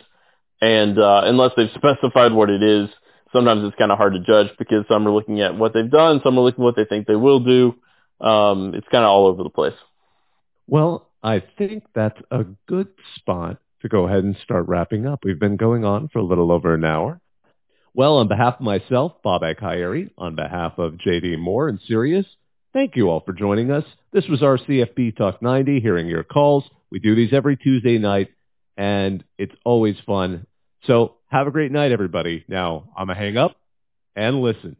and 0.61 0.97
uh, 0.99 1.21
unless 1.25 1.51
they've 1.55 1.69
specified 1.75 2.33
what 2.33 2.49
it 2.49 2.61
is, 2.61 2.89
sometimes 3.37 3.63
it's 3.65 3.77
kind 3.77 3.91
of 3.91 3.97
hard 3.97 4.13
to 4.13 4.19
judge 4.19 4.47
because 4.57 4.85
some 4.87 5.07
are 5.07 5.11
looking 5.11 5.41
at 5.41 5.55
what 5.55 5.73
they've 5.73 5.89
done, 5.89 6.21
some 6.23 6.37
are 6.37 6.41
looking 6.41 6.63
at 6.63 6.65
what 6.65 6.75
they 6.75 6.85
think 6.85 7.05
they 7.05 7.15
will 7.15 7.39
do. 7.39 7.75
Um, 8.19 8.73
it's 8.73 8.87
kind 8.91 9.03
of 9.03 9.09
all 9.09 9.27
over 9.27 9.43
the 9.43 9.49
place. 9.49 9.75
Well, 10.65 11.07
I 11.23 11.43
think 11.57 11.83
that's 11.93 12.19
a 12.31 12.45
good 12.67 12.87
spot 13.15 13.59
to 13.81 13.89
go 13.89 14.07
ahead 14.07 14.23
and 14.23 14.35
start 14.43 14.67
wrapping 14.67 15.05
up. 15.05 15.19
We've 15.23 15.39
been 15.39 15.55
going 15.55 15.85
on 15.85 16.09
for 16.09 16.19
a 16.19 16.23
little 16.23 16.51
over 16.51 16.73
an 16.73 16.83
hour. 16.83 17.21
Well, 17.93 18.17
on 18.17 18.27
behalf 18.27 18.55
of 18.55 18.61
myself, 18.61 19.13
Bob 19.23 19.41
Ikieri, 19.43 20.11
on 20.17 20.35
behalf 20.35 20.73
of 20.77 20.93
JD 20.93 21.39
Moore 21.39 21.67
and 21.67 21.79
Sirius, 21.87 22.25
thank 22.73 22.95
you 22.95 23.09
all 23.09 23.21
for 23.21 23.33
joining 23.33 23.71
us. 23.71 23.83
This 24.11 24.27
was 24.27 24.41
our 24.41 24.57
CFB 24.57 25.15
Talk 25.15 25.41
90, 25.41 25.79
hearing 25.79 26.07
your 26.07 26.23
calls. 26.23 26.63
We 26.91 26.99
do 26.99 27.15
these 27.15 27.33
every 27.33 27.55
Tuesday 27.55 27.97
night, 27.97 28.29
and 28.77 29.23
it's 29.37 29.55
always 29.63 29.95
fun. 30.05 30.46
So 30.85 31.15
have 31.27 31.47
a 31.47 31.51
great 31.51 31.71
night, 31.71 31.91
everybody. 31.91 32.45
Now, 32.47 32.89
I'm 32.95 33.07
going 33.07 33.17
to 33.17 33.23
hang 33.23 33.37
up 33.37 33.55
and 34.15 34.41
listen. 34.41 34.77